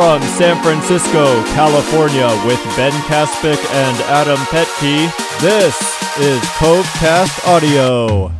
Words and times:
from 0.00 0.22
San 0.22 0.62
Francisco, 0.62 1.44
California, 1.52 2.26
with 2.46 2.58
Ben 2.74 2.90
Kaspick 3.02 3.62
and 3.74 3.96
Adam 4.04 4.38
Petke, 4.46 5.12
this 5.42 5.76
is 6.18 6.40
Covecast 6.56 7.46
Audio. 7.46 8.32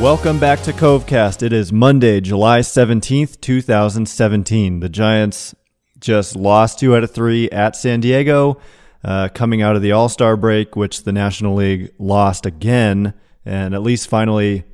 Welcome 0.00 0.38
back 0.38 0.62
to 0.62 0.72
Covecast. 0.72 1.42
It 1.42 1.52
is 1.52 1.72
Monday, 1.72 2.20
July 2.20 2.60
17th, 2.60 3.40
2017. 3.40 4.78
The 4.78 4.88
Giants 4.88 5.56
just 5.98 6.36
lost 6.36 6.78
two 6.78 6.94
out 6.94 7.02
of 7.02 7.10
three 7.10 7.50
at 7.50 7.74
San 7.74 7.98
Diego, 7.98 8.60
uh, 9.04 9.28
coming 9.34 9.62
out 9.62 9.76
of 9.76 9.82
the 9.82 9.92
All 9.92 10.08
Star 10.08 10.36
break, 10.36 10.76
which 10.76 11.04
the 11.04 11.12
National 11.12 11.54
League 11.54 11.92
lost 11.98 12.46
again. 12.46 13.14
And 13.44 13.74
at 13.74 13.82
least 13.82 14.08
finally, 14.08 14.64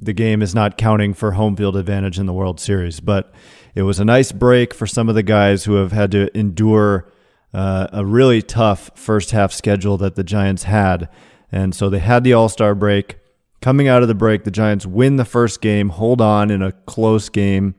the 0.00 0.12
game 0.12 0.42
is 0.42 0.54
not 0.54 0.76
counting 0.76 1.14
for 1.14 1.32
home 1.32 1.56
field 1.56 1.76
advantage 1.76 2.18
in 2.18 2.26
the 2.26 2.32
World 2.32 2.60
Series. 2.60 3.00
But 3.00 3.32
it 3.74 3.82
was 3.82 4.00
a 4.00 4.04
nice 4.04 4.32
break 4.32 4.74
for 4.74 4.86
some 4.86 5.08
of 5.08 5.14
the 5.14 5.22
guys 5.22 5.64
who 5.64 5.74
have 5.74 5.92
had 5.92 6.10
to 6.12 6.36
endure 6.36 7.10
uh, 7.52 7.88
a 7.92 8.04
really 8.04 8.42
tough 8.42 8.90
first 8.94 9.30
half 9.30 9.52
schedule 9.52 9.96
that 9.98 10.16
the 10.16 10.24
Giants 10.24 10.64
had. 10.64 11.08
And 11.52 11.74
so 11.74 11.88
they 11.88 12.00
had 12.00 12.24
the 12.24 12.32
All 12.32 12.48
Star 12.48 12.74
break. 12.74 13.18
Coming 13.60 13.88
out 13.88 14.02
of 14.02 14.08
the 14.08 14.14
break, 14.14 14.44
the 14.44 14.50
Giants 14.50 14.84
win 14.84 15.16
the 15.16 15.24
first 15.24 15.62
game, 15.62 15.88
hold 15.88 16.20
on 16.20 16.50
in 16.50 16.60
a 16.60 16.72
close 16.72 17.28
game. 17.28 17.74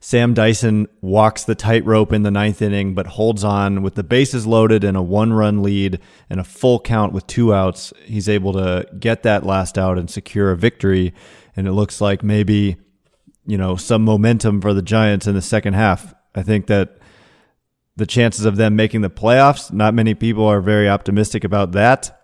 Sam 0.00 0.34
Dyson 0.34 0.88
walks 1.00 1.44
the 1.44 1.54
tightrope 1.54 2.12
in 2.12 2.22
the 2.22 2.30
ninth 2.30 2.62
inning, 2.62 2.94
but 2.94 3.06
holds 3.06 3.44
on 3.44 3.82
with 3.82 3.94
the 3.94 4.04
bases 4.04 4.46
loaded 4.46 4.84
and 4.84 4.96
a 4.96 5.02
one 5.02 5.32
run 5.32 5.62
lead 5.62 6.00
and 6.28 6.40
a 6.40 6.44
full 6.44 6.80
count 6.80 7.12
with 7.12 7.26
two 7.26 7.54
outs. 7.54 7.92
He's 8.04 8.28
able 8.28 8.52
to 8.54 8.86
get 8.98 9.22
that 9.22 9.44
last 9.44 9.78
out 9.78 9.98
and 9.98 10.10
secure 10.10 10.50
a 10.50 10.56
victory. 10.56 11.14
And 11.56 11.66
it 11.66 11.72
looks 11.72 12.00
like 12.00 12.22
maybe, 12.22 12.76
you 13.46 13.58
know, 13.58 13.76
some 13.76 14.04
momentum 14.04 14.60
for 14.60 14.74
the 14.74 14.82
Giants 14.82 15.26
in 15.26 15.34
the 15.34 15.42
second 15.42 15.74
half. 15.74 16.14
I 16.34 16.42
think 16.42 16.66
that 16.66 16.98
the 17.96 18.06
chances 18.06 18.44
of 18.44 18.56
them 18.56 18.76
making 18.76 19.00
the 19.00 19.10
playoffs, 19.10 19.72
not 19.72 19.94
many 19.94 20.14
people 20.14 20.44
are 20.44 20.60
very 20.60 20.88
optimistic 20.88 21.44
about 21.44 21.72
that. 21.72 22.20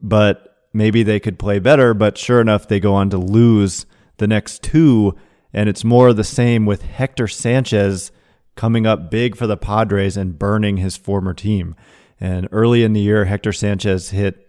But 0.00 0.56
maybe 0.72 1.02
they 1.02 1.20
could 1.20 1.38
play 1.38 1.58
better, 1.58 1.92
but 1.92 2.16
sure 2.16 2.40
enough, 2.40 2.68
they 2.68 2.80
go 2.80 2.94
on 2.94 3.10
to 3.10 3.18
lose 3.18 3.84
the 4.16 4.26
next 4.26 4.62
two. 4.62 5.14
And 5.52 5.68
it's 5.68 5.84
more 5.84 6.08
of 6.08 6.16
the 6.16 6.24
same 6.24 6.66
with 6.66 6.82
Hector 6.82 7.28
Sanchez 7.28 8.12
coming 8.54 8.86
up 8.86 9.10
big 9.10 9.36
for 9.36 9.46
the 9.46 9.56
Padres 9.56 10.16
and 10.16 10.38
burning 10.38 10.76
his 10.76 10.96
former 10.96 11.34
team. 11.34 11.74
And 12.20 12.48
early 12.52 12.82
in 12.84 12.92
the 12.92 13.00
year, 13.00 13.24
Hector 13.24 13.52
Sanchez 13.52 14.10
hit 14.10 14.46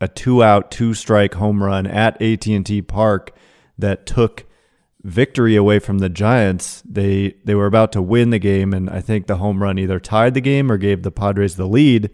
a 0.00 0.08
two-out, 0.08 0.70
two-strike 0.70 1.34
home 1.34 1.62
run 1.62 1.86
at 1.86 2.20
AT&T 2.20 2.82
Park 2.82 3.36
that 3.78 4.04
took 4.04 4.44
victory 5.04 5.56
away 5.56 5.78
from 5.78 5.98
the 5.98 6.08
Giants. 6.08 6.82
They 6.88 7.34
they 7.44 7.54
were 7.54 7.66
about 7.66 7.92
to 7.92 8.02
win 8.02 8.30
the 8.30 8.38
game, 8.38 8.72
and 8.72 8.90
I 8.90 9.00
think 9.00 9.26
the 9.26 9.36
home 9.36 9.62
run 9.62 9.78
either 9.78 10.00
tied 10.00 10.34
the 10.34 10.40
game 10.40 10.70
or 10.70 10.76
gave 10.76 11.02
the 11.02 11.10
Padres 11.10 11.56
the 11.56 11.66
lead. 11.66 12.10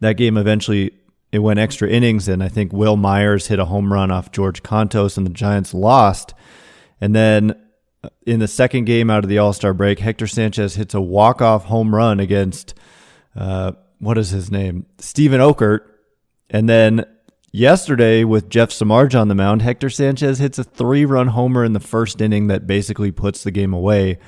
That 0.00 0.16
game 0.16 0.36
eventually 0.36 0.92
it 1.32 1.40
went 1.40 1.58
extra 1.58 1.88
innings, 1.88 2.28
and 2.28 2.42
I 2.42 2.48
think 2.48 2.72
Wil 2.72 2.96
Myers 2.96 3.48
hit 3.48 3.58
a 3.58 3.66
home 3.66 3.92
run 3.92 4.10
off 4.10 4.32
George 4.32 4.62
Kontos, 4.62 5.16
and 5.16 5.26
the 5.26 5.30
Giants 5.30 5.74
lost. 5.74 6.34
And 7.00 7.14
then 7.14 7.54
uh, 8.02 8.08
in 8.26 8.40
the 8.40 8.48
second 8.48 8.84
game 8.84 9.10
out 9.10 9.24
of 9.24 9.28
the 9.28 9.38
All 9.38 9.52
Star 9.52 9.72
break, 9.74 9.98
Hector 9.98 10.26
Sanchez 10.26 10.74
hits 10.74 10.94
a 10.94 11.00
walk 11.00 11.42
off 11.42 11.64
home 11.64 11.94
run 11.94 12.20
against 12.20 12.74
uh, 13.36 13.72
what 13.98 14.18
is 14.18 14.30
his 14.30 14.50
name, 14.50 14.86
Steven 14.98 15.40
Okert, 15.40 15.80
and 16.50 16.68
then 16.68 17.04
yesterday 17.52 18.24
with 18.24 18.48
Jeff 18.48 18.70
Samardzija 18.70 19.20
on 19.20 19.28
the 19.28 19.34
mound, 19.34 19.62
Hector 19.62 19.90
Sanchez 19.90 20.38
hits 20.38 20.58
a 20.58 20.64
three 20.64 21.04
run 21.04 21.28
homer 21.28 21.64
in 21.64 21.72
the 21.72 21.80
first 21.80 22.20
inning 22.20 22.46
that 22.48 22.66
basically 22.66 23.10
puts 23.10 23.42
the 23.42 23.50
game 23.50 23.72
away. 23.72 24.18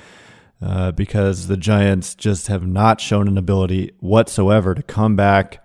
Uh, 0.63 0.91
because 0.91 1.47
the 1.47 1.57
Giants 1.57 2.13
just 2.13 2.45
have 2.45 2.67
not 2.67 3.01
shown 3.01 3.27
an 3.27 3.35
ability 3.35 3.93
whatsoever 3.99 4.75
to 4.75 4.83
come 4.83 5.15
back 5.15 5.59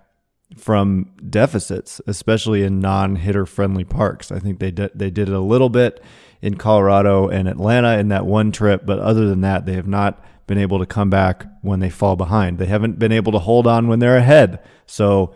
from 0.57 1.11
deficits, 1.29 2.01
especially 2.07 2.63
in 2.63 2.79
non-hitter 2.79 3.45
friendly 3.45 3.83
parks. 3.83 4.31
I 4.31 4.39
think 4.39 4.59
they 4.59 4.71
they 4.71 5.11
did 5.11 5.29
it 5.29 5.35
a 5.35 5.39
little 5.39 5.69
bit 5.69 6.03
in 6.41 6.55
Colorado 6.55 7.27
and 7.27 7.47
Atlanta 7.47 7.97
in 7.97 8.09
that 8.09 8.25
one 8.25 8.51
trip, 8.51 8.85
but 8.85 8.99
other 8.99 9.27
than 9.27 9.41
that, 9.41 9.65
they 9.65 9.73
have 9.73 9.87
not 9.87 10.23
been 10.45 10.57
able 10.57 10.79
to 10.79 10.85
come 10.85 11.09
back 11.09 11.45
when 11.61 11.79
they 11.79 11.89
fall 11.89 12.15
behind. 12.15 12.57
They 12.57 12.65
haven't 12.67 12.99
been 12.99 13.11
able 13.11 13.31
to 13.33 13.39
hold 13.39 13.67
on 13.67 13.87
when 13.87 13.99
they're 13.99 14.17
ahead. 14.17 14.59
So 14.85 15.35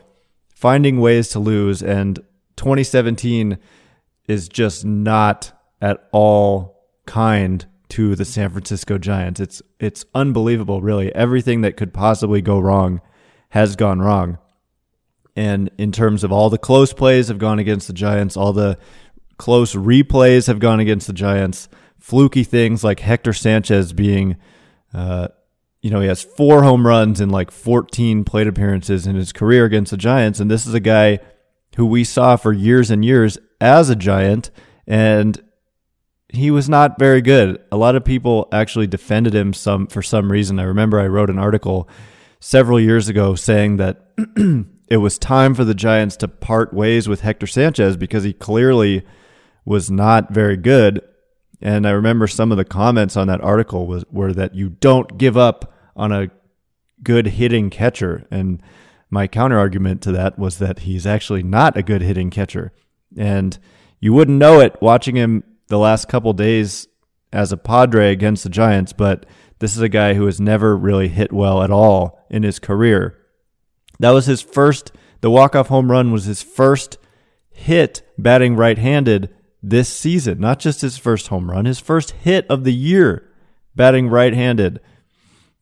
finding 0.55 0.99
ways 0.99 1.29
to 1.29 1.39
lose 1.39 1.83
and 1.83 2.17
2017 2.55 3.57
is 4.27 4.47
just 4.47 4.85
not 4.85 5.51
at 5.81 6.07
all 6.11 6.87
kind 7.05 7.65
to 7.89 8.15
the 8.15 8.23
San 8.23 8.49
Francisco 8.51 8.97
Giants. 8.97 9.39
It's 9.39 9.61
it's 9.79 10.05
unbelievable, 10.15 10.81
really. 10.81 11.13
Everything 11.13 11.61
that 11.61 11.75
could 11.75 11.93
possibly 11.93 12.41
go 12.41 12.59
wrong 12.59 13.01
has 13.49 13.75
gone 13.75 13.99
wrong. 13.99 14.37
And 15.35 15.69
in 15.77 15.91
terms 15.91 16.23
of 16.23 16.31
all 16.31 16.49
the 16.49 16.57
close 16.57 16.93
plays 16.93 17.27
have 17.27 17.37
gone 17.37 17.59
against 17.59 17.87
the 17.87 17.93
Giants, 17.93 18.37
all 18.37 18.53
the 18.53 18.77
close 19.41 19.73
replays 19.73 20.45
have 20.45 20.59
gone 20.59 20.79
against 20.79 21.07
the 21.07 21.13
Giants. 21.13 21.67
Fluky 21.97 22.43
things 22.43 22.83
like 22.83 22.99
Hector 22.99 23.33
Sanchez 23.33 23.91
being, 23.91 24.37
uh, 24.93 25.29
you 25.81 25.89
know, 25.89 25.99
he 25.99 26.07
has 26.07 26.21
four 26.21 26.61
home 26.61 26.85
runs 26.85 27.19
in 27.19 27.31
like 27.31 27.49
14 27.49 28.23
plate 28.23 28.45
appearances 28.45 29.07
in 29.07 29.15
his 29.15 29.33
career 29.33 29.65
against 29.65 29.89
the 29.89 29.97
Giants. 29.97 30.39
And 30.39 30.51
this 30.51 30.67
is 30.67 30.75
a 30.75 30.79
guy 30.79 31.17
who 31.75 31.87
we 31.87 32.03
saw 32.03 32.35
for 32.35 32.53
years 32.53 32.91
and 32.91 33.03
years 33.03 33.39
as 33.59 33.89
a 33.89 33.95
Giant. 33.95 34.51
And 34.85 35.43
he 36.29 36.51
was 36.51 36.69
not 36.69 36.99
very 36.99 37.23
good. 37.23 37.63
A 37.71 37.77
lot 37.77 37.95
of 37.95 38.05
people 38.05 38.47
actually 38.51 38.85
defended 38.85 39.33
him 39.33 39.55
some 39.55 39.87
for 39.87 40.03
some 40.03 40.31
reason. 40.31 40.59
I 40.59 40.65
remember 40.65 40.99
I 40.99 41.07
wrote 41.07 41.31
an 41.31 41.39
article 41.39 41.89
several 42.39 42.79
years 42.79 43.09
ago 43.09 43.33
saying 43.33 43.77
that 43.77 44.05
it 44.87 44.97
was 44.97 45.17
time 45.17 45.55
for 45.55 45.65
the 45.65 45.73
Giants 45.73 46.15
to 46.17 46.27
part 46.27 46.75
ways 46.75 47.09
with 47.09 47.21
Hector 47.21 47.47
Sanchez 47.47 47.97
because 47.97 48.23
he 48.23 48.33
clearly 48.33 49.03
was 49.65 49.91
not 49.91 50.31
very 50.31 50.57
good. 50.57 51.01
And 51.61 51.87
I 51.87 51.91
remember 51.91 52.27
some 52.27 52.51
of 52.51 52.57
the 52.57 52.65
comments 52.65 53.15
on 53.15 53.27
that 53.27 53.41
article 53.41 53.85
was 53.85 54.03
were 54.11 54.33
that 54.33 54.55
you 54.55 54.69
don't 54.69 55.17
give 55.17 55.37
up 55.37 55.73
on 55.95 56.11
a 56.11 56.31
good 57.03 57.27
hitting 57.27 57.69
catcher. 57.69 58.25
And 58.31 58.61
my 59.09 59.27
counter 59.27 59.59
argument 59.59 60.01
to 60.03 60.11
that 60.13 60.39
was 60.39 60.57
that 60.59 60.79
he's 60.79 61.05
actually 61.05 61.43
not 61.43 61.77
a 61.77 61.83
good 61.83 62.01
hitting 62.01 62.29
catcher. 62.29 62.71
And 63.17 63.57
you 63.99 64.13
wouldn't 64.13 64.39
know 64.39 64.59
it 64.59 64.81
watching 64.81 65.15
him 65.15 65.43
the 65.67 65.77
last 65.77 66.07
couple 66.07 66.33
days 66.33 66.87
as 67.31 67.51
a 67.51 67.57
Padre 67.57 68.11
against 68.11 68.43
the 68.43 68.49
Giants, 68.49 68.93
but 68.93 69.25
this 69.59 69.75
is 69.75 69.81
a 69.81 69.89
guy 69.89 70.15
who 70.15 70.25
has 70.25 70.41
never 70.41 70.75
really 70.75 71.07
hit 71.07 71.31
well 71.31 71.61
at 71.61 71.71
all 71.71 72.25
in 72.29 72.43
his 72.43 72.59
career. 72.59 73.17
That 73.99 74.11
was 74.11 74.25
his 74.25 74.41
first, 74.41 74.91
the 75.21 75.29
walk-off 75.29 75.67
home 75.67 75.91
run 75.91 76.11
was 76.11 76.25
his 76.25 76.41
first 76.41 76.97
hit 77.51 78.01
batting 78.17 78.55
right-handed 78.55 79.33
this 79.61 79.89
season. 79.89 80.39
Not 80.39 80.59
just 80.59 80.81
his 80.81 80.97
first 80.97 81.27
home 81.27 81.49
run, 81.49 81.65
his 81.65 81.79
first 81.79 82.11
hit 82.11 82.45
of 82.49 82.63
the 82.63 82.73
year 82.73 83.27
batting 83.75 84.09
right-handed. 84.09 84.79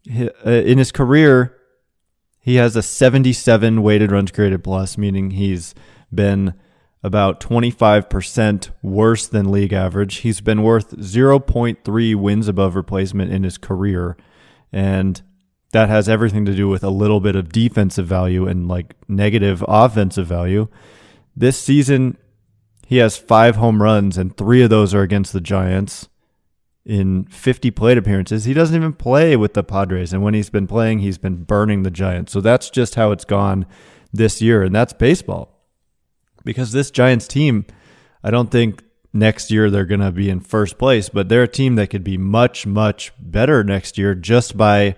Uh, 0.09 0.49
in 0.49 0.77
his 0.77 0.91
career, 0.91 1.55
he 2.39 2.55
has 2.55 2.75
a 2.75 2.81
77 2.81 3.81
weighted 3.81 4.11
runs 4.11 4.31
created 4.31 4.63
plus, 4.63 4.97
meaning 4.97 5.31
he's 5.31 5.75
been 6.13 6.53
about 7.03 7.39
25% 7.39 8.71
worse 8.81 9.27
than 9.27 9.51
league 9.51 9.73
average. 9.73 10.17
He's 10.17 10.41
been 10.41 10.63
worth 10.63 10.97
0.3 10.97 12.15
wins 12.15 12.47
above 12.47 12.75
replacement 12.75 13.31
in 13.31 13.43
his 13.43 13.57
career. 13.57 14.17
And 14.71 15.21
that 15.71 15.89
has 15.89 16.09
everything 16.09 16.45
to 16.45 16.55
do 16.55 16.67
with 16.67 16.83
a 16.83 16.89
little 16.89 17.19
bit 17.19 17.35
of 17.35 17.51
defensive 17.51 18.07
value 18.07 18.47
and 18.47 18.67
like 18.67 18.95
negative 19.07 19.63
offensive 19.67 20.27
value. 20.27 20.67
This 21.35 21.57
season, 21.57 22.17
he 22.89 22.97
has 22.97 23.17
five 23.17 23.57
home 23.57 23.83
runs, 23.83 24.17
and 24.17 24.35
three 24.35 24.63
of 24.63 24.71
those 24.71 24.95
are 24.95 25.03
against 25.03 25.31
the 25.31 25.39
Giants 25.39 26.09
in 26.83 27.25
50 27.25 27.69
plate 27.69 27.99
appearances. 27.99 28.45
He 28.45 28.53
doesn't 28.55 28.75
even 28.75 28.93
play 28.93 29.35
with 29.35 29.53
the 29.53 29.63
Padres, 29.63 30.11
and 30.11 30.23
when 30.23 30.33
he's 30.33 30.49
been 30.49 30.65
playing, 30.65 30.97
he's 30.97 31.19
been 31.19 31.43
burning 31.43 31.83
the 31.83 31.91
Giants. 31.91 32.31
So 32.31 32.41
that's 32.41 32.71
just 32.71 32.95
how 32.95 33.11
it's 33.11 33.25
gone 33.25 33.67
this 34.11 34.41
year, 34.41 34.63
and 34.63 34.73
that's 34.73 34.93
baseball. 34.93 35.55
Because 36.43 36.71
this 36.71 36.89
Giants 36.89 37.27
team, 37.27 37.67
I 38.23 38.31
don't 38.31 38.49
think 38.49 38.83
next 39.13 39.51
year 39.51 39.69
they're 39.69 39.85
going 39.85 39.99
to 39.99 40.11
be 40.11 40.27
in 40.27 40.39
first 40.39 40.79
place, 40.79 41.09
but 41.09 41.29
they're 41.29 41.43
a 41.43 41.47
team 41.47 41.75
that 41.75 41.91
could 41.91 42.03
be 42.03 42.17
much, 42.17 42.65
much 42.65 43.13
better 43.19 43.63
next 43.63 43.99
year 43.99 44.15
just 44.15 44.57
by 44.57 44.95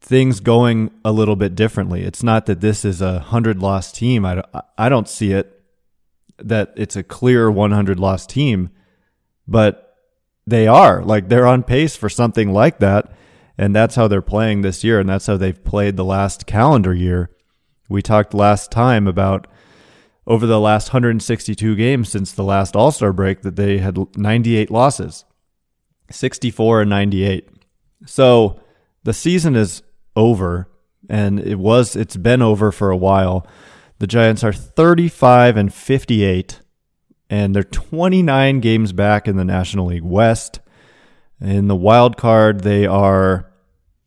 things 0.00 0.38
going 0.38 0.92
a 1.04 1.10
little 1.10 1.34
bit 1.34 1.56
differently. 1.56 2.04
It's 2.04 2.22
not 2.22 2.46
that 2.46 2.60
this 2.60 2.84
is 2.84 3.02
a 3.02 3.14
100 3.14 3.60
loss 3.60 3.90
team. 3.90 4.24
I, 4.24 4.44
I 4.78 4.88
don't 4.88 5.08
see 5.08 5.32
it 5.32 5.59
that 6.42 6.72
it's 6.76 6.96
a 6.96 7.02
clear 7.02 7.50
100 7.50 7.98
loss 7.98 8.26
team, 8.26 8.70
but 9.46 9.96
they 10.46 10.66
are. 10.66 11.02
Like 11.02 11.28
they're 11.28 11.46
on 11.46 11.62
pace 11.62 11.96
for 11.96 12.08
something 12.08 12.52
like 12.52 12.78
that. 12.78 13.12
And 13.58 13.76
that's 13.76 13.94
how 13.94 14.08
they're 14.08 14.22
playing 14.22 14.62
this 14.62 14.82
year. 14.82 15.00
And 15.00 15.08
that's 15.08 15.26
how 15.26 15.36
they've 15.36 15.64
played 15.64 15.96
the 15.96 16.04
last 16.04 16.46
calendar 16.46 16.94
year 16.94 17.30
we 17.90 18.00
talked 18.00 18.32
last 18.32 18.70
time 18.70 19.06
about 19.06 19.48
over 20.26 20.46
the 20.46 20.60
last 20.60 20.90
162 20.90 21.74
games 21.74 22.08
since 22.08 22.32
the 22.32 22.44
last 22.44 22.76
All 22.76 22.92
Star 22.92 23.12
break 23.12 23.42
that 23.42 23.56
they 23.56 23.78
had 23.78 23.98
98 24.16 24.70
losses, 24.70 25.24
64 26.10 26.82
and 26.82 26.90
98. 26.90 27.48
So 28.06 28.60
the 29.02 29.12
season 29.12 29.56
is 29.56 29.82
over, 30.14 30.70
and 31.08 31.40
it 31.40 31.58
was 31.58 31.96
it's 31.96 32.16
been 32.16 32.40
over 32.40 32.70
for 32.70 32.90
a 32.90 32.96
while. 32.96 33.44
The 34.00 34.06
Giants 34.06 34.42
are 34.42 34.52
35 34.52 35.58
and 35.58 35.72
58, 35.72 36.60
and 37.28 37.54
they're 37.54 37.62
29 37.62 38.60
games 38.60 38.94
back 38.94 39.28
in 39.28 39.36
the 39.36 39.44
National 39.44 39.86
League 39.86 40.02
West. 40.02 40.60
In 41.38 41.68
the 41.68 41.76
wild 41.76 42.16
card, 42.16 42.60
they 42.62 42.86
are 42.86 43.52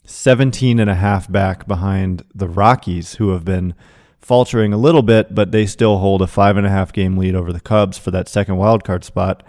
17 0.04 0.80
and 0.80 0.90
a 0.90 0.96
half 0.96 1.32
back 1.32 1.68
behind 1.68 2.24
the 2.34 2.48
Rockies, 2.48 3.16
who 3.16 3.30
have 3.30 3.46
been 3.46 3.76
faltering 4.20 4.74
a 4.74 4.78
little 4.78 5.04
bit, 5.04 5.36
but 5.36 5.52
they 5.52 5.68
still 5.68 6.00
hold 6.00 6.24
a 6.24 6.28
five 6.28 6.58
and 6.58 6.66
a 6.66 6.72
half 6.72 6.92
game 6.92 7.16
lead 7.16 7.36
over 7.36 7.54
the 7.54 7.60
Cubs 7.60 8.00
for 8.00 8.10
that 8.10 8.28
second 8.28 8.58
wild 8.58 8.84
card 8.84 9.04
spot. 9.04 9.44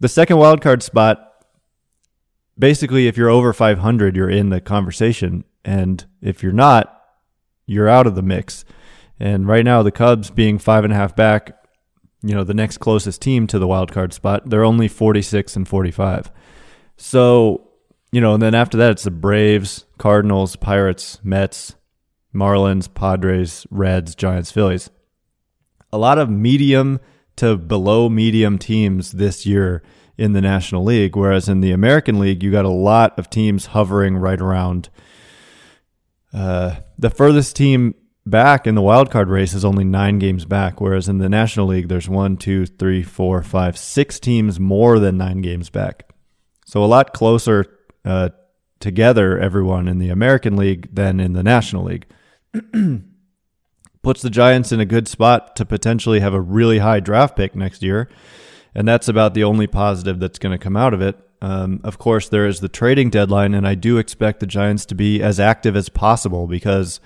The 0.00 0.08
second 0.08 0.38
wild 0.38 0.60
card 0.60 0.82
spot, 0.82 1.46
basically, 2.58 3.06
if 3.06 3.16
you're 3.16 3.30
over 3.30 3.52
500, 3.52 4.16
you're 4.16 4.28
in 4.28 4.50
the 4.50 4.60
conversation, 4.60 5.44
and 5.64 6.04
if 6.20 6.42
you're 6.42 6.50
not, 6.50 7.00
you're 7.64 7.88
out 7.88 8.08
of 8.08 8.16
the 8.16 8.22
mix. 8.22 8.64
And 9.18 9.46
right 9.46 9.64
now, 9.64 9.82
the 9.82 9.90
Cubs 9.90 10.30
being 10.30 10.58
five 10.58 10.84
and 10.84 10.92
a 10.92 10.96
half 10.96 11.16
back, 11.16 11.56
you 12.22 12.34
know, 12.34 12.44
the 12.44 12.54
next 12.54 12.78
closest 12.78 13.22
team 13.22 13.46
to 13.46 13.58
the 13.58 13.66
wild 13.66 13.92
card 13.92 14.12
spot, 14.12 14.48
they're 14.48 14.64
only 14.64 14.88
46 14.88 15.56
and 15.56 15.66
45. 15.66 16.30
So, 16.96 17.70
you 18.12 18.20
know, 18.20 18.34
and 18.34 18.42
then 18.42 18.54
after 18.54 18.76
that, 18.78 18.92
it's 18.92 19.04
the 19.04 19.10
Braves, 19.10 19.84
Cardinals, 19.98 20.56
Pirates, 20.56 21.20
Mets, 21.22 21.76
Marlins, 22.34 22.92
Padres, 22.92 23.66
Reds, 23.70 24.14
Giants, 24.14 24.50
Phillies. 24.50 24.90
A 25.92 25.98
lot 25.98 26.18
of 26.18 26.28
medium 26.28 27.00
to 27.36 27.56
below 27.56 28.08
medium 28.08 28.58
teams 28.58 29.12
this 29.12 29.46
year 29.46 29.82
in 30.18 30.32
the 30.32 30.40
National 30.40 30.82
League, 30.82 31.16
whereas 31.16 31.48
in 31.48 31.60
the 31.60 31.72
American 31.72 32.18
League, 32.18 32.42
you 32.42 32.50
got 32.50 32.64
a 32.64 32.70
lot 32.70 33.18
of 33.18 33.28
teams 33.28 33.66
hovering 33.66 34.16
right 34.16 34.40
around. 34.40 34.88
Uh, 36.32 36.76
the 36.98 37.10
furthest 37.10 37.54
team 37.56 37.94
back 38.26 38.66
in 38.66 38.74
the 38.74 38.82
wild 38.82 39.10
card 39.10 39.28
race 39.28 39.54
is 39.54 39.64
only 39.64 39.84
nine 39.84 40.18
games 40.18 40.44
back, 40.44 40.80
whereas 40.80 41.08
in 41.08 41.18
the 41.18 41.28
National 41.28 41.68
League, 41.68 41.88
there's 41.88 42.08
one, 42.08 42.36
two, 42.36 42.66
three, 42.66 43.02
four, 43.02 43.42
five, 43.42 43.78
six 43.78 44.18
teams 44.18 44.58
more 44.58 44.98
than 44.98 45.16
nine 45.16 45.40
games 45.40 45.70
back. 45.70 46.10
So 46.66 46.82
a 46.82 46.86
lot 46.86 47.14
closer 47.14 47.64
uh, 48.04 48.30
together, 48.80 49.38
everyone 49.38 49.86
in 49.86 49.98
the 49.98 50.10
American 50.10 50.56
League 50.56 50.94
than 50.94 51.20
in 51.20 51.32
the 51.32 51.44
National 51.44 51.84
League. 51.84 52.06
Puts 54.02 54.22
the 54.22 54.30
Giants 54.30 54.72
in 54.72 54.80
a 54.80 54.84
good 54.84 55.08
spot 55.08 55.56
to 55.56 55.64
potentially 55.64 56.20
have 56.20 56.34
a 56.34 56.40
really 56.40 56.78
high 56.78 57.00
draft 57.00 57.36
pick 57.36 57.54
next 57.54 57.82
year. 57.82 58.08
And 58.74 58.86
that's 58.86 59.08
about 59.08 59.34
the 59.34 59.44
only 59.44 59.66
positive 59.66 60.20
that's 60.20 60.38
going 60.38 60.56
to 60.56 60.62
come 60.62 60.76
out 60.76 60.94
of 60.94 61.00
it. 61.00 61.18
Um, 61.40 61.80
of 61.84 61.98
course, 61.98 62.28
there 62.28 62.46
is 62.46 62.60
the 62.60 62.68
trading 62.68 63.10
deadline, 63.10 63.54
and 63.54 63.66
I 63.66 63.74
do 63.74 63.98
expect 63.98 64.40
the 64.40 64.46
Giants 64.46 64.86
to 64.86 64.94
be 64.94 65.22
as 65.22 65.38
active 65.38 65.76
as 65.76 65.88
possible 65.88 66.46
because 66.46 67.00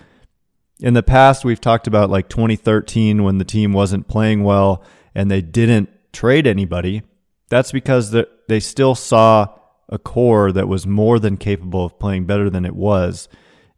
in 0.80 0.94
the 0.94 1.02
past, 1.02 1.44
we've 1.44 1.60
talked 1.60 1.86
about 1.86 2.10
like 2.10 2.28
2013 2.28 3.22
when 3.22 3.38
the 3.38 3.44
team 3.44 3.72
wasn't 3.72 4.08
playing 4.08 4.42
well 4.42 4.82
and 5.14 5.30
they 5.30 5.42
didn't 5.42 5.90
trade 6.12 6.46
anybody. 6.46 7.02
That's 7.48 7.72
because 7.72 8.16
they 8.48 8.60
still 8.60 8.94
saw 8.94 9.48
a 9.88 9.98
core 9.98 10.52
that 10.52 10.68
was 10.68 10.86
more 10.86 11.18
than 11.18 11.36
capable 11.36 11.84
of 11.84 11.98
playing 11.98 12.24
better 12.24 12.48
than 12.48 12.64
it 12.64 12.74
was. 12.74 13.28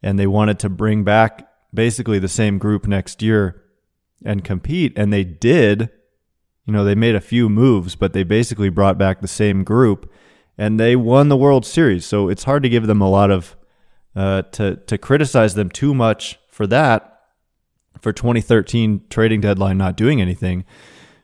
And 0.03 0.19
they 0.19 0.27
wanted 0.27 0.59
to 0.61 0.69
bring 0.69 1.05
back 1.05 1.49
basically 1.73 2.19
the 2.19 2.29
same 2.29 2.59
group 2.59 2.87
next 2.87 3.23
year 3.23 3.63
and 4.25 4.45
compete. 4.45 4.93
And 4.97 5.13
they 5.13 5.25
did. 5.25 5.91
You 6.67 6.73
know, 6.73 6.85
they 6.85 6.95
made 6.95 7.17
a 7.17 7.21
few 7.21 7.49
moves, 7.49 7.97
but 7.97 8.13
they 8.13 8.23
basically 8.23 8.69
brought 8.69 8.99
back 8.99 9.21
the 9.21 9.29
same 9.29 9.65
group 9.65 10.13
and 10.57 10.79
they 10.79 10.95
won 10.95 11.29
the 11.29 11.37
World 11.37 11.67
Series. 11.67 12.05
So 12.05 12.29
it's 12.29 12.45
hard 12.45 12.63
to 12.63 12.69
give 12.69 12.87
them 12.87 13.01
a 13.01 13.11
lot 13.11 13.31
of, 13.31 13.57
uh, 14.15 14.43
to, 14.43 14.77
to 14.77 14.99
criticize 14.99 15.55
them 15.55 15.71
too 15.71 15.95
much 15.95 16.39
for 16.53 16.67
that 16.69 17.21
for 18.01 18.13
2013 18.13 19.07
trading 19.11 19.41
deadline 19.41 19.79
not 19.79 19.97
doing 19.97 20.21
anything 20.21 20.65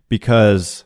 because 0.08 0.84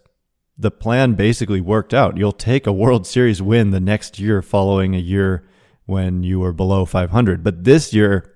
the 0.58 0.70
plan 0.70 1.14
basically 1.14 1.60
worked 1.60 1.94
out. 1.94 2.18
You'll 2.18 2.32
take 2.32 2.66
a 2.66 2.72
World 2.72 3.06
Series 3.06 3.40
win 3.40 3.70
the 3.70 3.80
next 3.80 4.18
year 4.18 4.42
following 4.42 4.94
a 4.94 4.98
year 4.98 5.48
when 5.86 6.22
you 6.22 6.40
were 6.40 6.52
below 6.52 6.84
500. 6.84 7.42
But 7.42 7.64
this 7.64 7.94
year, 7.94 8.34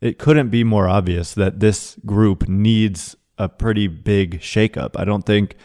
it 0.00 0.18
couldn't 0.18 0.48
be 0.48 0.64
more 0.64 0.88
obvious 0.88 1.34
that 1.34 1.60
this 1.60 1.96
group 2.06 2.48
needs 2.48 3.16
a 3.36 3.48
pretty 3.48 3.88
big 3.88 4.40
shakeup. 4.40 4.90
I 4.96 5.04
don't 5.04 5.26
think 5.26 5.56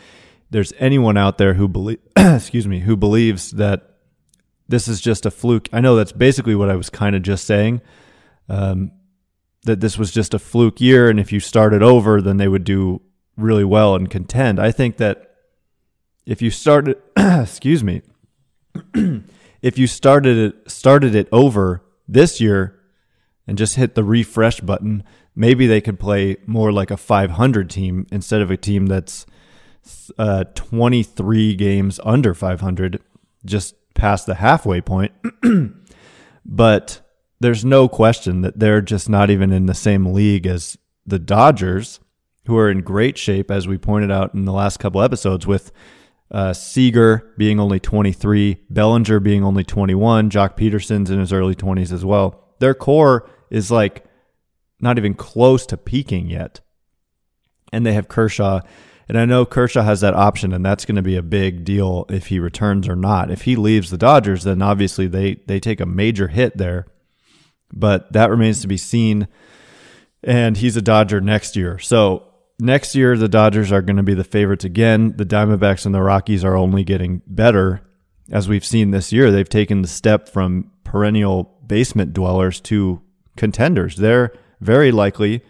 there's 0.50 0.73
anyone 0.80 1.18
out 1.18 1.38
there 1.38 1.53
who 1.53 1.68
believe, 1.68 2.00
excuse 2.15 2.68
me, 2.68 2.80
who 2.80 2.95
believes 2.97 3.51
that 3.51 3.97
this 4.68 4.88
is 4.88 5.01
just 5.01 5.25
a 5.25 5.31
fluke. 5.31 5.69
I 5.71 5.81
know 5.81 5.95
that's 5.95 6.12
basically 6.12 6.56
what 6.56 6.69
I 6.69 6.75
was 6.75 6.89
kind 6.89 7.15
of 7.15 7.21
just 7.21 7.45
saying. 7.45 7.81
Um, 8.50 8.91
that 9.68 9.80
this 9.80 9.98
was 9.98 10.12
just 10.12 10.34
a 10.34 10.40
fluke 10.40 10.81
year, 10.81 11.10
and 11.10 11.19
if 11.19 11.31
you 11.31 11.40
started 11.40 11.84
over, 11.84 12.22
then 12.22 12.38
they 12.38 12.48
would 12.48 12.64
do 12.64 13.02
really 13.38 13.64
well 13.64 13.96
and 13.96 14.10
contend. 14.10 14.60
I 14.60 14.72
think 14.72 14.98
that 14.98 15.36
if 16.25 16.42
you 16.42 16.50
started, 16.50 16.98
excuse 17.18 17.84
me, 17.84 18.02
if 19.62 19.78
you 19.78 19.88
started 19.88 20.38
it 20.38 20.72
started 20.72 21.16
it 21.16 21.30
over 21.31 21.84
this 22.08 22.42
year, 22.42 22.80
and 23.48 23.58
just 23.58 23.75
hit 23.75 23.96
the 23.96 24.04
refresh 24.04 24.60
button, 24.60 25.04
maybe 25.36 25.66
they 25.68 25.81
could 25.81 26.00
play 26.00 26.38
more 26.46 26.72
like 26.72 26.92
a 26.92 26.98
500 26.98 27.69
team 27.69 28.06
instead 28.12 28.42
of 28.42 28.52
a 28.52 28.58
team 28.58 28.88
that's 28.88 29.25
uh, 30.18 30.44
23 30.56 31.56
games 31.56 32.00
under 32.04 32.34
500, 32.34 33.02
just 33.46 33.75
past 33.94 34.25
the 34.25 34.36
halfway 34.36 34.81
point. 34.81 35.14
but 36.45 37.02
there's 37.39 37.63
no 37.63 37.87
question 37.87 38.41
that 38.41 38.59
they're 38.59 38.81
just 38.81 39.09
not 39.09 39.29
even 39.29 39.51
in 39.51 39.65
the 39.65 39.73
same 39.73 40.07
league 40.07 40.47
as 40.47 40.77
the 41.06 41.19
Dodgers, 41.19 41.99
who 42.45 42.57
are 42.57 42.69
in 42.69 42.81
great 42.81 43.17
shape, 43.17 43.51
as 43.51 43.67
we 43.67 43.77
pointed 43.77 44.11
out 44.11 44.33
in 44.33 44.45
the 44.45 44.53
last 44.53 44.77
couple 44.77 45.01
episodes, 45.01 45.45
with 45.45 45.71
uh, 46.31 46.53
Seager 46.53 47.33
being 47.37 47.59
only 47.59 47.79
23, 47.79 48.57
Bellinger 48.69 49.19
being 49.19 49.44
only 49.44 49.63
21, 49.63 50.29
Joc 50.29 50.57
Pederson's 50.57 51.09
in 51.09 51.19
his 51.19 51.31
early 51.31 51.56
20s 51.56 51.91
as 51.91 52.03
well. 52.03 52.56
Their 52.59 52.73
core 52.73 53.29
is 53.49 53.71
like 53.71 54.06
not 54.79 54.97
even 54.97 55.13
close 55.13 55.65
to 55.67 55.77
peaking 55.77 56.29
yet. 56.29 56.59
And 57.71 57.85
they 57.85 57.94
have 57.94 58.07
Kershaw. 58.07 58.61
And 59.09 59.17
I 59.17 59.25
know 59.25 59.45
Kershaw 59.45 59.83
has 59.83 60.01
that 60.01 60.13
option, 60.13 60.53
and 60.53 60.65
that's 60.65 60.85
going 60.85 60.97
to 60.97 61.01
be 61.01 61.15
a 61.15 61.21
big 61.21 61.63
deal 61.63 62.06
if 62.09 62.27
he 62.27 62.39
returns 62.39 62.89
or 62.89 62.95
not. 62.95 63.31
If 63.31 63.44
he 63.44 63.56
leaves 63.56 63.89
the 63.89 63.97
Dodgers, 63.97 64.44
then 64.44 64.61
obviously 64.61 65.07
they, 65.07 65.35
they 65.47 65.59
take 65.59 65.79
a 65.79 65.85
major 65.85 66.27
hit 66.27 66.57
there. 66.57 66.87
But 67.74 68.12
that 68.14 68.30
remains 68.30 68.62
to 68.62 68.68
be 68.68 68.78
seen. 68.78 69.28
And 70.24 70.57
he's 70.57 70.78
a 70.78 70.81
Dodger 70.81 71.21
next 71.21 71.56
year. 71.56 71.80
So 71.80 72.24
next 72.59 72.95
year, 72.95 73.18
the 73.18 73.28
Dodgers 73.28 73.71
are 73.71 73.81
going 73.81 73.97
to 73.97 74.04
be 74.04 74.14
the 74.14 74.24
favorites 74.24 74.66
again. 74.66 75.16
The 75.18 75.26
Diamondbacks 75.26 75.86
and 75.86 75.94
the 75.94 76.02
Rockies 76.02 76.44
are 76.44 76.56
only 76.56 76.83
getting 76.83 77.21
better. 77.28 77.81
As 78.31 78.50
we've 78.50 78.66
seen 78.66 78.92
this 78.92 79.14
year, 79.14 79.31
they've 79.31 79.47
taken 79.47 79.81
the 79.81 79.88
step 79.88 80.28
from 80.28 80.71
perennial 80.83 81.57
basement 81.66 82.14
dwellers 82.14 82.59
to 82.62 83.02
contenders. 83.36 83.97
They're 83.97 84.33
very 84.59 84.92
likely 84.92 85.44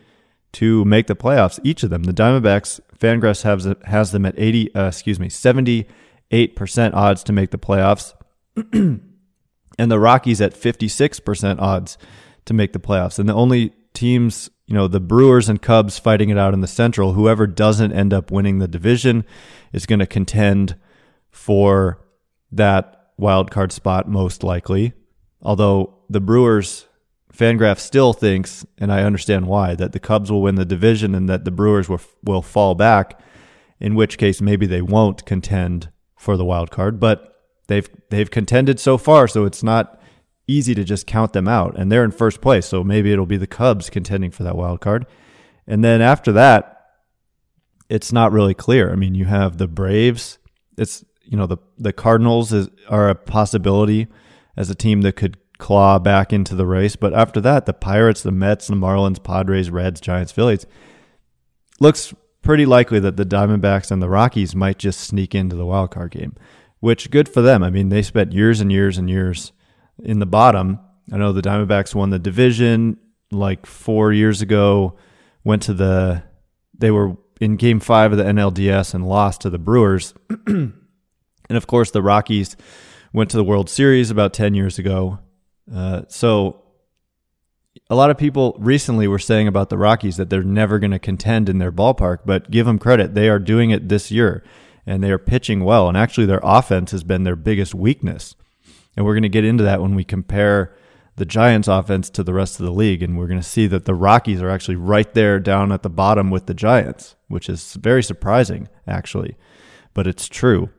to 0.54 0.86
make 0.86 1.08
the 1.08 1.16
playoffs. 1.16 1.60
Each 1.64 1.84
of 1.84 1.90
them. 1.90 2.04
The 2.04 2.14
Diamondbacks, 2.14 2.80
Fangraphs 3.00 3.44
has 3.44 3.68
has 3.86 4.12
them 4.12 4.26
at 4.26 4.38
eighty. 4.38 4.74
Uh, 4.74 4.88
excuse 4.88 5.20
me, 5.20 5.30
seventy 5.30 5.88
eight 6.32 6.56
percent 6.56 6.94
odds 6.94 7.24
to 7.24 7.34
make 7.34 7.52
the 7.52 7.58
playoffs, 7.58 8.14
and 9.78 9.92
the 9.92 10.00
Rockies 10.00 10.42
at 10.42 10.56
fifty 10.56 10.88
six 10.88 11.20
percent 11.20 11.60
odds 11.60 11.98
to 12.46 12.54
make 12.54 12.74
the 12.74 12.80
playoffs. 12.80 13.20
And 13.20 13.28
the 13.28 13.34
only 13.34 13.74
teams, 13.94 14.50
you 14.66 14.74
know, 14.74 14.88
the 14.88 15.00
Brewers 15.00 15.50
and 15.50 15.62
Cubs 15.62 16.00
fighting 16.00 16.30
it 16.30 16.38
out 16.38 16.54
in 16.54 16.62
the 16.62 16.68
Central. 16.68 17.14
Whoever 17.14 17.48
doesn't 17.48 17.92
end 17.92 18.14
up 18.14 18.32
winning 18.32 18.60
the 18.60 18.68
division 18.68 19.26
is 19.74 19.86
going 19.86 20.00
to 20.00 20.08
contend 20.08 20.76
for 21.30 22.06
that 22.52 23.12
wild 23.18 23.52
card 23.52 23.72
spot 23.72 24.08
most 24.08 24.44
likely. 24.44 24.94
Although 25.42 26.00
the 26.10 26.22
Brewers 26.22 26.86
Fangraph 27.34 27.80
still 27.80 28.14
thinks, 28.14 28.66
and 28.78 28.92
I 28.92 29.04
understand 29.04 29.46
why, 29.46 29.76
that 29.76 29.92
the 29.92 30.00
Cubs 30.00 30.32
will 30.32 30.42
win 30.42 30.56
the 30.56 30.66
division 30.66 31.14
and 31.14 31.30
that 31.30 31.46
the 31.46 31.52
Brewers 31.52 31.88
will 31.88 32.02
will 32.24 32.42
fall 32.42 32.74
back. 32.76 33.20
In 33.80 33.94
which 33.94 34.18
case, 34.18 34.42
maybe 34.42 34.66
they 34.66 34.82
won't 34.82 35.26
contend 35.26 35.92
for 36.16 36.36
the 36.36 36.46
wild 36.46 36.72
card, 36.72 37.00
but 37.00 37.37
they've 37.68 37.90
they've 38.10 38.30
contended 38.30 38.80
so 38.80 38.98
far, 38.98 39.28
so 39.28 39.46
it's 39.46 39.64
not 39.64 40.00
easy 40.48 40.74
to 40.74 40.84
just 40.84 41.08
count 41.08 41.34
them 41.34 41.48
out. 41.48 41.78
And 41.78 41.92
they're 41.92 42.04
in 42.04 42.12
first 42.12 42.42
place, 42.42 42.66
so 42.66 42.84
maybe 42.84 43.12
it'll 43.12 43.26
be 43.26 43.38
the 43.38 43.48
Cubs 43.48 43.90
contending 43.90 44.32
for 44.32 44.44
that 44.44 44.56
wild 44.56 44.82
card. 44.82 45.06
And 45.68 45.84
then 45.84 46.02
after 46.02 46.32
that, 46.32 46.78
it's 47.90 48.12
not 48.12 48.32
really 48.32 48.54
clear. 48.54 48.92
I 48.92 48.96
mean, 48.96 49.16
you 49.16 49.26
have 49.26 49.58
the 49.58 49.68
Braves. 49.68 50.40
It's 50.78 51.04
you 51.24 51.38
know 51.38 51.48
the 51.48 51.58
the 51.78 51.94
Cardinals 51.94 52.54
is, 52.54 52.70
are 52.90 53.10
a 53.10 53.16
possibility 53.16 54.08
as 54.56 54.70
a 54.70 54.76
team 54.76 55.02
that 55.02 55.14
could 55.14 55.38
claw 55.58 56.00
back 56.00 56.32
into 56.32 56.56
the 56.56 56.66
race. 56.66 56.96
But 56.96 57.14
after 57.14 57.42
that, 57.42 57.66
the 57.66 57.74
Pirates, 57.74 58.24
the 58.24 58.32
Mets, 58.32 58.68
the 58.68 58.76
Marlins, 58.76 59.24
Padres, 59.24 59.70
Reds, 59.70 60.00
Giants, 60.00 60.32
Phillies 60.32 60.66
looks 61.80 62.14
pretty 62.42 62.66
likely 62.66 63.00
that 63.00 63.18
the 63.18 63.26
Diamondbacks 63.26 63.92
and 63.92 64.02
the 64.02 64.10
Rockies 64.10 64.56
might 64.56 64.78
just 64.78 65.02
sneak 65.02 65.36
into 65.36 65.56
the 65.56 65.66
wild 65.66 65.92
card 65.92 66.12
game, 66.12 66.36
which 66.80 67.12
good 67.12 67.28
for 67.28 67.42
them. 67.42 67.64
I 67.64 67.70
mean, 67.70 67.90
they 67.90 68.02
spent 68.02 68.34
years 68.34 68.62
and 68.62 68.72
years 68.72 68.98
and 68.98 69.10
years 69.10 69.52
in 70.04 70.20
the 70.20 70.26
bottom. 70.26 70.80
I 71.12 71.18
know 71.18 71.34
the 71.34 71.42
Diamondbacks 71.42 71.96
won 71.96 72.10
the 72.10 72.20
division 72.20 72.98
like 73.32 73.66
four 73.66 74.14
years 74.14 74.42
ago, 74.42 74.98
went 75.44 75.64
to 75.64 75.74
the, 75.74 76.24
they 76.78 76.92
were 76.92 77.18
in 77.42 77.56
game 77.56 77.80
five 77.80 78.12
of 78.12 78.18
the 78.18 78.24
NLDS 78.24 78.94
and 78.94 79.08
lost 79.08 79.42
to 79.42 79.50
the 79.50 79.58
Brewers. 79.58 80.14
and 80.48 80.74
of 81.50 81.68
course, 81.68 81.92
the 81.92 82.02
Rockies 82.02 82.56
went 83.14 83.30
to 83.32 83.38
the 83.38 83.44
World 83.44 83.70
Series 83.70 84.12
about 84.12 84.34
10 84.34 84.54
years 84.54 84.78
ago. 84.78 85.20
Uh, 85.74 86.04
so 86.08 86.64
a 87.90 87.96
lot 87.96 88.10
of 88.10 88.18
people 88.18 88.56
recently 88.60 89.08
were 89.08 89.20
saying 89.20 89.48
about 89.48 89.70
the 89.70 89.78
Rockies 89.78 90.18
that 90.18 90.30
they're 90.30 90.44
never 90.44 90.80
going 90.80 90.92
to 90.92 91.00
contend 91.00 91.50
in 91.50 91.58
their 91.58 91.72
ballpark, 91.72 92.20
but 92.26 92.52
give 92.52 92.66
them 92.66 92.80
credit. 92.80 93.14
They 93.14 93.30
are 93.30 93.40
doing 93.40 93.72
it 93.72 93.90
this 93.90 94.12
year 94.12 94.44
and 94.88 95.04
they 95.04 95.12
are 95.12 95.20
pitching 95.20 95.64
well. 95.64 95.90
And 95.90 95.98
actually, 95.98 96.26
their 96.26 96.40
offense 96.42 96.92
has 96.92 97.04
been 97.04 97.24
their 97.24 97.36
biggest 97.36 97.76
weakness. 97.76 98.36
And 98.96 99.06
we're 99.06 99.14
going 99.14 99.24
to 99.24 99.30
get 99.30 99.46
into 99.46 99.64
that 99.66 99.82
when 99.82 99.94
we 99.94 100.04
compare 100.04 100.76
the 101.18 101.26
Giants' 101.26 101.68
offense 101.68 102.10
to 102.12 102.24
the 102.24 102.34
rest 102.34 102.60
of 102.60 102.66
the 102.66 102.72
league. 102.72 103.04
And 103.04 103.18
we're 103.18 103.28
going 103.28 103.40
to 103.40 103.48
see 103.48 103.68
that 103.68 103.86
the 103.86 103.94
Rockies 103.94 104.42
are 104.42 104.50
actually 104.50 104.78
right 104.78 105.14
there 105.14 105.40
down 105.40 105.72
at 105.72 105.84
the 105.84 105.90
bottom 105.90 106.32
with 106.32 106.46
the 106.46 106.54
Giants, 106.54 107.16
which 107.28 107.50
is 107.50 107.74
very 107.74 108.02
surprising, 108.02 108.70
actually. 108.88 109.36
But 109.94 110.08
it's 110.08 110.28
true. 110.28 110.70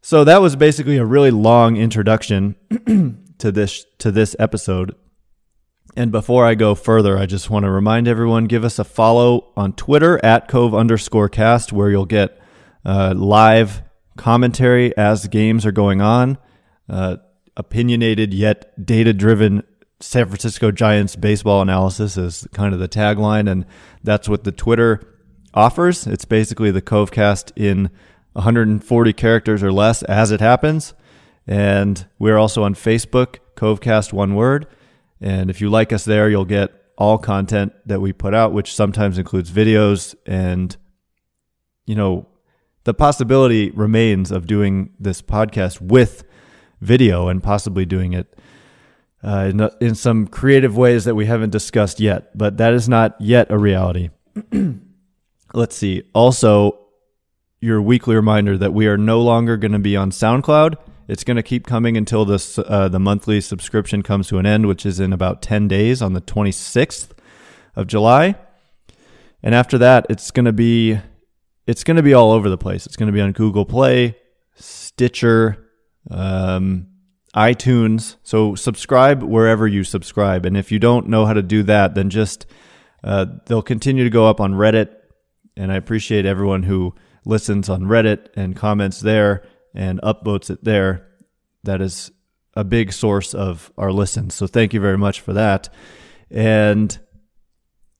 So 0.00 0.24
that 0.24 0.42
was 0.42 0.56
basically 0.56 0.96
a 0.96 1.04
really 1.04 1.30
long 1.30 1.76
introduction 1.76 2.56
to 3.38 3.52
this 3.52 3.86
to 3.98 4.10
this 4.10 4.34
episode. 4.40 4.96
And 5.94 6.10
before 6.10 6.44
I 6.44 6.54
go 6.56 6.74
further, 6.74 7.16
I 7.16 7.26
just 7.26 7.50
want 7.50 7.64
to 7.64 7.70
remind 7.70 8.08
everyone 8.08 8.46
give 8.46 8.64
us 8.64 8.78
a 8.78 8.84
follow 8.84 9.52
on 9.56 9.74
Twitter 9.74 10.18
at 10.24 10.48
Cove 10.48 10.74
underscore 10.74 11.28
cast, 11.28 11.72
where 11.72 11.90
you'll 11.90 12.06
get 12.06 12.41
uh, 12.84 13.14
live 13.16 13.82
commentary 14.16 14.96
as 14.96 15.26
games 15.28 15.64
are 15.64 15.72
going 15.72 16.00
on, 16.00 16.38
uh, 16.88 17.16
opinionated 17.56 18.32
yet 18.34 18.84
data 18.84 19.12
driven 19.12 19.62
San 20.00 20.26
Francisco 20.26 20.70
Giants 20.70 21.16
baseball 21.16 21.62
analysis 21.62 22.16
is 22.16 22.46
kind 22.52 22.74
of 22.74 22.80
the 22.80 22.88
tagline, 22.88 23.50
and 23.50 23.64
that's 24.02 24.28
what 24.28 24.44
the 24.44 24.52
Twitter 24.52 25.00
offers. 25.54 26.06
It's 26.06 26.24
basically 26.24 26.70
the 26.70 26.82
Covecast 26.82 27.52
in 27.56 27.90
140 28.32 29.12
characters 29.12 29.62
or 29.62 29.72
less 29.72 30.02
as 30.04 30.30
it 30.30 30.40
happens. 30.40 30.94
And 31.46 32.06
we're 32.18 32.38
also 32.38 32.62
on 32.62 32.74
Facebook, 32.74 33.36
Covecast 33.56 34.12
one 34.12 34.34
word. 34.34 34.66
And 35.20 35.50
if 35.50 35.60
you 35.60 35.70
like 35.70 35.92
us 35.92 36.04
there, 36.04 36.28
you'll 36.28 36.44
get 36.44 36.72
all 36.96 37.18
content 37.18 37.72
that 37.86 38.00
we 38.00 38.12
put 38.12 38.34
out, 38.34 38.52
which 38.52 38.74
sometimes 38.74 39.18
includes 39.18 39.50
videos. 39.50 40.14
And, 40.26 40.76
you 41.86 41.94
know, 41.94 42.28
the 42.84 42.94
possibility 42.94 43.70
remains 43.70 44.30
of 44.30 44.46
doing 44.46 44.94
this 44.98 45.22
podcast 45.22 45.80
with 45.80 46.24
video 46.80 47.28
and 47.28 47.42
possibly 47.42 47.84
doing 47.84 48.12
it 48.12 48.36
uh, 49.22 49.50
in, 49.50 49.70
in 49.80 49.94
some 49.94 50.26
creative 50.26 50.76
ways 50.76 51.04
that 51.04 51.14
we 51.14 51.26
haven't 51.26 51.50
discussed 51.50 52.00
yet. 52.00 52.36
But 52.36 52.56
that 52.56 52.72
is 52.72 52.88
not 52.88 53.14
yet 53.20 53.50
a 53.50 53.58
reality. 53.58 54.10
Let's 55.54 55.76
see. 55.76 56.02
Also, 56.12 56.78
your 57.60 57.80
weekly 57.80 58.16
reminder 58.16 58.58
that 58.58 58.72
we 58.72 58.86
are 58.86 58.98
no 58.98 59.20
longer 59.20 59.56
going 59.56 59.72
to 59.72 59.78
be 59.78 59.96
on 59.96 60.10
SoundCloud 60.10 60.76
it's 61.08 61.24
going 61.24 61.36
to 61.36 61.42
keep 61.42 61.66
coming 61.66 61.96
until 61.96 62.24
this 62.24 62.58
uh, 62.58 62.88
the 62.88 63.00
monthly 63.00 63.40
subscription 63.40 64.02
comes 64.02 64.28
to 64.28 64.38
an 64.38 64.46
end, 64.46 64.66
which 64.66 64.86
is 64.86 65.00
in 65.00 65.12
about 65.12 65.42
10 65.42 65.68
days 65.68 66.00
on 66.00 66.12
the 66.12 66.20
26th 66.20 67.10
of 67.74 67.86
July. 67.86 68.36
And 69.42 69.54
after 69.54 69.78
that, 69.78 70.06
it's 70.08 70.30
going 70.30 70.44
to 70.44 70.52
be 70.52 70.98
it's 71.66 71.84
going 71.84 71.96
to 71.96 72.02
be 72.02 72.14
all 72.14 72.32
over 72.32 72.48
the 72.48 72.58
place. 72.58 72.86
It's 72.86 72.96
going 72.96 73.06
to 73.08 73.12
be 73.12 73.20
on 73.20 73.32
Google 73.32 73.64
Play, 73.64 74.16
Stitcher, 74.54 75.68
um, 76.10 76.88
iTunes. 77.34 78.16
So 78.22 78.54
subscribe 78.54 79.22
wherever 79.22 79.66
you 79.66 79.84
subscribe. 79.84 80.44
And 80.44 80.56
if 80.56 80.70
you 80.70 80.78
don't 80.78 81.08
know 81.08 81.24
how 81.24 81.32
to 81.32 81.42
do 81.42 81.62
that, 81.64 81.94
then 81.94 82.10
just 82.10 82.46
uh, 83.04 83.26
they'll 83.46 83.62
continue 83.62 84.04
to 84.04 84.10
go 84.10 84.26
up 84.26 84.40
on 84.40 84.54
Reddit. 84.54 84.94
And 85.56 85.72
I 85.72 85.76
appreciate 85.76 86.26
everyone 86.26 86.64
who 86.64 86.94
listens 87.24 87.68
on 87.68 87.84
Reddit 87.84 88.28
and 88.34 88.56
comments 88.56 89.00
there 89.00 89.44
and 89.74 90.00
upvotes 90.02 90.50
it 90.50 90.64
there. 90.64 91.08
That 91.62 91.80
is 91.80 92.10
a 92.54 92.64
big 92.64 92.92
source 92.92 93.34
of 93.34 93.72
our 93.78 93.92
listens. 93.92 94.34
So 94.34 94.46
thank 94.46 94.74
you 94.74 94.80
very 94.80 94.98
much 94.98 95.20
for 95.20 95.32
that. 95.32 95.68
And 96.30 96.98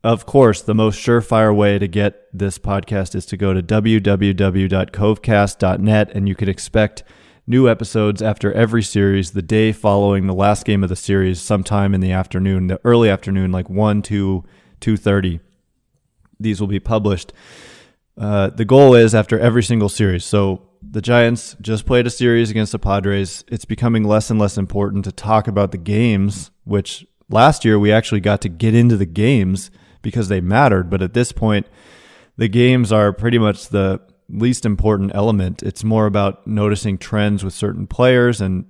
of 0.04 0.26
course, 0.26 0.62
the 0.62 0.74
most 0.74 0.98
surefire 0.98 1.54
way 1.54 1.78
to 1.78 1.86
get 1.86 2.26
this 2.32 2.58
podcast 2.58 3.14
is 3.14 3.24
to 3.26 3.36
go 3.36 3.54
to 3.54 3.62
www.covecast.net 3.62 6.10
and 6.12 6.28
you 6.28 6.34
can 6.34 6.48
expect 6.48 7.04
new 7.46 7.68
episodes 7.68 8.20
after 8.20 8.52
every 8.52 8.82
series 8.82 9.30
the 9.30 9.42
day 9.42 9.70
following 9.72 10.26
the 10.26 10.34
last 10.34 10.64
game 10.64 10.82
of 10.82 10.88
the 10.88 10.96
series 10.96 11.40
sometime 11.40 11.94
in 11.94 12.00
the 12.00 12.10
afternoon, 12.10 12.66
the 12.66 12.80
early 12.84 13.08
afternoon 13.08 13.52
like 13.52 13.70
1 13.70 14.02
to 14.02 14.42
2:30. 14.80 15.38
These 16.40 16.60
will 16.60 16.68
be 16.68 16.80
published. 16.80 17.32
Uh, 18.18 18.50
the 18.50 18.64
goal 18.64 18.94
is 18.94 19.14
after 19.14 19.38
every 19.38 19.62
single 19.62 19.88
series. 19.88 20.24
So 20.24 20.62
the 20.82 21.00
Giants 21.00 21.56
just 21.60 21.86
played 21.86 22.06
a 22.06 22.10
series 22.10 22.50
against 22.50 22.72
the 22.72 22.78
Padres. 22.78 23.44
It's 23.48 23.64
becoming 23.64 24.04
less 24.04 24.30
and 24.30 24.40
less 24.40 24.58
important 24.58 25.04
to 25.04 25.12
talk 25.12 25.46
about 25.46 25.70
the 25.70 25.78
games, 25.78 26.50
which 26.64 27.06
last 27.30 27.64
year 27.64 27.78
we 27.78 27.92
actually 27.92 28.20
got 28.20 28.40
to 28.40 28.48
get 28.48 28.74
into 28.74 28.96
the 28.96 29.06
games 29.06 29.70
because 30.02 30.28
they 30.28 30.40
mattered. 30.40 30.90
But 30.90 31.02
at 31.02 31.14
this 31.14 31.32
point, 31.32 31.66
the 32.36 32.48
games 32.48 32.92
are 32.92 33.12
pretty 33.12 33.38
much 33.38 33.68
the 33.68 34.00
least 34.28 34.64
important 34.64 35.12
element. 35.14 35.62
It's 35.62 35.84
more 35.84 36.06
about 36.06 36.46
noticing 36.46 36.98
trends 36.98 37.44
with 37.44 37.54
certain 37.54 37.86
players 37.86 38.40
and, 38.40 38.66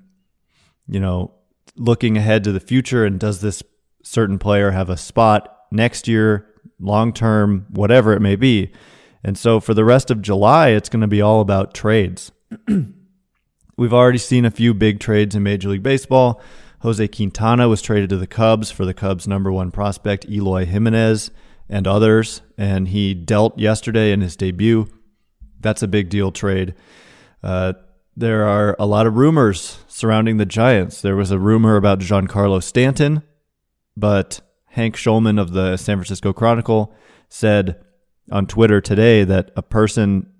you 0.86 1.00
know, 1.00 1.32
looking 1.76 2.16
ahead 2.16 2.44
to 2.44 2.52
the 2.52 2.60
future 2.60 3.04
and 3.04 3.18
does 3.18 3.40
this 3.40 3.62
certain 4.02 4.38
player 4.38 4.72
have 4.72 4.90
a 4.90 4.96
spot 4.96 5.56
next 5.70 6.08
year, 6.08 6.46
long 6.78 7.12
term, 7.12 7.66
whatever 7.70 8.12
it 8.12 8.20
may 8.20 8.36
be. 8.36 8.72
And 9.24 9.38
so 9.38 9.60
for 9.60 9.72
the 9.72 9.84
rest 9.84 10.10
of 10.10 10.20
July, 10.20 10.70
it's 10.70 10.88
going 10.88 11.02
to 11.02 11.06
be 11.06 11.22
all 11.22 11.40
about 11.40 11.74
trades. 11.74 12.32
We've 13.76 13.94
already 13.94 14.18
seen 14.18 14.44
a 14.44 14.50
few 14.50 14.74
big 14.74 15.00
trades 15.00 15.34
in 15.34 15.42
Major 15.42 15.68
League 15.68 15.82
Baseball. 15.82 16.42
Jose 16.82 17.06
Quintana 17.08 17.68
was 17.68 17.80
traded 17.80 18.10
to 18.10 18.16
the 18.16 18.26
Cubs 18.26 18.72
for 18.72 18.84
the 18.84 18.94
Cubs' 18.94 19.28
number 19.28 19.52
one 19.52 19.70
prospect, 19.70 20.28
Eloy 20.28 20.66
Jimenez, 20.66 21.30
and 21.68 21.86
others. 21.86 22.42
And 22.58 22.88
he 22.88 23.14
dealt 23.14 23.56
yesterday 23.56 24.10
in 24.10 24.20
his 24.20 24.36
debut. 24.36 24.88
That's 25.60 25.82
a 25.82 25.88
big 25.88 26.08
deal 26.08 26.32
trade. 26.32 26.74
Uh, 27.40 27.74
there 28.16 28.48
are 28.48 28.74
a 28.80 28.86
lot 28.86 29.06
of 29.06 29.16
rumors 29.16 29.78
surrounding 29.86 30.38
the 30.38 30.44
Giants. 30.44 31.00
There 31.00 31.14
was 31.14 31.30
a 31.30 31.38
rumor 31.38 31.76
about 31.76 32.00
Giancarlo 32.00 32.60
Stanton, 32.60 33.22
but 33.96 34.40
Hank 34.66 34.96
Schulman 34.96 35.40
of 35.40 35.52
the 35.52 35.76
San 35.76 35.98
Francisco 35.98 36.32
Chronicle 36.32 36.92
said 37.28 37.80
on 38.30 38.46
Twitter 38.46 38.80
today 38.80 39.22
that 39.22 39.52
a 39.54 39.62
person 39.62 40.32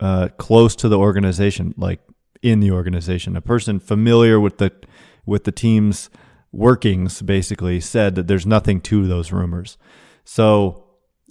uh, 0.00 0.28
close 0.38 0.74
to 0.76 0.88
the 0.88 0.98
organization, 0.98 1.74
like 1.76 2.00
in 2.40 2.60
the 2.60 2.70
organization, 2.70 3.36
a 3.36 3.42
person 3.42 3.78
familiar 3.78 4.40
with 4.40 4.56
the 4.56 4.72
with 5.28 5.44
the 5.44 5.52
team's 5.52 6.10
workings, 6.50 7.22
basically 7.22 7.80
said 7.80 8.14
that 8.14 8.26
there's 8.26 8.46
nothing 8.46 8.80
to 8.80 9.06
those 9.06 9.30
rumors. 9.30 9.76
So 10.24 10.84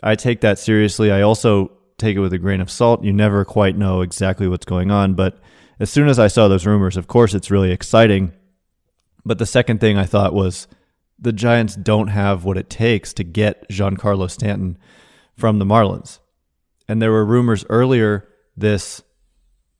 I 0.03 0.15
take 0.15 0.41
that 0.41 0.59
seriously. 0.59 1.11
I 1.11 1.21
also 1.21 1.71
take 1.97 2.15
it 2.15 2.19
with 2.19 2.33
a 2.33 2.37
grain 2.37 2.61
of 2.61 2.69
salt. 2.69 3.03
You 3.03 3.11
never 3.11 3.43
quite 3.43 3.75
know 3.75 4.01
exactly 4.01 4.47
what's 4.47 4.65
going 4.65 4.91
on, 4.91 5.15
but 5.15 5.39
as 5.79 5.89
soon 5.89 6.07
as 6.07 6.19
I 6.19 6.27
saw 6.27 6.47
those 6.47 6.65
rumors, 6.65 6.95
of 6.97 7.07
course, 7.07 7.33
it's 7.33 7.51
really 7.51 7.71
exciting. 7.71 8.33
But 9.25 9.39
the 9.39 9.45
second 9.45 9.79
thing 9.79 9.97
I 9.97 10.05
thought 10.05 10.33
was 10.33 10.67
the 11.19 11.33
Giants 11.33 11.75
don't 11.75 12.09
have 12.09 12.45
what 12.45 12.57
it 12.57 12.69
takes 12.69 13.13
to 13.13 13.23
get 13.23 13.67
Giancarlo 13.69 14.29
Stanton 14.29 14.77
from 15.35 15.59
the 15.59 15.65
Marlins. 15.65 16.19
And 16.87 17.01
there 17.01 17.11
were 17.11 17.25
rumors 17.25 17.65
earlier 17.69 18.27
this 18.55 19.01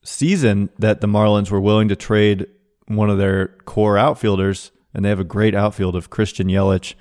season 0.04 0.70
that 0.80 1.02
the 1.02 1.08
Marlins 1.08 1.52
were 1.52 1.62
willing 1.62 1.88
to 1.90 1.96
trade 1.96 2.48
one 2.88 3.10
of 3.10 3.18
their 3.18 3.50
core 3.66 3.98
outfielders, 3.98 4.72
and 4.94 5.04
they 5.04 5.10
have 5.10 5.20
a 5.20 5.26
great 5.26 5.54
outfield 5.54 5.96
of 5.96 6.10
Christian 6.10 6.48
Yelich, 6.48 6.96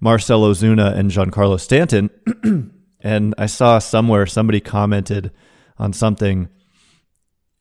Marcell 0.00 0.42
Ozuna, 0.42 0.96
and 0.96 1.10
Giancarlo 1.10 1.60
Stanton. 1.60 2.10
and 3.00 3.34
I 3.36 3.46
saw 3.46 3.78
somewhere 3.78 4.26
somebody 4.26 4.60
commented 4.60 5.30
on 5.78 5.92
something. 5.92 6.48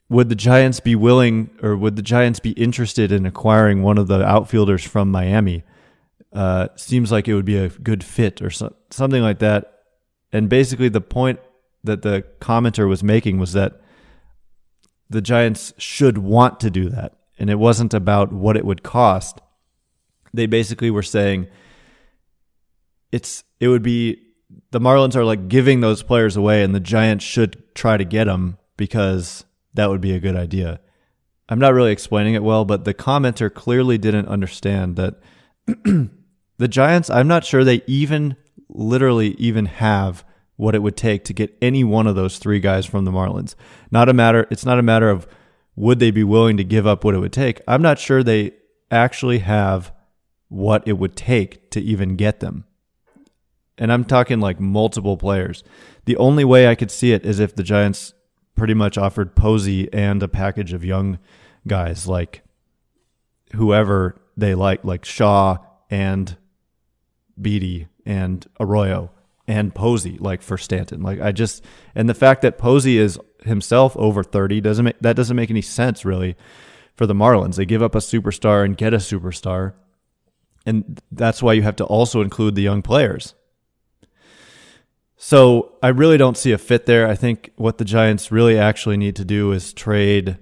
Would 0.09 0.29
the 0.29 0.35
Giants 0.35 0.79
be 0.79 0.95
willing, 0.95 1.49
or 1.61 1.75
would 1.75 1.95
the 1.95 2.01
Giants 2.01 2.39
be 2.39 2.51
interested 2.51 3.11
in 3.11 3.25
acquiring 3.25 3.81
one 3.81 3.97
of 3.97 4.07
the 4.07 4.23
outfielders 4.23 4.83
from 4.83 5.09
Miami? 5.09 5.63
Uh, 6.31 6.67
seems 6.75 7.11
like 7.11 7.27
it 7.27 7.35
would 7.35 7.45
be 7.45 7.57
a 7.57 7.69
good 7.69 8.03
fit, 8.03 8.41
or 8.41 8.49
so, 8.49 8.75
something 8.89 9.21
like 9.21 9.39
that. 9.39 9.81
And 10.31 10.49
basically, 10.49 10.89
the 10.89 11.01
point 11.01 11.39
that 11.83 12.01
the 12.01 12.23
commenter 12.39 12.87
was 12.87 13.03
making 13.03 13.37
was 13.37 13.53
that 13.53 13.81
the 15.09 15.21
Giants 15.21 15.73
should 15.77 16.17
want 16.17 16.59
to 16.61 16.71
do 16.71 16.89
that. 16.89 17.15
And 17.37 17.49
it 17.49 17.59
wasn't 17.59 17.93
about 17.93 18.31
what 18.31 18.57
it 18.57 18.65
would 18.65 18.83
cost. 18.83 19.41
They 20.33 20.45
basically 20.45 20.91
were 20.91 21.03
saying 21.03 21.47
it's 23.11 23.43
it 23.59 23.67
would 23.67 23.83
be 23.83 24.19
the 24.71 24.79
Marlins 24.79 25.15
are 25.15 25.25
like 25.25 25.47
giving 25.47 25.81
those 25.81 26.03
players 26.03 26.35
away, 26.35 26.63
and 26.63 26.73
the 26.73 26.79
Giants 26.79 27.23
should 27.23 27.63
try 27.75 27.97
to 27.97 28.05
get 28.05 28.25
them 28.25 28.57
because 28.77 29.45
that 29.73 29.89
would 29.89 30.01
be 30.01 30.13
a 30.13 30.19
good 30.19 30.35
idea. 30.35 30.79
I'm 31.49 31.59
not 31.59 31.73
really 31.73 31.91
explaining 31.91 32.33
it 32.33 32.43
well, 32.43 32.65
but 32.65 32.85
the 32.85 32.93
commenter 32.93 33.53
clearly 33.53 33.97
didn't 33.97 34.27
understand 34.27 34.95
that 34.95 35.19
the 36.57 36.67
Giants, 36.67 37.09
I'm 37.09 37.27
not 37.27 37.45
sure 37.45 37.63
they 37.63 37.81
even 37.85 38.35
literally 38.69 39.31
even 39.31 39.65
have 39.67 40.23
what 40.55 40.75
it 40.75 40.81
would 40.81 40.97
take 40.97 41.25
to 41.25 41.33
get 41.33 41.55
any 41.61 41.83
one 41.83 42.07
of 42.07 42.15
those 42.15 42.37
three 42.37 42.59
guys 42.59 42.85
from 42.85 43.05
the 43.05 43.11
Marlins. 43.11 43.55
Not 43.91 44.09
a 44.09 44.13
matter 44.13 44.47
it's 44.49 44.65
not 44.65 44.79
a 44.79 44.83
matter 44.83 45.09
of 45.09 45.27
would 45.75 45.99
they 45.99 46.11
be 46.11 46.23
willing 46.23 46.57
to 46.57 46.63
give 46.63 46.85
up 46.85 47.03
what 47.03 47.15
it 47.15 47.19
would 47.19 47.33
take. 47.33 47.61
I'm 47.67 47.81
not 47.81 47.99
sure 47.99 48.23
they 48.23 48.51
actually 48.91 49.39
have 49.39 49.91
what 50.49 50.87
it 50.87 50.93
would 50.93 51.15
take 51.15 51.71
to 51.71 51.81
even 51.81 52.15
get 52.15 52.39
them. 52.39 52.65
And 53.77 53.91
I'm 53.91 54.05
talking 54.05 54.39
like 54.39 54.59
multiple 54.59 55.17
players. 55.17 55.63
The 56.05 56.17
only 56.17 56.45
way 56.45 56.67
I 56.67 56.75
could 56.75 56.91
see 56.91 57.11
it 57.11 57.25
is 57.25 57.39
if 57.39 57.55
the 57.55 57.63
Giants 57.63 58.13
pretty 58.55 58.75
much 58.75 58.97
offered 58.97 59.35
Posey 59.35 59.91
and 59.91 60.21
a 60.21 60.27
package 60.27 60.73
of 60.73 60.85
young 60.85 61.17
guys 61.65 62.07
like 62.07 62.43
whoever 63.55 64.21
they 64.37 64.53
like, 64.53 64.83
like 64.83 65.05
Shaw 65.05 65.57
and 65.89 66.37
Beede 67.41 67.87
and 68.05 68.45
Arroyo 68.59 69.11
and 69.47 69.73
Posey, 69.73 70.17
like 70.19 70.43
for 70.43 70.57
Stanton. 70.57 71.01
Like 71.01 71.19
I 71.19 71.31
just 71.31 71.63
and 71.95 72.07
the 72.07 72.13
fact 72.13 72.43
that 72.43 72.59
Posey 72.59 72.99
is 72.99 73.17
himself 73.45 73.95
over 73.97 74.23
thirty 74.23 74.61
doesn't 74.61 74.85
make 74.85 74.99
that 74.99 75.15
doesn't 75.15 75.35
make 75.35 75.49
any 75.49 75.61
sense 75.61 76.05
really 76.05 76.35
for 76.95 77.05
the 77.05 77.13
Marlins. 77.13 77.55
They 77.55 77.65
give 77.65 77.81
up 77.81 77.95
a 77.95 77.99
superstar 77.99 78.63
and 78.63 78.77
get 78.77 78.93
a 78.93 78.97
superstar. 78.97 79.73
And 80.65 81.01
that's 81.11 81.43
why 81.43 81.53
you 81.53 81.61
have 81.63 81.75
to 81.77 81.85
also 81.85 82.21
include 82.21 82.55
the 82.55 82.61
young 82.61 82.81
players. 82.81 83.35
So 85.17 85.75
I 85.81 85.89
really 85.89 86.17
don't 86.17 86.37
see 86.37 86.51
a 86.51 86.57
fit 86.57 86.85
there. 86.85 87.07
I 87.07 87.15
think 87.15 87.51
what 87.55 87.77
the 87.77 87.85
Giants 87.85 88.31
really 88.31 88.57
actually 88.57 88.97
need 88.97 89.15
to 89.17 89.25
do 89.25 89.51
is 89.51 89.73
trade 89.73 90.37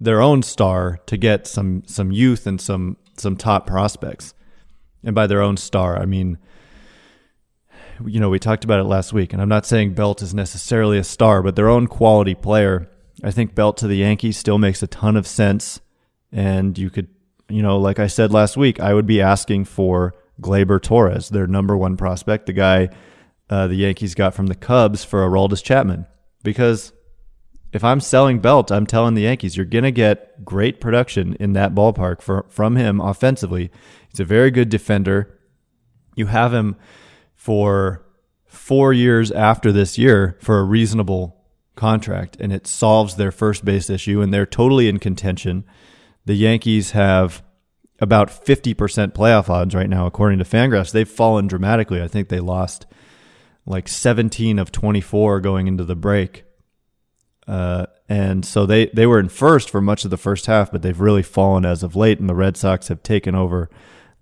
their 0.00 0.20
own 0.20 0.42
star 0.42 0.98
to 1.06 1.16
get 1.16 1.46
some 1.46 1.82
some 1.86 2.10
youth 2.10 2.46
and 2.46 2.60
some 2.60 2.96
some 3.16 3.36
top 3.36 3.66
prospects. 3.66 4.34
And 5.02 5.14
by 5.14 5.26
their 5.26 5.42
own 5.42 5.56
star, 5.56 5.98
I 5.98 6.06
mean 6.06 6.38
you 8.06 8.20
know, 8.20 8.30
we 8.30 8.38
talked 8.38 8.64
about 8.64 8.80
it 8.80 8.84
last 8.84 9.12
week, 9.12 9.32
and 9.32 9.40
I'm 9.40 9.48
not 9.48 9.66
saying 9.66 9.94
Belt 9.94 10.22
is 10.22 10.34
necessarily 10.34 10.98
a 10.98 11.04
star, 11.04 11.42
but 11.42 11.56
their 11.56 11.68
own 11.68 11.86
quality 11.86 12.34
player. 12.34 12.88
I 13.22 13.30
think 13.30 13.54
Belt 13.54 13.76
to 13.78 13.86
the 13.86 13.96
Yankees 13.96 14.36
still 14.36 14.58
makes 14.58 14.82
a 14.82 14.86
ton 14.86 15.16
of 15.16 15.26
sense. 15.26 15.80
And 16.32 16.76
you 16.76 16.90
could, 16.90 17.08
you 17.48 17.62
know, 17.62 17.78
like 17.78 17.98
I 17.98 18.08
said 18.08 18.32
last 18.32 18.56
week, 18.56 18.80
I 18.80 18.92
would 18.92 19.06
be 19.06 19.20
asking 19.20 19.66
for 19.66 20.14
Gleyber 20.40 20.82
Torres, 20.82 21.28
their 21.28 21.46
number 21.46 21.76
one 21.76 21.96
prospect, 21.96 22.46
the 22.46 22.52
guy 22.52 22.88
uh, 23.50 23.66
the 23.66 23.76
Yankees 23.76 24.14
got 24.14 24.34
from 24.34 24.46
the 24.46 24.54
Cubs 24.54 25.04
for 25.04 25.20
Aroldis 25.20 25.62
Chapman. 25.62 26.06
Because 26.42 26.92
if 27.72 27.84
I'm 27.84 28.00
selling 28.00 28.40
Belt, 28.40 28.72
I'm 28.72 28.86
telling 28.86 29.14
the 29.14 29.22
Yankees 29.22 29.56
you're 29.56 29.66
going 29.66 29.84
to 29.84 29.92
get 29.92 30.44
great 30.44 30.80
production 30.80 31.36
in 31.40 31.52
that 31.52 31.74
ballpark 31.74 32.22
for, 32.22 32.46
from 32.48 32.76
him 32.76 33.00
offensively. 33.00 33.70
He's 34.08 34.20
a 34.20 34.24
very 34.24 34.50
good 34.50 34.68
defender. 34.68 35.38
You 36.16 36.26
have 36.26 36.52
him 36.52 36.76
for 37.44 38.02
four 38.46 38.94
years 38.94 39.30
after 39.30 39.70
this 39.70 39.98
year 39.98 40.34
for 40.40 40.58
a 40.58 40.64
reasonable 40.64 41.44
contract, 41.76 42.38
and 42.40 42.54
it 42.54 42.66
solves 42.66 43.16
their 43.16 43.30
first 43.30 43.66
base 43.66 43.90
issue, 43.90 44.22
and 44.22 44.32
they're 44.32 44.46
totally 44.46 44.88
in 44.88 44.98
contention. 44.98 45.62
The 46.24 46.36
Yankees 46.36 46.92
have 46.92 47.42
about 48.00 48.30
50% 48.30 49.12
playoff 49.12 49.50
odds 49.50 49.74
right 49.74 49.90
now, 49.90 50.06
according 50.06 50.38
to 50.38 50.44
Fangraphs. 50.46 50.90
They've 50.90 51.06
fallen 51.06 51.46
dramatically. 51.46 52.00
I 52.00 52.08
think 52.08 52.30
they 52.30 52.40
lost 52.40 52.86
like 53.66 53.88
17 53.88 54.58
of 54.58 54.72
24 54.72 55.40
going 55.40 55.66
into 55.66 55.84
the 55.84 55.94
break. 55.94 56.44
Uh, 57.46 57.84
and 58.08 58.42
so 58.46 58.64
they, 58.64 58.86
they 58.86 59.06
were 59.06 59.20
in 59.20 59.28
first 59.28 59.68
for 59.68 59.82
much 59.82 60.06
of 60.06 60.10
the 60.10 60.16
first 60.16 60.46
half, 60.46 60.72
but 60.72 60.80
they've 60.80 60.98
really 60.98 61.22
fallen 61.22 61.66
as 61.66 61.82
of 61.82 61.94
late, 61.94 62.20
and 62.20 62.28
the 62.30 62.34
Red 62.34 62.56
Sox 62.56 62.88
have 62.88 63.02
taken 63.02 63.34
over 63.34 63.68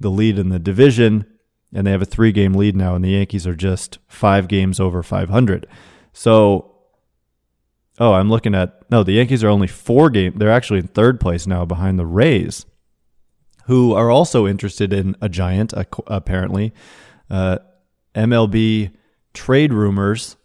the 0.00 0.10
lead 0.10 0.40
in 0.40 0.48
the 0.48 0.58
division, 0.58 1.24
and 1.72 1.86
they 1.86 1.90
have 1.90 2.02
a 2.02 2.06
three 2.06 2.32
game 2.32 2.54
lead 2.54 2.76
now, 2.76 2.94
and 2.94 3.04
the 3.04 3.10
Yankees 3.10 3.46
are 3.46 3.54
just 3.54 3.98
five 4.06 4.48
games 4.48 4.78
over 4.78 5.02
500. 5.02 5.66
So, 6.12 6.74
oh, 7.98 8.12
I'm 8.12 8.30
looking 8.30 8.54
at, 8.54 8.82
no, 8.90 9.02
the 9.02 9.12
Yankees 9.12 9.42
are 9.42 9.48
only 9.48 9.66
four 9.66 10.10
game. 10.10 10.34
They're 10.36 10.50
actually 10.50 10.80
in 10.80 10.88
third 10.88 11.20
place 11.20 11.46
now 11.46 11.64
behind 11.64 11.98
the 11.98 12.06
Rays, 12.06 12.66
who 13.64 13.94
are 13.94 14.10
also 14.10 14.46
interested 14.46 14.92
in 14.92 15.16
a 15.20 15.28
giant, 15.28 15.72
apparently. 16.06 16.74
Uh, 17.30 17.58
MLB 18.14 18.92
trade 19.32 19.72
rumors 19.72 20.36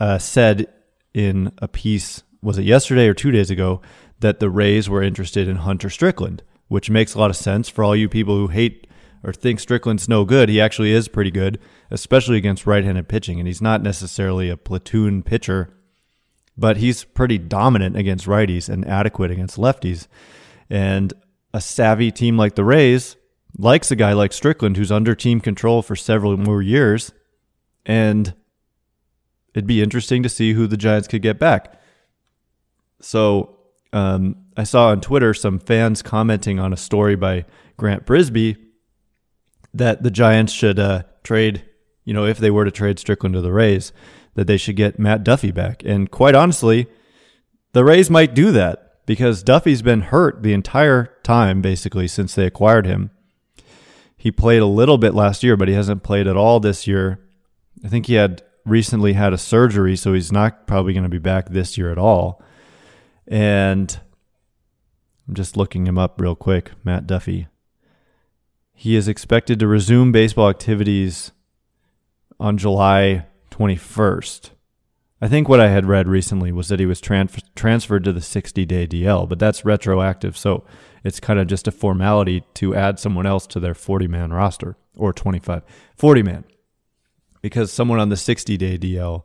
uh, 0.00 0.18
said 0.18 0.66
in 1.14 1.52
a 1.58 1.68
piece, 1.68 2.22
was 2.42 2.58
it 2.58 2.64
yesterday 2.64 3.06
or 3.06 3.14
two 3.14 3.30
days 3.30 3.50
ago, 3.50 3.80
that 4.20 4.40
the 4.40 4.50
Rays 4.50 4.88
were 4.88 5.02
interested 5.02 5.46
in 5.46 5.56
Hunter 5.56 5.88
Strickland, 5.88 6.42
which 6.66 6.90
makes 6.90 7.14
a 7.14 7.18
lot 7.18 7.30
of 7.30 7.36
sense 7.36 7.68
for 7.68 7.84
all 7.84 7.94
you 7.94 8.08
people 8.08 8.34
who 8.34 8.48
hate 8.48 8.87
or 9.22 9.32
think 9.32 9.60
Strickland's 9.60 10.08
no 10.08 10.24
good. 10.24 10.48
He 10.48 10.60
actually 10.60 10.92
is 10.92 11.08
pretty 11.08 11.30
good, 11.30 11.58
especially 11.90 12.36
against 12.36 12.66
right 12.66 12.84
handed 12.84 13.08
pitching. 13.08 13.38
And 13.38 13.46
he's 13.46 13.62
not 13.62 13.82
necessarily 13.82 14.48
a 14.48 14.56
platoon 14.56 15.22
pitcher, 15.22 15.74
but 16.56 16.78
he's 16.78 17.04
pretty 17.04 17.38
dominant 17.38 17.96
against 17.96 18.26
righties 18.26 18.68
and 18.68 18.86
adequate 18.86 19.30
against 19.30 19.56
lefties. 19.56 20.06
And 20.70 21.12
a 21.52 21.60
savvy 21.60 22.10
team 22.10 22.36
like 22.36 22.54
the 22.54 22.64
Rays 22.64 23.16
likes 23.56 23.90
a 23.90 23.96
guy 23.96 24.12
like 24.12 24.32
Strickland 24.32 24.76
who's 24.76 24.92
under 24.92 25.14
team 25.14 25.40
control 25.40 25.82
for 25.82 25.96
several 25.96 26.36
more 26.36 26.62
years 26.62 27.12
and 27.88 28.34
it'd 29.54 29.66
be 29.66 29.82
interesting 29.82 30.22
to 30.22 30.28
see 30.28 30.52
who 30.52 30.66
the 30.66 30.76
Giants 30.76 31.08
could 31.08 31.22
get 31.22 31.38
back. 31.38 31.80
So 33.00 33.58
um, 33.92 34.36
I 34.56 34.64
saw 34.64 34.88
on 34.88 35.00
Twitter 35.00 35.32
some 35.32 35.58
fans 35.58 36.02
commenting 36.02 36.60
on 36.60 36.72
a 36.72 36.76
story 36.76 37.16
by 37.16 37.46
Grant 37.76 38.04
Brisbee 38.04 38.56
that 39.74 40.02
the 40.02 40.10
Giants 40.10 40.52
should 40.52 40.78
uh, 40.78 41.02
trade, 41.22 41.64
you 42.04 42.14
know, 42.14 42.24
if 42.24 42.38
they 42.38 42.50
were 42.50 42.64
to 42.64 42.70
trade 42.70 42.98
Strickland 42.98 43.34
to 43.34 43.40
the 43.40 43.52
Rays, 43.52 43.92
that 44.34 44.46
they 44.46 44.56
should 44.56 44.76
get 44.76 44.98
Matt 44.98 45.24
Duffy 45.24 45.50
back. 45.50 45.82
And 45.84 46.10
quite 46.10 46.34
honestly, 46.34 46.86
the 47.72 47.84
Rays 47.84 48.10
might 48.10 48.34
do 48.34 48.52
that 48.52 49.04
because 49.06 49.42
Duffy's 49.42 49.82
been 49.82 50.02
hurt 50.02 50.42
the 50.42 50.52
entire 50.52 51.14
time, 51.22 51.60
basically, 51.60 52.08
since 52.08 52.34
they 52.34 52.46
acquired 52.46 52.86
him. 52.86 53.10
He 54.16 54.30
played 54.30 54.62
a 54.62 54.66
little 54.66 54.98
bit 54.98 55.14
last 55.14 55.42
year, 55.42 55.56
but 55.56 55.68
he 55.68 55.74
hasn't 55.74 56.02
played 56.02 56.26
at 56.26 56.36
all 56.36 56.60
this 56.60 56.86
year. 56.86 57.20
I 57.84 57.88
think 57.88 58.06
he 58.06 58.14
had 58.14 58.42
recently 58.64 59.12
had 59.12 59.32
a 59.32 59.38
surgery, 59.38 59.96
so 59.96 60.12
he's 60.12 60.32
not 60.32 60.66
probably 60.66 60.92
going 60.92 61.04
to 61.04 61.08
be 61.08 61.18
back 61.18 61.50
this 61.50 61.78
year 61.78 61.90
at 61.90 61.98
all. 61.98 62.42
And 63.26 63.98
I'm 65.26 65.34
just 65.34 65.56
looking 65.56 65.86
him 65.86 65.98
up 65.98 66.20
real 66.20 66.34
quick, 66.34 66.72
Matt 66.84 67.06
Duffy. 67.06 67.46
He 68.80 68.94
is 68.94 69.08
expected 69.08 69.58
to 69.58 69.66
resume 69.66 70.12
baseball 70.12 70.48
activities 70.48 71.32
on 72.38 72.56
July 72.56 73.26
21st. 73.50 74.50
I 75.20 75.26
think 75.26 75.48
what 75.48 75.58
I 75.58 75.66
had 75.66 75.86
read 75.86 76.06
recently 76.06 76.52
was 76.52 76.68
that 76.68 76.78
he 76.78 76.86
was 76.86 77.00
transf- 77.00 77.42
transferred 77.56 78.04
to 78.04 78.12
the 78.12 78.20
60 78.20 78.64
day 78.66 78.86
DL, 78.86 79.28
but 79.28 79.40
that's 79.40 79.64
retroactive. 79.64 80.38
So 80.38 80.62
it's 81.02 81.18
kind 81.18 81.40
of 81.40 81.48
just 81.48 81.66
a 81.66 81.72
formality 81.72 82.44
to 82.54 82.76
add 82.76 83.00
someone 83.00 83.26
else 83.26 83.48
to 83.48 83.58
their 83.58 83.74
40 83.74 84.06
man 84.06 84.32
roster 84.32 84.76
or 84.94 85.12
25, 85.12 85.64
40 85.96 86.22
man 86.22 86.44
because 87.42 87.72
someone 87.72 87.98
on 87.98 88.10
the 88.10 88.16
60 88.16 88.56
day 88.56 88.78
DL 88.78 89.24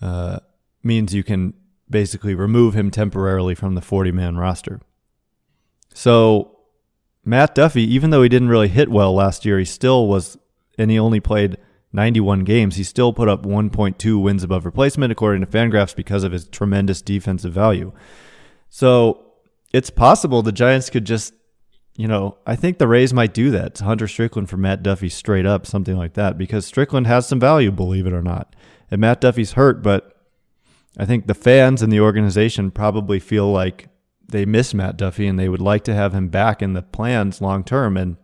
uh, 0.00 0.38
means 0.84 1.12
you 1.12 1.24
can 1.24 1.52
basically 1.90 2.36
remove 2.36 2.74
him 2.74 2.92
temporarily 2.92 3.56
from 3.56 3.74
the 3.74 3.82
40 3.82 4.12
man 4.12 4.36
roster. 4.36 4.80
So 5.92 6.57
Matt 7.28 7.54
Duffy, 7.54 7.82
even 7.82 8.10
though 8.10 8.22
he 8.22 8.28
didn't 8.28 8.48
really 8.48 8.68
hit 8.68 8.88
well 8.88 9.14
last 9.14 9.44
year, 9.44 9.58
he 9.58 9.64
still 9.64 10.06
was, 10.06 10.38
and 10.78 10.90
he 10.90 10.98
only 10.98 11.20
played 11.20 11.58
91 11.92 12.44
games. 12.44 12.76
He 12.76 12.84
still 12.84 13.12
put 13.12 13.28
up 13.28 13.44
1.2 13.44 14.22
wins 14.22 14.42
above 14.42 14.64
replacement, 14.64 15.12
according 15.12 15.42
to 15.42 15.46
Fangraphs, 15.46 15.94
because 15.94 16.24
of 16.24 16.32
his 16.32 16.48
tremendous 16.48 17.02
defensive 17.02 17.52
value. 17.52 17.92
So 18.70 19.32
it's 19.72 19.90
possible 19.90 20.42
the 20.42 20.52
Giants 20.52 20.90
could 20.90 21.04
just 21.04 21.34
you 21.98 22.06
know, 22.06 22.38
I 22.46 22.54
think 22.54 22.78
the 22.78 22.86
Rays 22.86 23.12
might 23.12 23.34
do 23.34 23.50
that 23.50 23.74
to 23.74 23.84
Hunter 23.84 24.06
Strickland 24.06 24.48
for 24.48 24.56
Matt 24.56 24.84
Duffy 24.84 25.08
straight 25.08 25.44
up, 25.44 25.66
something 25.66 25.96
like 25.96 26.14
that, 26.14 26.38
because 26.38 26.64
Strickland 26.64 27.08
has 27.08 27.26
some 27.26 27.40
value, 27.40 27.72
believe 27.72 28.06
it 28.06 28.12
or 28.12 28.22
not. 28.22 28.54
And 28.88 29.00
Matt 29.00 29.20
Duffy's 29.20 29.52
hurt, 29.52 29.82
but 29.82 30.16
I 30.96 31.04
think 31.04 31.26
the 31.26 31.34
fans 31.34 31.82
and 31.82 31.92
the 31.92 31.98
organization 31.98 32.70
probably 32.70 33.18
feel 33.18 33.50
like 33.50 33.88
they 34.28 34.44
miss 34.44 34.74
Matt 34.74 34.96
Duffy 34.96 35.26
and 35.26 35.38
they 35.38 35.48
would 35.48 35.60
like 35.60 35.84
to 35.84 35.94
have 35.94 36.12
him 36.12 36.28
back 36.28 36.62
in 36.62 36.74
the 36.74 36.82
plans 36.82 37.40
long 37.40 37.64
term. 37.64 37.96
And 37.96 38.16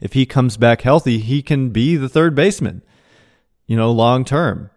if 0.00 0.14
he 0.14 0.26
comes 0.26 0.56
back 0.56 0.82
healthy, 0.82 1.18
he 1.18 1.42
can 1.42 1.70
be 1.70 1.96
the 1.96 2.08
third 2.08 2.34
baseman, 2.34 2.82
you 3.66 3.76
know, 3.76 3.92
long 3.92 4.24
term. 4.24 4.70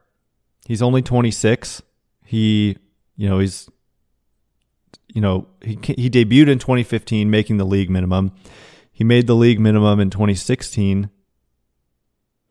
He's 0.68 0.82
only 0.82 1.02
26. 1.02 1.82
He, 2.26 2.78
you 3.18 3.30
know, 3.30 3.40
he's 3.40 3.70
you 5.14 5.22
know, 5.22 5.48
he 5.62 5.78
he 5.84 6.10
debuted 6.10 6.50
in 6.50 6.60
2015 6.60 7.30
making 7.30 7.58
the 7.58 7.66
league 7.66 7.90
minimum. 7.90 8.32
He 8.92 9.04
made 9.04 9.28
the 9.28 9.36
league 9.36 9.60
minimum 9.60 10.00
in 10.00 10.10
2016. 10.10 11.10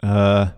Uh 0.03 0.53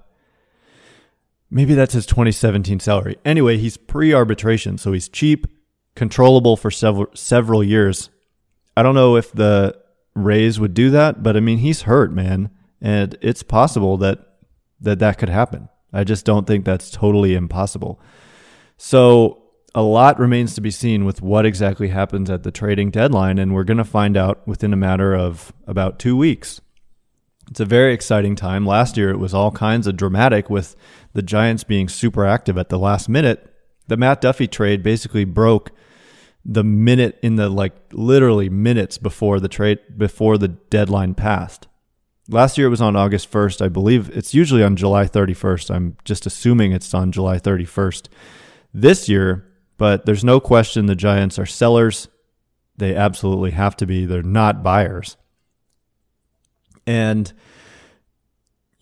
maybe 1.51 1.75
that's 1.75 1.95
his 1.95 2.07
2017 2.07 2.81
salary. 2.81 3.17
Anyway, 3.25 3.59
he's 3.59 3.77
pre-arbitration, 3.77 4.77
so 4.77 4.93
he's 4.93 5.09
cheap, 5.09 5.47
controllable 5.97 6.57
for 6.57 6.71
several 6.71 7.07
several 7.15 7.63
years. 7.63 8.11
I 8.77 8.83
don't 8.83 8.95
know 8.95 9.17
if 9.17 9.33
the 9.33 9.79
Rays 10.15 10.61
would 10.61 10.75
do 10.75 10.91
that, 10.91 11.23
but 11.23 11.37
I 11.37 11.41
mean, 11.41 11.59
he's 11.59 11.83
hurt, 11.83 12.13
man, 12.13 12.51
and 12.81 13.17
it's 13.21 13.43
possible 13.43 13.97
that 13.99 14.19
that 14.81 14.99
that 14.99 15.19
could 15.19 15.29
happen. 15.29 15.69
I 15.93 16.05
just 16.05 16.25
don't 16.25 16.47
think 16.47 16.65
that's 16.65 16.91
totally 16.91 17.35
impossible. 17.35 18.01
So 18.77 19.43
a 19.75 19.83
lot 19.83 20.19
remains 20.19 20.55
to 20.55 20.61
be 20.61 20.71
seen 20.71 21.05
with 21.05 21.23
what 21.23 21.47
exactly 21.47 21.89
happens 21.89 22.31
at 22.31 22.43
the 22.43 22.51
trading 22.51 22.91
deadline, 22.91 23.39
and 23.39 23.55
we're 23.55 23.65
going 23.65 23.79
to 23.79 23.85
find 23.85 24.17
out 24.17 24.47
within 24.47 24.73
a 24.73 24.77
matter 24.77 25.15
of 25.15 25.53
about 25.67 25.99
two 25.99 26.17
weeks. 26.17 26.61
It's 27.51 27.61
a 27.61 27.65
very 27.65 27.93
exciting 27.93 28.37
time. 28.37 28.67
Last 28.67 28.97
year, 28.97 29.11
it 29.11 29.19
was 29.19 29.35
all 29.35 29.51
kinds 29.51 29.87
of 29.87 29.97
dramatic 29.97 30.49
with 30.49 30.77
the 31.13 31.23
Giants 31.23 31.65
being 31.65 31.89
super 31.89 32.25
active 32.25 32.57
at 32.57 32.69
the 32.69 32.79
last 32.79 33.09
minute. 33.09 33.54
The 33.87 33.97
Matt 33.97 34.21
Duffy 34.21 34.47
trade 34.47 34.83
basically 34.83 35.25
broke 35.25 35.71
the 36.45 36.65
minute 36.65 37.19
in 37.23 37.37
the 37.37 37.49
like 37.49 37.75
literally 37.93 38.49
minutes 38.49 38.99
before 38.99 39.41
the 39.41 39.49
trade 39.49 39.79
before 39.97 40.37
the 40.37 40.49
deadline 40.49 41.15
passed. 41.15 41.67
Last 42.29 42.57
year 42.57 42.69
it 42.69 42.71
was 42.71 42.81
on 42.81 42.97
August 42.97 43.31
1st. 43.31 43.63
I 43.63 43.69
believe 43.69 44.11
it's 44.17 44.35
usually 44.35 44.63
on 44.63 44.77
July 44.77 45.07
31st. 45.07 45.75
I'm 45.75 45.97
just 46.05 46.27
assuming 46.27 46.73
it's 46.73 46.95
on 46.95 47.13
July 47.13 47.39
31st 47.39 48.09
this 48.73 49.09
year, 49.09 49.47
but 49.77 50.07
there's 50.07 50.25
no 50.25 50.41
question 50.41 50.87
the 50.87 50.95
Giants 50.95 51.39
are 51.39 51.47
sellers. 51.47 52.09
They 52.77 52.95
absolutely 52.95 53.53
have 53.53 53.77
to 53.77 53.87
be. 53.87 54.07
They're 54.07 54.23
not 54.23 54.63
buyers. 54.63 55.17
And 56.87 57.33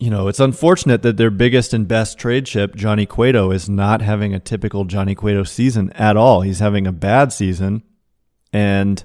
you 0.03 0.11
know, 0.11 0.27
it's 0.27 0.41
unfortunate 0.41 1.03
that 1.03 1.17
their 1.17 1.31
biggest 1.31 1.73
and 1.73 1.87
best 1.87 2.19
trade 2.19 2.49
ship, 2.49 2.75
Johnny 2.75 3.07
Cueto, 3.07 3.53
is 3.53 3.69
not 3.69 4.03
having 4.03 4.35
a 4.35 4.41
typical 4.41 4.85
Johnny 4.85 5.15
Cueto 5.15 5.45
season 5.45 5.93
at 5.93 6.17
all. 6.17 6.41
He's 6.41 6.59
having 6.59 6.89
a 6.89 6.93
bad 6.93 7.33
season, 7.33 7.85
and 8.53 9.05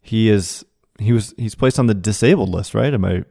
he 0.00 0.30
is 0.30 0.64
he 0.98 1.12
was 1.12 1.34
he's 1.36 1.54
placed 1.54 1.78
on 1.78 1.86
the 1.86 1.92
disabled 1.92 2.48
list, 2.48 2.72
right? 2.72 2.94
Am 2.94 3.04
I? 3.04 3.24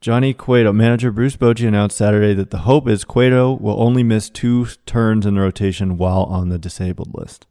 Johnny 0.00 0.34
Cueto, 0.34 0.72
manager 0.72 1.12
Bruce 1.12 1.36
Bochy 1.36 1.68
announced 1.68 1.96
Saturday 1.96 2.34
that 2.34 2.50
the 2.50 2.66
hope 2.66 2.88
is 2.88 3.04
Cueto 3.04 3.52
will 3.52 3.80
only 3.80 4.02
miss 4.02 4.28
two 4.28 4.66
turns 4.86 5.24
in 5.24 5.36
the 5.36 5.42
rotation 5.42 5.96
while 5.96 6.24
on 6.24 6.48
the 6.48 6.58
disabled 6.58 7.14
list. 7.14 7.46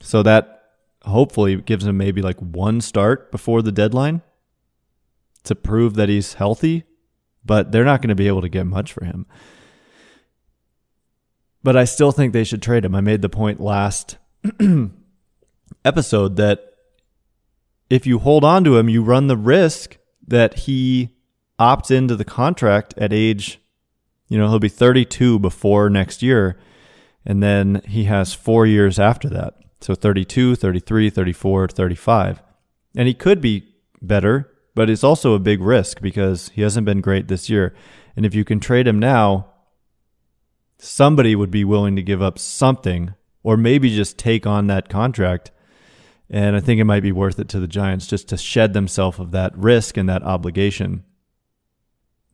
So 0.00 0.22
that 0.22 0.64
hopefully 1.04 1.56
gives 1.56 1.86
him 1.86 1.96
maybe 1.96 2.20
like 2.20 2.38
one 2.40 2.82
start 2.82 3.32
before 3.32 3.62
the 3.62 3.72
deadline 3.72 4.20
to 5.44 5.54
prove 5.54 5.94
that 5.94 6.10
he's 6.10 6.34
healthy 6.34 6.84
but 7.44 7.72
they're 7.72 7.84
not 7.84 8.00
going 8.00 8.08
to 8.08 8.14
be 8.14 8.28
able 8.28 8.42
to 8.42 8.48
get 8.48 8.66
much 8.66 8.92
for 8.92 9.04
him. 9.04 9.26
But 11.62 11.76
I 11.76 11.84
still 11.84 12.12
think 12.12 12.32
they 12.32 12.44
should 12.44 12.62
trade 12.62 12.84
him. 12.84 12.94
I 12.94 13.00
made 13.00 13.22
the 13.22 13.28
point 13.28 13.60
last 13.60 14.18
episode 15.84 16.36
that 16.36 16.74
if 17.88 18.06
you 18.06 18.18
hold 18.18 18.44
on 18.44 18.64
to 18.64 18.76
him, 18.76 18.88
you 18.88 19.02
run 19.02 19.26
the 19.26 19.36
risk 19.36 19.98
that 20.26 20.60
he 20.60 21.10
opts 21.58 21.90
into 21.90 22.16
the 22.16 22.24
contract 22.24 22.94
at 22.98 23.12
age, 23.12 23.60
you 24.28 24.38
know, 24.38 24.48
he'll 24.48 24.58
be 24.58 24.68
32 24.68 25.38
before 25.38 25.88
next 25.88 26.22
year. 26.22 26.58
And 27.24 27.42
then 27.42 27.82
he 27.86 28.04
has 28.04 28.34
four 28.34 28.66
years 28.66 28.98
after 28.98 29.28
that. 29.30 29.54
So 29.80 29.94
32, 29.94 30.56
33, 30.56 31.10
34, 31.10 31.68
35. 31.68 32.42
And 32.96 33.08
he 33.08 33.14
could 33.14 33.40
be 33.40 33.74
better 34.02 34.53
but 34.74 34.90
it's 34.90 35.04
also 35.04 35.34
a 35.34 35.38
big 35.38 35.60
risk 35.60 36.00
because 36.00 36.50
he 36.50 36.62
hasn't 36.62 36.84
been 36.84 37.00
great 37.00 37.28
this 37.28 37.48
year. 37.48 37.74
And 38.16 38.26
if 38.26 38.34
you 38.34 38.44
can 38.44 38.60
trade 38.60 38.86
him 38.86 38.98
now, 38.98 39.46
somebody 40.78 41.36
would 41.36 41.50
be 41.50 41.64
willing 41.64 41.96
to 41.96 42.02
give 42.02 42.22
up 42.22 42.38
something 42.38 43.14
or 43.42 43.56
maybe 43.56 43.94
just 43.94 44.18
take 44.18 44.46
on 44.46 44.66
that 44.66 44.88
contract. 44.88 45.50
And 46.28 46.56
I 46.56 46.60
think 46.60 46.80
it 46.80 46.84
might 46.84 47.02
be 47.02 47.12
worth 47.12 47.38
it 47.38 47.48
to 47.50 47.60
the 47.60 47.68
Giants 47.68 48.06
just 48.06 48.28
to 48.28 48.36
shed 48.36 48.72
themselves 48.72 49.18
of 49.18 49.30
that 49.32 49.56
risk 49.56 49.96
and 49.96 50.08
that 50.08 50.22
obligation. 50.22 51.04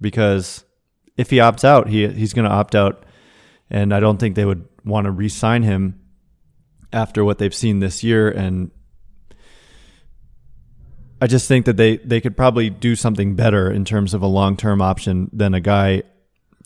Because 0.01 0.65
if 1.17 1.31
he 1.31 1.37
opts 1.37 1.65
out, 1.65 1.89
he 1.89 2.09
he's 2.09 2.33
going 2.33 2.49
to 2.49 2.55
opt 2.55 2.75
out 2.75 3.05
and 3.69 3.95
I 3.95 4.01
don't 4.01 4.19
think 4.19 4.35
they 4.35 4.45
would 4.45 4.67
want 4.85 5.05
to 5.05 5.11
re-sign 5.11 5.63
him 5.63 6.01
after 6.93 7.25
what 7.25 7.39
they've 7.39 7.55
seen 7.55 7.79
this 7.79 8.03
year 8.03 8.29
and 8.29 8.71
I 11.21 11.27
just 11.27 11.47
think 11.47 11.67
that 11.67 11.77
they, 11.77 11.99
they 11.99 12.21
could 12.21 12.37
probably 12.37 12.71
do 12.71 12.97
something 12.97 13.35
better 13.35 13.71
in 13.71 13.85
terms 13.85 14.15
of 14.15 14.23
a 14.23 14.27
long 14.27 14.57
term 14.57 14.81
option 14.81 15.31
than 15.33 15.53
a 15.55 15.61
guy 15.61 16.03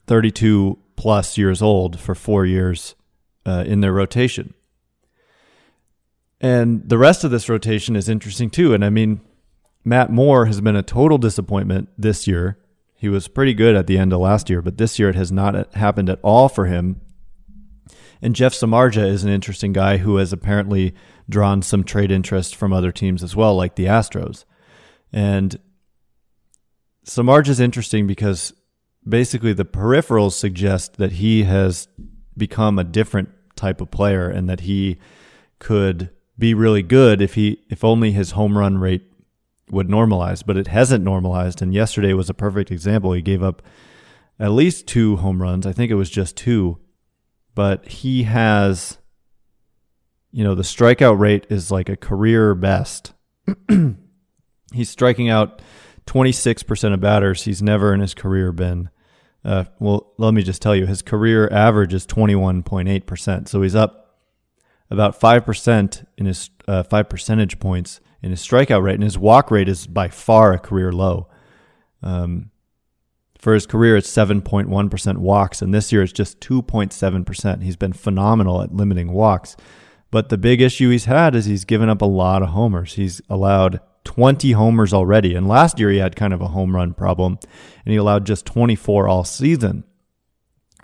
32 0.07 0.79
plus 0.97 1.37
years 1.37 1.61
old 1.61 1.99
for 1.99 2.15
four 2.15 2.47
years 2.47 2.95
uh, 3.47 3.65
in 3.67 3.81
their 3.81 3.93
rotation. 3.93 4.55
And 6.41 6.89
the 6.89 6.99
rest 6.99 7.25
of 7.25 7.31
this 7.31 7.49
rotation 7.49 7.97
is 7.97 8.09
interesting 8.09 8.51
too. 8.51 8.75
And 8.75 8.85
I 8.85 8.91
mean, 8.91 9.21
Matt 9.85 10.11
Moore 10.11 10.47
has 10.47 10.61
been 10.61 10.77
a 10.77 10.83
total 10.83 11.19
disappointment 11.19 11.89
this 11.99 12.27
year. 12.27 12.59
He 12.95 13.09
was 13.09 13.29
pretty 13.29 13.55
good 13.55 13.75
at 13.75 13.87
the 13.87 13.99
end 13.99 14.13
of 14.13 14.21
last 14.21 14.49
year, 14.49 14.63
but 14.63 14.79
this 14.79 14.99
year 14.99 15.09
it 15.09 15.17
has 15.17 15.33
not 15.33 15.75
happened 15.75 16.09
at 16.09 16.21
all 16.23 16.49
for 16.49 16.67
him. 16.67 17.01
And 18.23 18.35
Jeff 18.35 18.55
Samardzija 18.55 19.07
is 19.07 19.25
an 19.25 19.31
interesting 19.31 19.73
guy 19.73 19.99
who 19.99 20.17
has 20.17 20.33
apparently 20.33 20.95
drawn 21.29 21.63
some 21.63 21.85
trade 21.85 22.11
interest 22.11 22.55
from 22.55 22.73
other 22.73 22.93
teams 22.93 23.23
as 23.23 23.35
well, 23.35 23.57
like 23.57 23.77
the 23.77 23.87
Astros. 23.87 24.45
And 25.13 25.59
Samardzija 27.07 27.49
is 27.49 27.61
interesting 27.61 28.07
because 28.07 28.53
basically 29.07 29.53
the 29.53 29.65
peripherals 29.65 30.33
suggest 30.33 30.97
that 30.97 31.13
he 31.13 31.45
has 31.45 31.89
become 32.37 32.79
a 32.79 32.85
different 32.85 33.29
type 33.57 33.81
of 33.81 33.91
player 33.91 34.29
and 34.29 34.49
that 34.49 34.61
he 34.61 34.99
could 35.59 36.11
be 36.39 36.53
really 36.53 36.83
good 36.83 37.23
if 37.23 37.35
he 37.35 37.61
if 37.71 37.85
only 37.85 38.11
his 38.11 38.33
home 38.33 38.59
run 38.59 38.79
rate 38.79 39.05
would 39.71 39.89
normalize, 39.89 40.45
but 40.45 40.57
it 40.57 40.67
hasn't 40.67 41.05
normalized. 41.05 41.63
And 41.63 41.73
yesterday 41.73 42.13
was 42.13 42.29
a 42.29 42.35
perfect 42.35 42.71
example. 42.71 43.13
He 43.13 43.23
gave 43.23 43.43
up 43.43 43.63
at 44.39 44.51
least 44.51 44.87
two 44.87 45.17
home 45.17 45.41
runs. 45.41 45.67
I 45.67 45.73
think 45.73 45.91
it 45.91 45.97
was 45.97 46.11
just 46.11 46.37
two, 46.37 46.79
but 47.55 47.87
he 47.87 48.25
has 48.25 48.99
you 50.35 50.43
know, 50.43 50.57
the 50.57 50.65
strikeout 50.65 51.17
rate 51.17 51.47
is 51.49 51.71
like 51.71 51.89
a 51.89 51.97
career 51.97 52.57
best. 52.57 53.13
he's 54.73 54.91
striking 54.91 55.29
out 55.29 55.63
26% 56.07 56.93
of 56.93 57.01
batters. 57.01 57.45
He's 57.45 57.63
never 57.63 57.95
in 57.95 58.01
his 58.01 58.15
career 58.15 58.51
been. 58.51 58.91
Uh, 59.45 59.67
well, 59.79 60.13
let 60.19 60.35
me 60.35 60.43
just 60.43 60.61
tell 60.61 60.75
you, 60.75 60.87
his 60.87 61.03
career 61.03 61.49
average 61.53 61.95
is 61.95 62.05
21.8%. 62.09 63.47
So 63.47 63.63
he's 63.63 63.77
up 63.77 64.19
about 64.91 65.21
5% 65.21 66.05
in 66.19 66.27
his 66.27 66.51
uh, 66.67 66.83
5 66.83 67.09
percentage 67.09 67.61
points 67.61 68.01
in 68.21 68.31
his 68.33 68.45
strikeout 68.45 68.83
rate, 68.83 68.95
and 68.95 69.05
his 69.05 69.17
walk 69.17 69.53
rate 69.53 69.69
is 69.69 69.87
by 69.87 70.09
far 70.09 70.53
a 70.53 70.59
career 70.59 70.91
low. 70.91 71.29
Um, 72.03 72.51
for 73.39 73.55
his 73.55 73.67
career, 73.67 73.97
it's 73.97 74.11
7.1% 74.11 75.19
walks, 75.19 75.63
and 75.63 75.73
this 75.73 75.93
year 75.93 76.03
it's 76.03 76.13
just 76.13 76.41
2.7%. 76.41 77.63
He's 77.63 77.77
been 77.77 77.93
phenomenal 77.93 78.63
at 78.63 78.75
limiting 78.75 79.13
walks. 79.13 79.57
But 80.15 80.29
the 80.29 80.39
big 80.39 80.61
issue 80.61 80.91
he's 80.91 81.07
had 81.07 81.35
is 81.35 81.47
he's 81.47 81.65
given 81.65 81.89
up 81.89 82.01
a 82.01 82.05
lot 82.05 82.45
of 82.45 82.51
homers. 82.51 82.95
He's 82.95 83.21
allowed 83.29 83.81
20 84.05 84.53
homers 84.53 84.95
already. 84.95 85.35
And 85.35 85.49
last 85.49 85.81
year 85.81 85.91
he 85.91 85.99
had 85.99 86.15
kind 86.15 86.33
of 86.33 86.41
a 86.41 86.47
home 86.47 86.77
run 86.77 86.95
problem 86.95 87.37
and 87.85 87.91
he 87.91 87.97
allowed 87.97 88.25
just 88.25 88.47
24 88.47 89.09
all 89.09 89.25
season. 89.25 89.83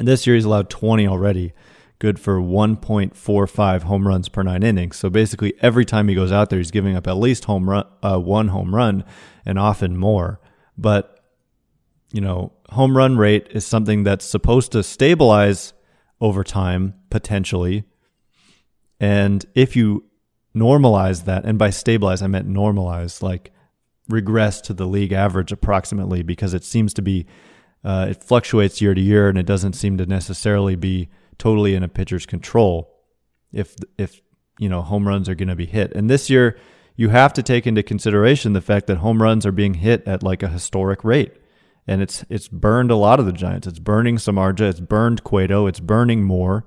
And 0.00 0.08
this 0.08 0.26
year 0.26 0.34
he's 0.34 0.46
allowed 0.46 0.68
20 0.68 1.06
already, 1.06 1.52
good 2.00 2.18
for 2.18 2.40
1.45 2.40 3.82
home 3.82 4.08
runs 4.08 4.28
per 4.28 4.42
nine 4.42 4.64
innings. 4.64 4.96
So 4.96 5.08
basically 5.08 5.54
every 5.60 5.84
time 5.84 6.08
he 6.08 6.16
goes 6.16 6.32
out 6.32 6.50
there, 6.50 6.58
he's 6.58 6.72
giving 6.72 6.96
up 6.96 7.06
at 7.06 7.16
least 7.16 7.44
home 7.44 7.70
run, 7.70 7.86
uh, 8.02 8.18
one 8.18 8.48
home 8.48 8.74
run 8.74 9.04
and 9.46 9.60
often 9.60 9.96
more. 9.96 10.40
But, 10.76 11.22
you 12.10 12.20
know, 12.20 12.52
home 12.70 12.96
run 12.96 13.16
rate 13.16 13.46
is 13.52 13.64
something 13.64 14.02
that's 14.02 14.24
supposed 14.24 14.72
to 14.72 14.82
stabilize 14.82 15.72
over 16.20 16.42
time, 16.42 16.94
potentially. 17.10 17.84
And 19.00 19.44
if 19.54 19.74
you 19.74 20.04
normalize 20.54 21.24
that, 21.24 21.44
and 21.44 21.58
by 21.58 21.70
stabilize, 21.70 22.22
I 22.22 22.26
meant 22.26 22.48
normalize, 22.48 23.22
like 23.22 23.52
regress 24.08 24.60
to 24.62 24.74
the 24.74 24.86
league 24.86 25.12
average 25.12 25.52
approximately, 25.52 26.22
because 26.22 26.54
it 26.54 26.64
seems 26.64 26.92
to 26.94 27.02
be, 27.02 27.26
uh, 27.82 28.08
it 28.10 28.22
fluctuates 28.22 28.80
year 28.80 28.94
to 28.94 29.00
year 29.00 29.28
and 29.28 29.38
it 29.38 29.46
doesn't 29.46 29.72
seem 29.72 29.96
to 29.98 30.06
necessarily 30.06 30.76
be 30.76 31.08
totally 31.38 31.74
in 31.74 31.82
a 31.82 31.88
pitcher's 31.88 32.26
control 32.26 32.94
if, 33.52 33.74
if, 33.96 34.20
you 34.58 34.68
know, 34.68 34.82
home 34.82 35.08
runs 35.08 35.28
are 35.28 35.34
going 35.34 35.48
to 35.48 35.56
be 35.56 35.66
hit. 35.66 35.92
And 35.94 36.10
this 36.10 36.28
year, 36.28 36.58
you 36.96 37.08
have 37.08 37.32
to 37.32 37.42
take 37.42 37.66
into 37.66 37.82
consideration 37.82 38.52
the 38.52 38.60
fact 38.60 38.86
that 38.86 38.98
home 38.98 39.22
runs 39.22 39.46
are 39.46 39.52
being 39.52 39.74
hit 39.74 40.06
at 40.06 40.22
like 40.22 40.42
a 40.42 40.48
historic 40.48 41.02
rate. 41.02 41.32
And 41.86 42.02
it's 42.02 42.26
it's 42.28 42.46
burned 42.46 42.90
a 42.90 42.96
lot 42.96 43.18
of 43.18 43.24
the 43.24 43.32
Giants. 43.32 43.66
It's 43.66 43.78
burning 43.78 44.16
Samardzija. 44.16 44.68
It's 44.68 44.80
burned 44.80 45.24
Cueto. 45.24 45.66
It's 45.66 45.80
burning 45.80 46.22
Moore. 46.22 46.66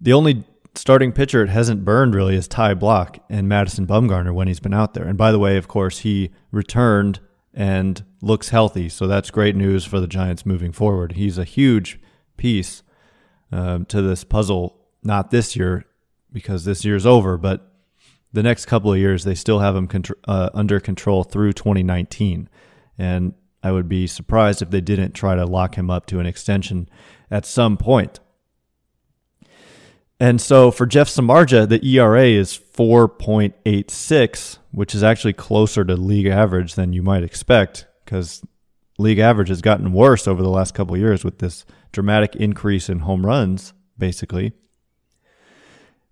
The 0.00 0.12
only 0.12 0.44
starting 0.74 1.12
pitcher 1.12 1.42
it 1.42 1.48
hasn't 1.48 1.84
burned 1.84 2.14
really 2.14 2.36
is 2.36 2.46
Ty 2.46 2.74
Blach 2.74 3.18
and 3.28 3.48
Madison 3.48 3.86
Bumgarner 3.86 4.32
when 4.32 4.46
he's 4.46 4.60
been 4.60 4.74
out 4.74 4.94
there. 4.94 5.06
And 5.06 5.18
by 5.18 5.32
the 5.32 5.38
way, 5.38 5.56
of 5.56 5.66
course, 5.66 6.00
he 6.00 6.30
returned 6.52 7.20
and 7.52 8.04
looks 8.22 8.50
healthy, 8.50 8.88
so 8.88 9.06
that's 9.06 9.30
great 9.30 9.56
news 9.56 9.84
for 9.84 9.98
the 9.98 10.06
Giants 10.06 10.46
moving 10.46 10.72
forward. 10.72 11.12
He's 11.12 11.38
a 11.38 11.44
huge 11.44 11.98
piece 12.36 12.82
um, 13.50 13.84
to 13.86 14.00
this 14.00 14.22
puzzle. 14.24 14.76
Not 15.02 15.30
this 15.30 15.56
year 15.56 15.84
because 16.32 16.64
this 16.64 16.84
year's 16.84 17.06
over, 17.06 17.36
but 17.36 17.72
the 18.32 18.42
next 18.42 18.66
couple 18.66 18.92
of 18.92 18.98
years 18.98 19.24
they 19.24 19.34
still 19.34 19.60
have 19.60 19.74
him 19.74 19.88
contr- 19.88 20.18
uh, 20.26 20.50
under 20.54 20.78
control 20.78 21.24
through 21.24 21.54
2019, 21.54 22.48
and 22.98 23.34
I 23.62 23.72
would 23.72 23.88
be 23.88 24.06
surprised 24.06 24.62
if 24.62 24.70
they 24.70 24.80
didn't 24.80 25.12
try 25.12 25.34
to 25.34 25.46
lock 25.46 25.76
him 25.76 25.90
up 25.90 26.06
to 26.06 26.20
an 26.20 26.26
extension 26.26 26.88
at 27.30 27.46
some 27.46 27.76
point. 27.76 28.20
And 30.20 30.40
so 30.40 30.70
for 30.70 30.84
Jeff 30.84 31.08
Samardzija, 31.08 31.68
the 31.68 31.84
ERA 31.86 32.26
is 32.26 32.58
4.86, 32.58 34.58
which 34.72 34.94
is 34.94 35.02
actually 35.02 35.32
closer 35.32 35.84
to 35.84 35.94
league 35.94 36.26
average 36.26 36.74
than 36.74 36.92
you 36.92 37.02
might 37.02 37.22
expect 37.22 37.86
because 38.04 38.42
league 38.98 39.20
average 39.20 39.48
has 39.48 39.62
gotten 39.62 39.92
worse 39.92 40.26
over 40.26 40.42
the 40.42 40.48
last 40.48 40.74
couple 40.74 40.96
years 40.96 41.22
with 41.22 41.38
this 41.38 41.64
dramatic 41.92 42.34
increase 42.34 42.88
in 42.88 43.00
home 43.00 43.24
runs, 43.24 43.72
basically. 43.96 44.52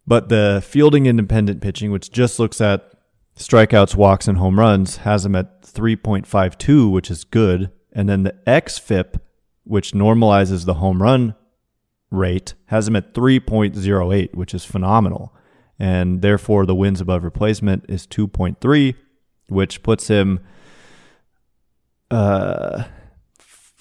But 0.06 0.28
the 0.28 0.62
fielding 0.64 1.06
independent 1.06 1.60
pitching, 1.60 1.90
which 1.90 2.12
just 2.12 2.38
looks 2.38 2.60
at 2.60 2.92
strikeouts, 3.36 3.96
walks, 3.96 4.28
and 4.28 4.38
home 4.38 4.60
runs, 4.60 4.98
has 4.98 5.26
him 5.26 5.34
at 5.34 5.62
3.52, 5.62 6.92
which 6.92 7.10
is 7.10 7.24
good. 7.24 7.72
And 7.92 8.08
then 8.08 8.22
the 8.22 8.36
XFIP, 8.46 9.18
which 9.64 9.90
normalizes 9.90 10.64
the 10.64 10.74
home 10.74 11.02
run 11.02 11.34
rate, 12.10 12.54
has 12.66 12.88
him 12.88 12.96
at 12.96 13.14
3.08, 13.14 14.34
which 14.34 14.54
is 14.54 14.64
phenomenal. 14.64 15.34
And 15.78 16.22
therefore, 16.22 16.64
the 16.66 16.74
wins 16.74 17.00
above 17.00 17.24
replacement 17.24 17.84
is 17.88 18.06
2.3, 18.06 18.94
which 19.48 19.82
puts 19.82 20.08
him. 20.08 20.40
Uh, 22.10 22.84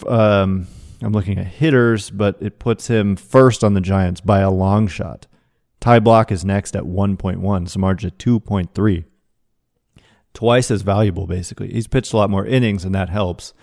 um, 0.07 0.67
I'm 1.01 1.13
looking 1.13 1.37
at 1.37 1.45
hitters, 1.45 2.09
but 2.09 2.37
it 2.41 2.59
puts 2.59 2.87
him 2.87 3.15
first 3.15 3.63
on 3.63 3.73
the 3.73 3.81
Giants 3.81 4.21
by 4.21 4.39
a 4.39 4.51
long 4.51 4.87
shot. 4.87 5.27
Ty 5.79 5.99
Blach 5.99 6.31
is 6.31 6.43
next 6.43 6.75
at 6.75 6.83
1.1, 6.83 7.37
Samardzija 7.37 8.11
2.3. 8.11 9.05
Twice 10.33 10.71
as 10.71 10.81
valuable, 10.81 11.27
basically. 11.27 11.71
He's 11.71 11.87
pitched 11.87 12.11
a 12.11 12.17
lot 12.17 12.29
more 12.29 12.45
innings, 12.45 12.83
and 12.83 12.93
that 12.95 13.09
helps. 13.09 13.53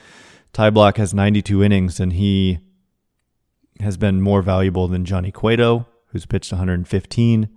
Ty 0.53 0.70
Blach 0.70 0.96
has 0.96 1.12
92 1.12 1.62
innings, 1.62 2.01
and 2.01 2.12
he 2.14 2.61
has 3.83 3.97
been 3.97 4.21
more 4.21 4.42
valuable 4.42 4.88
than 4.88 5.05
Johnny 5.05 5.31
Cueto, 5.31 5.87
who's 6.07 6.27
pitched 6.27 6.53
115. 6.53 7.49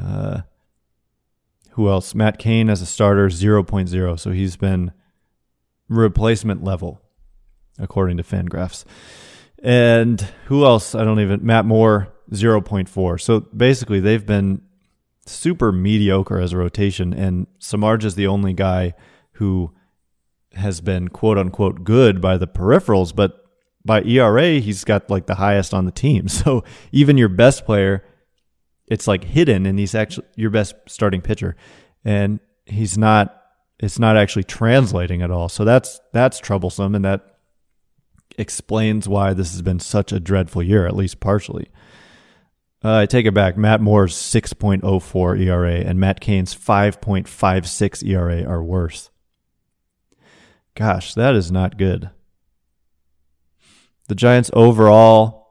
Uh, 0.00 0.42
who 1.70 1.88
else? 1.88 2.14
Matt 2.14 2.38
Cain 2.38 2.68
as 2.68 2.82
a 2.82 2.86
starter, 2.86 3.28
0.0. 3.28 4.18
So 4.18 4.30
he's 4.30 4.56
been 4.56 4.92
replacement 5.88 6.62
level, 6.62 7.00
according 7.78 8.16
to 8.16 8.22
Fangraphs. 8.22 8.84
And 9.62 10.20
who 10.46 10.64
else? 10.64 10.94
I 10.94 11.04
don't 11.04 11.20
even. 11.20 11.44
Matt 11.44 11.64
Moore, 11.64 12.08
0.4. 12.30 13.20
So 13.20 13.40
basically, 13.40 14.00
they've 14.00 14.26
been 14.26 14.62
super 15.26 15.72
mediocre 15.72 16.40
as 16.40 16.52
a 16.52 16.56
rotation, 16.56 17.12
and 17.12 17.46
Samardzija 17.60 18.04
is 18.04 18.14
the 18.14 18.26
only 18.26 18.52
guy 18.52 18.94
who 19.32 19.72
has 20.54 20.80
been 20.80 21.08
quote 21.08 21.38
unquote 21.38 21.84
good 21.84 22.20
by 22.20 22.36
the 22.36 22.46
peripherals, 22.46 23.14
but 23.14 23.47
by 23.88 24.02
ERA, 24.02 24.60
he's 24.60 24.84
got 24.84 25.08
like 25.08 25.26
the 25.26 25.36
highest 25.36 25.72
on 25.74 25.86
the 25.86 25.90
team. 25.90 26.28
So 26.38 26.62
even 26.92 27.16
your 27.16 27.30
best 27.30 27.64
player, 27.64 28.04
it's 28.86 29.08
like 29.08 29.24
hidden, 29.24 29.66
and 29.66 29.78
he's 29.78 29.94
actually 29.94 30.26
your 30.36 30.50
best 30.50 30.74
starting 30.86 31.22
pitcher, 31.22 31.56
and 32.04 32.38
he's 32.66 32.96
not. 32.96 33.34
It's 33.80 33.98
not 33.98 34.16
actually 34.16 34.44
translating 34.44 35.22
at 35.22 35.30
all. 35.30 35.48
So 35.48 35.64
that's 35.64 36.00
that's 36.12 36.38
troublesome, 36.38 36.94
and 36.94 37.04
that 37.04 37.38
explains 38.36 39.08
why 39.08 39.32
this 39.32 39.52
has 39.52 39.62
been 39.62 39.80
such 39.80 40.12
a 40.12 40.20
dreadful 40.20 40.62
year, 40.62 40.86
at 40.86 40.94
least 40.94 41.18
partially. 41.18 41.70
Uh, 42.84 42.98
I 42.98 43.06
take 43.06 43.26
it 43.26 43.34
back. 43.34 43.56
Matt 43.56 43.80
Moore's 43.80 44.14
6.04 44.14 45.40
ERA 45.40 45.74
and 45.74 45.98
Matt 45.98 46.20
Cain's 46.20 46.54
5.56 46.54 48.06
ERA 48.08 48.44
are 48.44 48.62
worse. 48.62 49.10
Gosh, 50.76 51.14
that 51.14 51.34
is 51.34 51.50
not 51.50 51.76
good. 51.76 52.10
The 54.08 54.14
Giants 54.14 54.50
overall, 54.52 55.46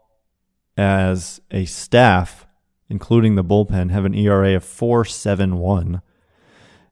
as 0.76 1.41
a 1.52 1.65
staff, 1.65 2.46
including 2.89 3.36
the 3.36 3.43
bullpen, 3.43 3.91
have 3.91 4.06
an 4.06 4.13
ERA 4.13 4.56
of 4.56 4.63
4.71 4.63 6.02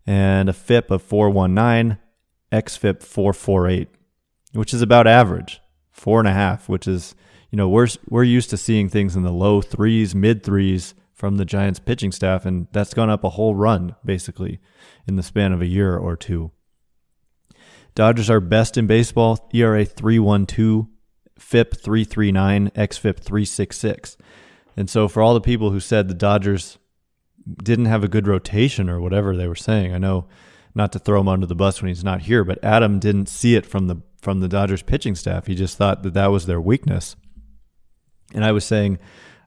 and 0.08 0.50
a 0.50 0.54
FIP 0.54 0.92
of 0.92 1.08
4.19, 1.08 1.98
XFIP 2.52 3.00
4.48, 3.00 3.88
which 4.54 4.74
is 4.74 4.82
about 4.82 5.08
average, 5.08 5.60
four 5.92 6.20
and 6.20 6.28
a 6.28 6.34
half, 6.34 6.70
which 6.70 6.88
is 6.88 7.16
you 7.56 7.58
know, 7.58 7.70
we're 7.70 7.88
we're 8.10 8.24
used 8.24 8.50
to 8.50 8.58
seeing 8.58 8.90
things 8.90 9.16
in 9.16 9.24
the 9.24 9.32
low 9.32 9.62
threes, 9.62 10.14
mid 10.14 10.44
threes 10.44 10.94
from 11.14 11.38
the 11.38 11.46
Giants 11.46 11.80
pitching 11.80 12.12
staff, 12.12 12.46
and 12.46 12.68
that's 12.74 12.94
gone 12.94 13.10
up 13.10 13.24
a 13.24 13.30
whole 13.30 13.56
run 13.56 13.96
basically 14.04 14.60
in 15.08 15.16
the 15.16 15.24
span 15.24 15.54
of 15.54 15.62
a 15.62 15.66
year 15.66 15.96
or 15.96 16.18
two. 16.18 16.52
Dodgers 17.94 18.30
are 18.30 18.42
best 18.42 18.78
in 18.78 18.88
baseball, 18.88 19.48
ERA 19.54 19.86
3.12, 19.86 20.90
FIP 21.38 21.76
3.39, 21.76 22.72
xFIP 22.74 23.20
3.66. 23.22 24.18
And 24.78 24.90
so 24.90 25.08
for 25.08 25.22
all 25.22 25.34
the 25.34 25.42
people 25.42 25.72
who 25.72 25.80
said 25.80 26.08
the 26.08 26.14
Dodgers 26.14 26.78
didn't 27.64 27.86
have 27.86 28.04
a 28.04 28.10
good 28.10 28.28
rotation 28.28 28.90
or 28.90 29.00
whatever 29.00 29.36
they 29.36 29.48
were 29.48 29.56
saying, 29.56 29.94
I 29.94 29.98
know 29.98 30.28
not 30.74 30.92
to 30.92 31.00
throw 31.00 31.22
him 31.22 31.28
under 31.28 31.46
the 31.46 31.56
bus 31.56 31.82
when 31.82 31.90
he's 31.90 32.04
not 32.04 32.24
here, 32.24 32.44
but 32.44 32.64
Adam 32.64 33.00
didn't 33.00 33.30
see 33.30 33.56
it 33.56 33.66
from 33.66 33.88
the 33.88 34.02
from 34.22 34.40
the 34.40 34.48
Dodgers 34.48 34.82
pitching 34.82 35.14
staff. 35.14 35.46
He 35.46 35.54
just 35.54 35.78
thought 35.78 36.02
that 36.02 36.16
that 36.16 36.32
was 36.32 36.48
their 36.48 36.60
weakness. 36.60 37.16
And 38.34 38.44
I 38.44 38.52
was 38.52 38.66
saying, 38.66 38.98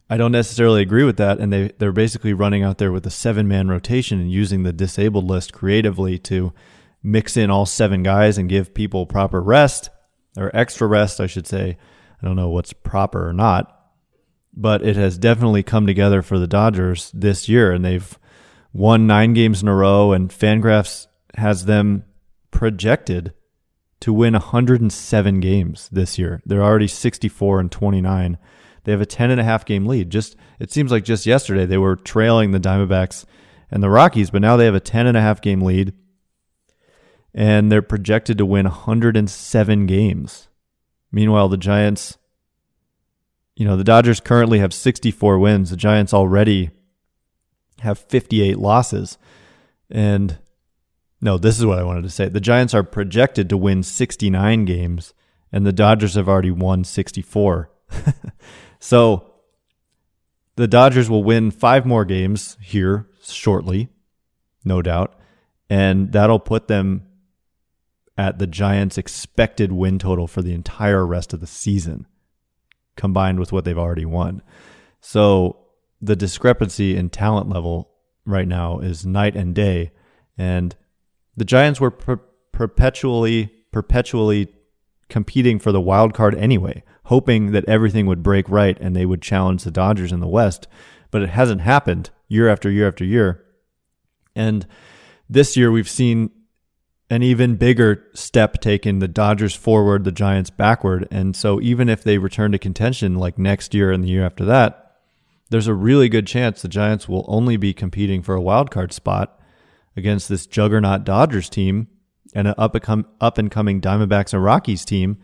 I 0.08 0.16
don't 0.16 0.30
necessarily 0.30 0.82
agree 0.82 1.02
with 1.02 1.16
that. 1.16 1.40
And 1.40 1.52
they, 1.52 1.72
they're 1.78 1.90
basically 1.90 2.32
running 2.32 2.62
out 2.62 2.78
there 2.78 2.92
with 2.92 3.04
a 3.04 3.10
seven 3.10 3.48
man 3.48 3.66
rotation 3.68 4.20
and 4.20 4.30
using 4.30 4.62
the 4.62 4.72
disabled 4.72 5.24
list 5.24 5.52
creatively 5.52 6.16
to 6.20 6.52
mix 7.02 7.36
in 7.36 7.50
all 7.50 7.66
seven 7.66 8.04
guys 8.04 8.38
and 8.38 8.48
give 8.48 8.72
people 8.72 9.04
proper 9.04 9.42
rest 9.42 9.90
or 10.36 10.54
extra 10.54 10.86
rest, 10.86 11.20
I 11.20 11.26
should 11.26 11.46
say. 11.46 11.76
I 12.20 12.26
don't 12.26 12.36
know 12.36 12.50
what's 12.50 12.72
proper 12.72 13.28
or 13.28 13.32
not, 13.32 13.90
but 14.54 14.84
it 14.84 14.96
has 14.96 15.18
definitely 15.18 15.62
come 15.62 15.86
together 15.86 16.22
for 16.22 16.38
the 16.38 16.46
Dodgers 16.46 17.10
this 17.14 17.48
year. 17.48 17.72
And 17.72 17.84
they've 17.84 18.18
won 18.72 19.06
nine 19.06 19.34
games 19.34 19.62
in 19.62 19.68
a 19.68 19.74
row, 19.74 20.12
and 20.12 20.30
Fangraphs 20.30 21.06
has 21.36 21.64
them 21.66 22.04
projected 22.50 23.32
to 24.00 24.12
win 24.12 24.32
107 24.32 25.40
games 25.40 25.88
this 25.90 26.18
year. 26.18 26.40
They're 26.44 26.62
already 26.62 26.88
64 26.88 27.60
and 27.60 27.72
29 27.72 28.38
they 28.88 28.92
have 28.92 29.02
a 29.02 29.06
10 29.06 29.30
and 29.30 29.38
a 29.38 29.44
half 29.44 29.66
game 29.66 29.84
lead. 29.84 30.08
Just 30.08 30.34
it 30.58 30.72
seems 30.72 30.90
like 30.90 31.04
just 31.04 31.26
yesterday 31.26 31.66
they 31.66 31.76
were 31.76 31.94
trailing 31.94 32.52
the 32.52 32.58
Diamondbacks 32.58 33.26
and 33.70 33.82
the 33.82 33.90
Rockies, 33.90 34.30
but 34.30 34.40
now 34.40 34.56
they 34.56 34.64
have 34.64 34.74
a 34.74 34.80
10 34.80 35.06
and 35.06 35.14
a 35.14 35.20
half 35.20 35.42
game 35.42 35.60
lead 35.60 35.92
and 37.38 37.70
they're 37.70 37.80
projected 37.80 38.36
to 38.38 38.44
win 38.44 38.66
107 38.66 39.86
games. 39.86 40.48
Meanwhile, 41.12 41.48
the 41.48 41.56
Giants 41.56 42.18
you 43.54 43.64
know, 43.64 43.76
the 43.76 43.84
Dodgers 43.84 44.20
currently 44.20 44.60
have 44.60 44.72
64 44.72 45.36
wins. 45.40 45.70
The 45.70 45.76
Giants 45.76 46.14
already 46.14 46.70
have 47.80 47.98
58 47.98 48.56
losses. 48.56 49.18
And 49.90 50.38
no, 51.20 51.38
this 51.38 51.58
is 51.58 51.66
what 51.66 51.80
I 51.80 51.82
wanted 51.82 52.02
to 52.02 52.10
say. 52.10 52.28
The 52.28 52.38
Giants 52.38 52.72
are 52.72 52.84
projected 52.84 53.48
to 53.48 53.56
win 53.56 53.82
69 53.82 54.64
games 54.64 55.12
and 55.50 55.66
the 55.66 55.72
Dodgers 55.72 56.14
have 56.14 56.28
already 56.28 56.52
won 56.52 56.84
64. 56.84 57.70
So 58.80 59.34
the 60.56 60.68
Dodgers 60.68 61.10
will 61.10 61.24
win 61.24 61.50
five 61.50 61.84
more 61.84 62.04
games 62.04 62.56
here 62.60 63.08
shortly, 63.22 63.88
no 64.64 64.82
doubt. 64.82 65.18
And 65.68 66.12
that'll 66.12 66.38
put 66.38 66.68
them 66.68 67.07
at 68.18 68.38
the 68.40 68.48
Giants' 68.48 68.98
expected 68.98 69.70
win 69.70 69.98
total 69.98 70.26
for 70.26 70.42
the 70.42 70.52
entire 70.52 71.06
rest 71.06 71.32
of 71.32 71.40
the 71.40 71.46
season, 71.46 72.06
combined 72.96 73.38
with 73.38 73.52
what 73.52 73.64
they've 73.64 73.78
already 73.78 74.04
won. 74.04 74.42
So 75.00 75.66
the 76.00 76.16
discrepancy 76.16 76.96
in 76.96 77.10
talent 77.10 77.48
level 77.48 77.90
right 78.26 78.48
now 78.48 78.80
is 78.80 79.06
night 79.06 79.36
and 79.36 79.54
day. 79.54 79.92
And 80.36 80.74
the 81.36 81.44
Giants 81.44 81.80
were 81.80 81.92
per- 81.92 82.20
perpetually, 82.52 83.52
perpetually 83.72 84.52
competing 85.08 85.60
for 85.60 85.70
the 85.70 85.80
wild 85.80 86.12
card 86.12 86.34
anyway, 86.34 86.82
hoping 87.04 87.52
that 87.52 87.64
everything 87.66 88.06
would 88.06 88.22
break 88.22 88.48
right 88.48 88.76
and 88.80 88.94
they 88.94 89.06
would 89.06 89.22
challenge 89.22 89.62
the 89.62 89.70
Dodgers 89.70 90.12
in 90.12 90.18
the 90.18 90.26
West. 90.26 90.66
But 91.12 91.22
it 91.22 91.30
hasn't 91.30 91.60
happened 91.60 92.10
year 92.26 92.48
after 92.48 92.68
year 92.68 92.88
after 92.88 93.04
year. 93.04 93.44
And 94.34 94.66
this 95.30 95.56
year 95.56 95.70
we've 95.70 95.88
seen 95.88 96.30
an 97.10 97.22
even 97.22 97.56
bigger 97.56 98.04
step 98.14 98.60
taken 98.60 98.98
the 98.98 99.08
Dodgers 99.08 99.54
forward, 99.54 100.04
the 100.04 100.12
Giants 100.12 100.50
backward. 100.50 101.08
And 101.10 101.34
so 101.34 101.60
even 101.60 101.88
if 101.88 102.02
they 102.02 102.18
return 102.18 102.52
to 102.52 102.58
contention 102.58 103.14
like 103.14 103.38
next 103.38 103.72
year 103.72 103.90
and 103.90 104.04
the 104.04 104.08
year 104.08 104.26
after 104.26 104.44
that, 104.44 104.96
there's 105.50 105.66
a 105.66 105.74
really 105.74 106.08
good 106.10 106.26
chance 106.26 106.60
the 106.60 106.68
Giants 106.68 107.08
will 107.08 107.24
only 107.26 107.56
be 107.56 107.72
competing 107.72 108.22
for 108.22 108.34
a 108.34 108.40
wild 108.40 108.70
card 108.70 108.92
spot 108.92 109.40
against 109.96 110.28
this 110.28 110.46
juggernaut 110.46 111.04
Dodgers 111.04 111.48
team 111.48 111.88
and 112.34 112.48
an 112.48 112.54
up 112.58 112.74
and, 112.74 113.04
up 113.20 113.38
and 113.38 113.50
coming 113.50 113.80
Diamondbacks 113.80 114.34
and 114.34 114.44
Rockies 114.44 114.84
team. 114.84 115.18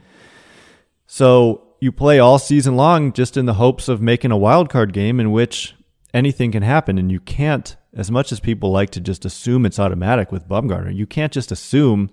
So 1.06 1.74
you 1.80 1.92
play 1.92 2.18
all 2.18 2.38
season 2.38 2.76
long 2.76 3.12
just 3.12 3.36
in 3.36 3.44
the 3.44 3.54
hopes 3.54 3.88
of 3.88 4.00
making 4.00 4.30
a 4.30 4.38
wild 4.38 4.70
card 4.70 4.94
game 4.94 5.20
in 5.20 5.30
which 5.30 5.74
anything 6.14 6.52
can 6.52 6.62
happen. 6.62 6.96
And 6.96 7.12
you 7.12 7.20
can't, 7.20 7.76
as 7.94 8.10
much 8.10 8.32
as 8.32 8.40
people 8.40 8.70
like 8.70 8.90
to 8.90 9.00
just 9.00 9.24
assume 9.24 9.64
it's 9.64 9.78
automatic 9.78 10.32
with 10.32 10.48
Bumgarner, 10.48 10.94
you 10.94 11.06
can't 11.06 11.32
just 11.32 11.52
assume 11.52 12.10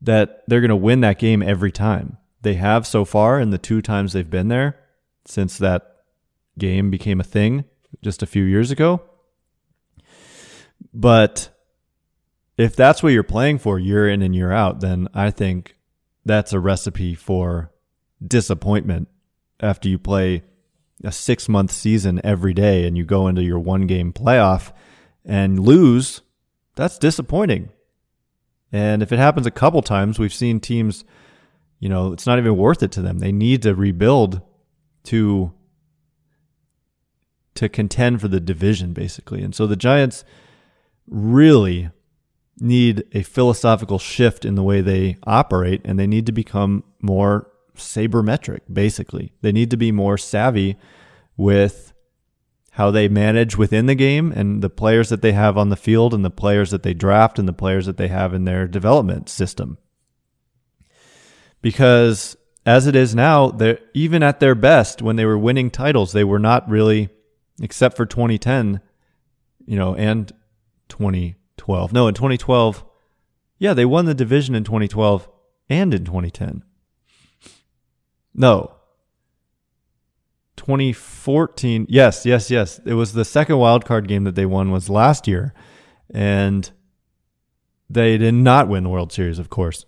that 0.00 0.44
they're 0.46 0.60
going 0.60 0.68
to 0.68 0.76
win 0.76 1.00
that 1.00 1.18
game 1.18 1.42
every 1.42 1.72
time. 1.72 2.18
They 2.42 2.54
have 2.54 2.86
so 2.86 3.04
far 3.04 3.40
in 3.40 3.50
the 3.50 3.58
two 3.58 3.80
times 3.80 4.12
they've 4.12 4.28
been 4.28 4.48
there 4.48 4.78
since 5.24 5.56
that 5.58 5.96
game 6.58 6.90
became 6.90 7.20
a 7.20 7.24
thing 7.24 7.64
just 8.02 8.22
a 8.22 8.26
few 8.26 8.44
years 8.44 8.70
ago. 8.70 9.02
But 10.92 11.48
if 12.58 12.76
that's 12.76 13.02
what 13.02 13.12
you're 13.12 13.22
playing 13.22 13.58
for 13.58 13.78
year 13.78 14.08
in 14.08 14.20
and 14.20 14.34
year 14.34 14.52
out, 14.52 14.80
then 14.80 15.08
I 15.14 15.30
think 15.30 15.76
that's 16.24 16.52
a 16.52 16.60
recipe 16.60 17.14
for 17.14 17.72
disappointment 18.24 19.08
after 19.60 19.88
you 19.88 19.98
play 19.98 20.42
a 21.04 21.12
six 21.12 21.48
month 21.48 21.70
season 21.70 22.20
every 22.24 22.54
day 22.54 22.86
and 22.86 22.96
you 22.96 23.04
go 23.04 23.28
into 23.28 23.42
your 23.42 23.58
one 23.58 23.86
game 23.86 24.12
playoff 24.12 24.72
and 25.24 25.58
lose, 25.58 26.22
that's 26.74 26.98
disappointing. 26.98 27.70
And 28.72 29.02
if 29.02 29.12
it 29.12 29.18
happens 29.18 29.46
a 29.46 29.52
couple 29.52 29.82
times, 29.82 30.18
we've 30.18 30.34
seen 30.34 30.58
teams, 30.58 31.04
you 31.78 31.88
know, 31.88 32.12
it's 32.12 32.26
not 32.26 32.38
even 32.38 32.56
worth 32.56 32.82
it 32.82 32.90
to 32.92 33.02
them. 33.02 33.18
They 33.18 33.32
need 33.32 33.62
to 33.62 33.74
rebuild 33.74 34.40
to 35.04 35.52
to 37.54 37.68
contend 37.68 38.20
for 38.20 38.26
the 38.26 38.40
division 38.40 38.92
basically. 38.92 39.42
And 39.42 39.54
so 39.54 39.66
the 39.66 39.76
Giants 39.76 40.24
really 41.06 41.90
need 42.58 43.04
a 43.12 43.22
philosophical 43.22 43.98
shift 43.98 44.44
in 44.44 44.56
the 44.56 44.62
way 44.62 44.80
they 44.80 45.18
operate 45.24 45.80
and 45.84 45.98
they 45.98 46.06
need 46.06 46.26
to 46.26 46.32
become 46.32 46.82
more 47.00 47.48
sabermetric, 47.76 48.60
basically. 48.72 49.32
They 49.40 49.52
need 49.52 49.70
to 49.70 49.76
be 49.76 49.92
more 49.92 50.18
savvy 50.18 50.76
with 51.36 51.92
how 52.72 52.90
they 52.90 53.06
manage 53.08 53.56
within 53.56 53.86
the 53.86 53.94
game 53.94 54.32
and 54.32 54.62
the 54.62 54.70
players 54.70 55.08
that 55.08 55.22
they 55.22 55.32
have 55.32 55.56
on 55.56 55.68
the 55.68 55.76
field 55.76 56.12
and 56.12 56.24
the 56.24 56.30
players 56.30 56.70
that 56.72 56.82
they 56.82 56.92
draft 56.92 57.38
and 57.38 57.46
the 57.46 57.52
players 57.52 57.86
that 57.86 57.96
they 57.96 58.08
have 58.08 58.34
in 58.34 58.44
their 58.44 58.66
development 58.66 59.28
system. 59.28 59.78
Because 61.62 62.36
as 62.66 62.86
it 62.86 62.96
is 62.96 63.14
now, 63.14 63.56
even 63.94 64.22
at 64.22 64.40
their 64.40 64.54
best 64.54 65.02
when 65.02 65.16
they 65.16 65.24
were 65.24 65.38
winning 65.38 65.70
titles, 65.70 66.12
they 66.12 66.24
were 66.24 66.38
not 66.38 66.68
really, 66.68 67.10
except 67.60 67.96
for 67.96 68.06
2010, 68.06 68.80
you 69.66 69.76
know, 69.78 69.94
and 69.94 70.32
2012. 70.88 71.92
No, 71.92 72.08
in 72.08 72.14
2012, 72.14 72.84
yeah, 73.58 73.72
they 73.72 73.84
won 73.84 74.06
the 74.06 74.14
division 74.14 74.54
in 74.54 74.64
2012 74.64 75.28
and 75.68 75.94
in 75.94 76.04
2010. 76.04 76.64
No. 78.34 78.74
2014. 80.56 81.86
Yes, 81.88 82.24
yes, 82.24 82.50
yes. 82.50 82.80
It 82.84 82.94
was 82.94 83.12
the 83.12 83.24
second 83.24 83.58
wild 83.58 83.84
card 83.84 84.08
game 84.08 84.24
that 84.24 84.34
they 84.34 84.46
won 84.46 84.70
was 84.70 84.88
last 84.88 85.26
year. 85.28 85.52
And 86.12 86.70
they 87.88 88.18
did 88.18 88.34
not 88.34 88.68
win 88.68 88.84
the 88.84 88.90
World 88.90 89.12
Series, 89.12 89.38
of 89.38 89.50
course. 89.50 89.84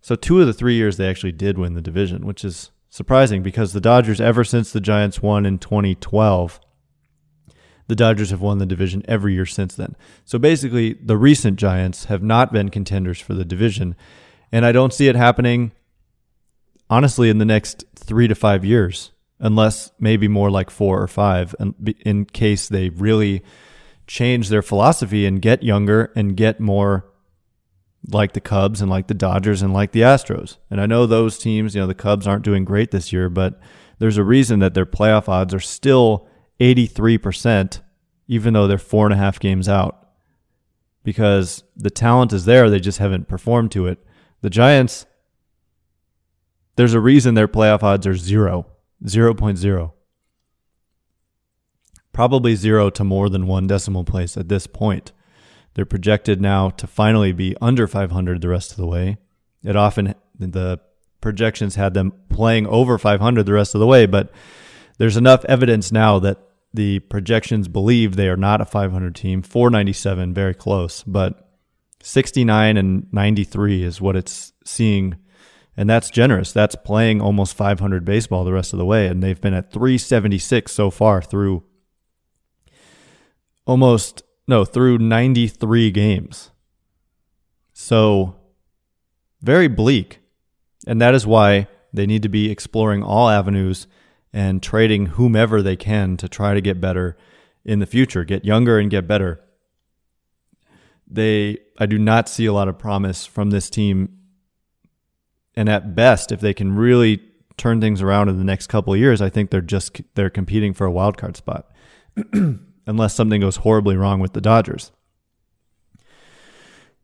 So 0.00 0.14
two 0.14 0.40
of 0.40 0.46
the 0.46 0.52
three 0.52 0.74
years 0.74 0.96
they 0.96 1.08
actually 1.08 1.32
did 1.32 1.58
win 1.58 1.74
the 1.74 1.80
division, 1.80 2.26
which 2.26 2.44
is 2.44 2.70
surprising 2.90 3.42
because 3.42 3.72
the 3.72 3.80
Dodgers, 3.80 4.20
ever 4.20 4.44
since 4.44 4.70
the 4.70 4.80
Giants 4.80 5.22
won 5.22 5.46
in 5.46 5.58
2012, 5.58 6.60
the 7.86 7.96
Dodgers 7.96 8.30
have 8.30 8.40
won 8.40 8.58
the 8.58 8.66
division 8.66 9.02
every 9.08 9.34
year 9.34 9.46
since 9.46 9.74
then. 9.74 9.96
So 10.24 10.38
basically, 10.38 10.94
the 10.94 11.16
recent 11.16 11.58
Giants 11.58 12.04
have 12.04 12.22
not 12.22 12.52
been 12.52 12.68
contenders 12.68 13.18
for 13.18 13.34
the 13.34 13.44
division. 13.44 13.96
And 14.52 14.64
I 14.64 14.72
don't 14.72 14.92
see 14.92 15.08
it 15.08 15.16
happening 15.16 15.72
honestly 16.90 17.30
in 17.30 17.38
the 17.38 17.44
next 17.44 17.84
three 17.94 18.28
to 18.28 18.34
five 18.34 18.64
years, 18.64 19.12
unless 19.38 19.92
maybe 19.98 20.28
more 20.28 20.50
like 20.50 20.70
four 20.70 21.02
or 21.02 21.08
five, 21.08 21.54
in 22.04 22.24
case 22.26 22.68
they 22.68 22.88
really 22.90 23.42
change 24.06 24.48
their 24.48 24.62
philosophy 24.62 25.26
and 25.26 25.40
get 25.40 25.62
younger 25.62 26.12
and 26.14 26.36
get 26.36 26.60
more 26.60 27.06
like 28.08 28.32
the 28.32 28.40
Cubs 28.40 28.80
and 28.80 28.90
like 28.90 29.06
the 29.06 29.14
Dodgers 29.14 29.62
and 29.62 29.72
like 29.72 29.92
the 29.92 30.02
Astros. 30.02 30.58
And 30.70 30.80
I 30.80 30.86
know 30.86 31.06
those 31.06 31.38
teams, 31.38 31.74
you 31.74 31.80
know, 31.80 31.86
the 31.86 31.94
Cubs 31.94 32.26
aren't 32.26 32.44
doing 32.44 32.64
great 32.64 32.90
this 32.90 33.12
year, 33.12 33.28
but 33.30 33.58
there's 33.98 34.18
a 34.18 34.24
reason 34.24 34.58
that 34.60 34.74
their 34.74 34.86
playoff 34.86 35.28
odds 35.28 35.54
are 35.54 35.60
still 35.60 36.28
83%, 36.60 37.80
even 38.28 38.52
though 38.52 38.66
they're 38.66 38.78
four 38.78 39.06
and 39.06 39.14
a 39.14 39.18
half 39.18 39.40
games 39.40 39.68
out. 39.68 40.00
Because 41.02 41.64
the 41.76 41.90
talent 41.90 42.32
is 42.32 42.44
there, 42.44 42.70
they 42.70 42.80
just 42.80 42.98
haven't 42.98 43.28
performed 43.28 43.70
to 43.72 43.86
it. 43.86 44.04
The 44.40 44.50
Giants, 44.50 45.06
there's 46.76 46.94
a 46.94 47.00
reason 47.00 47.34
their 47.34 47.48
playoff 47.48 47.82
odds 47.82 48.06
are 48.06 48.16
zero, 48.16 48.66
0.0. 49.04 49.92
Probably 52.12 52.54
zero 52.54 52.90
to 52.90 53.04
more 53.04 53.28
than 53.28 53.46
one 53.46 53.66
decimal 53.66 54.04
place 54.04 54.36
at 54.36 54.48
this 54.48 54.66
point. 54.66 55.12
They're 55.74 55.84
projected 55.84 56.40
now 56.40 56.70
to 56.70 56.86
finally 56.86 57.32
be 57.32 57.56
under 57.60 57.86
500 57.86 58.40
the 58.40 58.48
rest 58.48 58.70
of 58.70 58.76
the 58.76 58.86
way. 58.86 59.18
It 59.64 59.76
often, 59.76 60.14
the 60.38 60.80
projections 61.20 61.74
had 61.74 61.94
them 61.94 62.12
playing 62.28 62.66
over 62.66 62.98
500 62.98 63.44
the 63.44 63.52
rest 63.52 63.74
of 63.74 63.80
the 63.80 63.86
way, 63.86 64.06
but 64.06 64.32
there's 64.98 65.16
enough 65.16 65.44
evidence 65.46 65.90
now 65.90 66.18
that 66.20 66.38
the 66.72 67.00
projections 67.00 67.68
believe 67.68 68.14
they 68.14 68.28
are 68.28 68.36
not 68.36 68.60
a 68.60 68.64
500 68.64 69.14
team. 69.14 69.42
497, 69.42 70.34
very 70.34 70.54
close, 70.54 71.02
but 71.04 71.48
69 72.02 72.76
and 72.76 73.06
93 73.12 73.82
is 73.82 74.00
what 74.00 74.16
it's 74.16 74.52
seeing 74.64 75.16
and 75.76 75.88
that's 75.88 76.10
generous. 76.10 76.52
That's 76.52 76.76
playing 76.76 77.20
almost 77.20 77.56
500 77.56 78.04
baseball 78.04 78.44
the 78.44 78.52
rest 78.52 78.72
of 78.72 78.78
the 78.78 78.84
way, 78.84 79.06
and 79.06 79.22
they've 79.22 79.40
been 79.40 79.54
at 79.54 79.72
376 79.72 80.72
so 80.72 80.90
far 80.90 81.20
through 81.20 81.64
almost 83.66 84.22
no 84.46 84.64
through 84.64 84.98
93 84.98 85.90
games. 85.90 86.50
So 87.72 88.36
very 89.42 89.68
bleak, 89.68 90.20
and 90.86 91.00
that 91.00 91.14
is 91.14 91.26
why 91.26 91.68
they 91.92 92.06
need 92.06 92.22
to 92.22 92.28
be 92.28 92.50
exploring 92.50 93.02
all 93.02 93.28
avenues 93.28 93.86
and 94.32 94.62
trading 94.62 95.06
whomever 95.06 95.62
they 95.62 95.76
can 95.76 96.16
to 96.16 96.28
try 96.28 96.54
to 96.54 96.60
get 96.60 96.80
better 96.80 97.16
in 97.64 97.78
the 97.78 97.86
future, 97.86 98.24
get 98.24 98.44
younger 98.44 98.78
and 98.78 98.90
get 98.90 99.06
better. 99.06 99.40
They 101.06 101.58
I 101.78 101.86
do 101.86 101.98
not 101.98 102.28
see 102.28 102.46
a 102.46 102.52
lot 102.52 102.68
of 102.68 102.78
promise 102.78 103.26
from 103.26 103.50
this 103.50 103.70
team 103.70 104.18
and 105.56 105.68
at 105.68 105.94
best, 105.94 106.32
if 106.32 106.40
they 106.40 106.54
can 106.54 106.74
really 106.74 107.22
turn 107.56 107.80
things 107.80 108.02
around 108.02 108.28
in 108.28 108.38
the 108.38 108.44
next 108.44 108.66
couple 108.66 108.96
years, 108.96 109.22
I 109.22 109.30
think 109.30 109.50
they're 109.50 109.60
just 109.60 110.00
they're 110.14 110.30
competing 110.30 110.74
for 110.74 110.86
a 110.86 110.90
wild 110.90 111.16
card 111.16 111.36
spot, 111.36 111.70
unless 112.86 113.14
something 113.14 113.40
goes 113.40 113.56
horribly 113.56 113.96
wrong 113.96 114.20
with 114.20 114.32
the 114.32 114.40
Dodgers. 114.40 114.92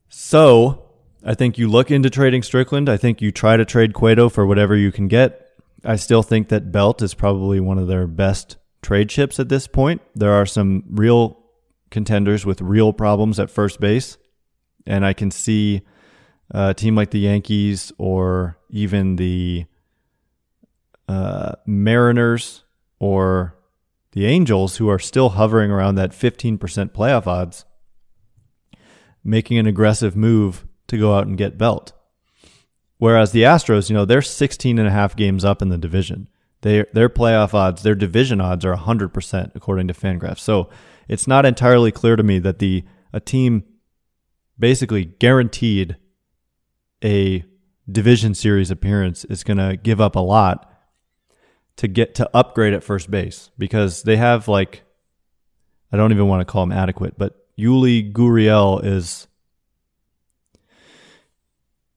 So 0.09 0.91
I 1.25 1.35
think 1.35 1.59
you 1.59 1.69
look 1.69 1.91
into 1.91 2.11
trading 2.11 2.43
Strickland. 2.43 2.89
I 2.89 2.97
think 2.97 3.23
you 3.23 3.31
try 3.31 3.57
to 3.57 3.65
trade 3.65 3.95
Cueto 3.95 4.29
for 4.29 4.47
whatever 4.47 4.77
you 4.77 4.91
can 4.91 5.07
get. 5.07 5.49
I 5.85 5.97
still 5.97 6.23
think 6.23 6.49
that 6.49 6.73
Belt 6.73 7.01
is 7.01 7.15
probably 7.15 7.61
one 7.61 7.79
of 7.79 7.87
their 7.87 8.07
best 8.07 8.57
trade 8.83 9.09
chips 9.09 9.39
at 9.39 9.49
this 9.49 9.67
point. 9.67 10.03
There 10.15 10.33
are 10.33 10.47
some 10.47 10.85
real 10.91 11.39
contenders 11.91 12.45
with 12.45 12.61
real 12.61 12.93
problems 12.93 13.39
at 13.39 13.51
first 13.51 13.81
base, 13.81 14.19
and 14.87 15.05
I 15.05 15.13
can 15.13 15.31
see 15.31 15.83
a 16.51 16.75
team 16.75 16.95
like 16.95 17.11
the 17.11 17.21
Yankees 17.21 17.93
or 17.99 18.59
even 18.71 19.17
the 19.17 19.67
uh, 21.09 21.53
Mariners 21.67 22.65
or 22.99 23.57
the 24.13 24.27
Angels, 24.27 24.77
who 24.77 24.89
are 24.89 24.99
still 24.99 25.31
hovering 25.31 25.71
around 25.71 25.95
that 25.95 26.11
15% 26.11 26.59
playoff 26.91 27.27
odds, 27.27 27.65
making 29.23 29.59
an 29.59 29.67
aggressive 29.67 30.17
move 30.17 30.67
to 30.89 30.99
go 30.99 31.15
out 31.15 31.27
and 31.27 31.39
get 31.39 31.59
Belt. 31.59 31.93
Whereas 32.99 33.33
the 33.33 33.43
Astros, 33.43 33.89
you 33.89 33.95
know, 33.95 34.05
they're 34.05 34.21
16 34.21 34.79
and 34.79 34.89
a 34.89 34.91
half 34.91 35.17
games 35.17 35.45
up 35.45 35.63
in 35.63 35.69
the 35.69 35.79
division. 35.79 36.29
They, 36.63 36.85
their 36.93 37.09
playoff 37.09 37.55
odds, 37.55 37.83
their 37.83 37.95
division 37.95 38.41
odds 38.41 38.65
are 38.65 38.77
100% 38.77 39.53
according 39.55 39.89
to 39.89 39.95
Fangraphs. 39.95 40.41
So 40.41 40.69
it's 41.09 41.27
not 41.27 41.47
entirely 41.47 41.93
clear 41.93 42.17
to 42.17 42.23
me 42.23 42.39
that 42.41 42.59
the 42.59 42.85
a 43.13 43.21
team 43.21 43.65
basically 44.59 45.05
guaranteed 45.07 45.97
a 47.05 47.45
division 47.91 48.35
series 48.35 48.71
appearance 48.71 49.25
is 49.25 49.43
going 49.43 49.57
to 49.59 49.77
give 49.77 50.01
up 50.01 50.17
a 50.17 50.21
lot 50.21 50.73
to 51.77 51.89
get 51.89 52.15
to 52.15 52.31
upgrade 52.35 52.73
at 52.75 52.85
first 52.85 53.11
base 53.11 53.51
because 53.59 54.03
they 54.03 54.17
have 54.17 54.49
like 54.49 54.83
I 55.93 55.97
don't 55.97 56.13
even 56.13 56.29
want 56.29 56.41
to 56.41 56.45
call 56.45 56.63
him 56.63 56.73
adequate, 56.73 57.19
but 57.19 57.47
Yuli 57.59 58.13
Gurriel 58.13 58.85
is 58.85 59.27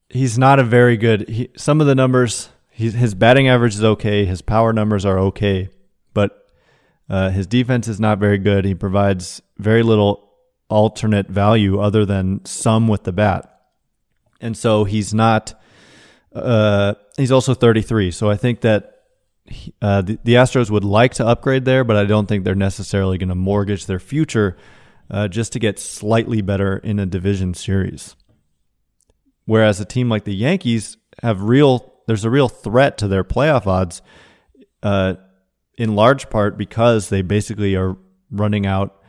he's 0.10 0.38
not 0.38 0.60
a 0.60 0.64
very 0.64 0.97
good. 0.97 1.30
He, 1.30 1.49
some 1.56 1.82
of 1.82 1.88
the 1.88 1.95
numbers, 1.95 2.49
his 2.70 3.14
batting 3.14 3.47
average 3.47 3.76
is 3.76 3.84
okay, 3.84 4.26
his 4.26 4.41
power 4.41 4.74
numbers 4.74 5.06
are 5.06 5.20
okay, 5.20 5.70
but 6.14 6.39
Uh, 7.10 7.30
his 7.30 7.45
defense 7.45 7.89
is 7.89 7.99
not 7.99 8.18
very 8.18 8.38
good. 8.38 8.64
He 8.66 8.74
provides 8.74 9.41
very 9.58 9.84
little 9.84 10.32
alternate 10.70 11.28
value 11.30 11.78
other 11.78 12.06
than 12.06 12.39
some 12.45 12.88
with 12.88 13.04
the 13.04 13.12
bat. 13.12 13.53
And 14.42 14.58
so 14.58 14.84
he's 14.84 15.14
not, 15.14 15.60
uh, 16.34 16.96
he's 17.18 17.32
also 17.32 17.54
33. 17.54 18.12
So 18.12 18.30
I 18.30 18.36
think 18.36 18.62
that 18.62 18.94
uh, 19.82 20.02
the, 20.02 20.20
the, 20.24 20.34
Astros 20.36 20.70
would 20.70 20.84
like 20.84 21.14
to 21.16 21.28
upgrade 21.28 21.66
there, 21.66 21.84
but 21.84 21.96
I 21.96 22.06
don't 22.06 22.28
think 22.28 22.44
they're 22.44 22.56
necessarily 22.56 23.18
going 23.18 23.30
to 23.30 23.36
mortgage 23.36 23.86
their 23.86 24.00
future 24.00 24.58
uh, 25.12 25.28
just 25.28 25.54
to 25.54 25.60
get 25.60 25.80
slightly 25.80 26.42
better 26.42 26.78
in 26.78 27.00
a 27.00 27.06
division 27.06 27.54
series. 27.54 28.16
Whereas 29.46 29.80
a 29.80 29.86
team 29.86 30.10
like 30.10 30.24
the 30.24 30.36
Yankees 30.36 30.98
have 31.22 31.42
real, 31.42 31.94
there's 32.08 32.24
a 32.24 32.30
real 32.30 32.48
threat 32.48 32.98
to 33.00 33.08
their 33.08 33.24
playoff 33.24 33.68
odds, 33.68 34.02
uh, 34.82 35.16
in 35.78 35.96
large 35.96 36.30
part 36.30 36.58
because 36.58 37.10
they 37.10 37.22
basically 37.22 37.76
are 37.76 37.98
running 38.32 38.66
out 38.66 39.03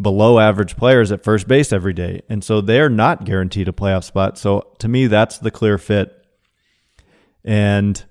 below 0.00 0.38
average 0.38 0.76
players 0.76 1.10
at 1.10 1.24
first 1.24 1.48
base 1.48 1.72
every 1.72 1.92
day. 1.92 2.22
And 2.28 2.44
so 2.44 2.60
they're 2.60 2.90
not 2.90 3.24
guaranteed 3.24 3.68
a 3.68 3.72
playoff 3.72 4.04
spot. 4.04 4.38
So 4.38 4.74
to 4.78 4.88
me, 4.88 5.06
that's 5.06 5.38
the 5.38 5.50
clear 5.50 5.78
fit. 5.78 6.12
And 7.44 8.04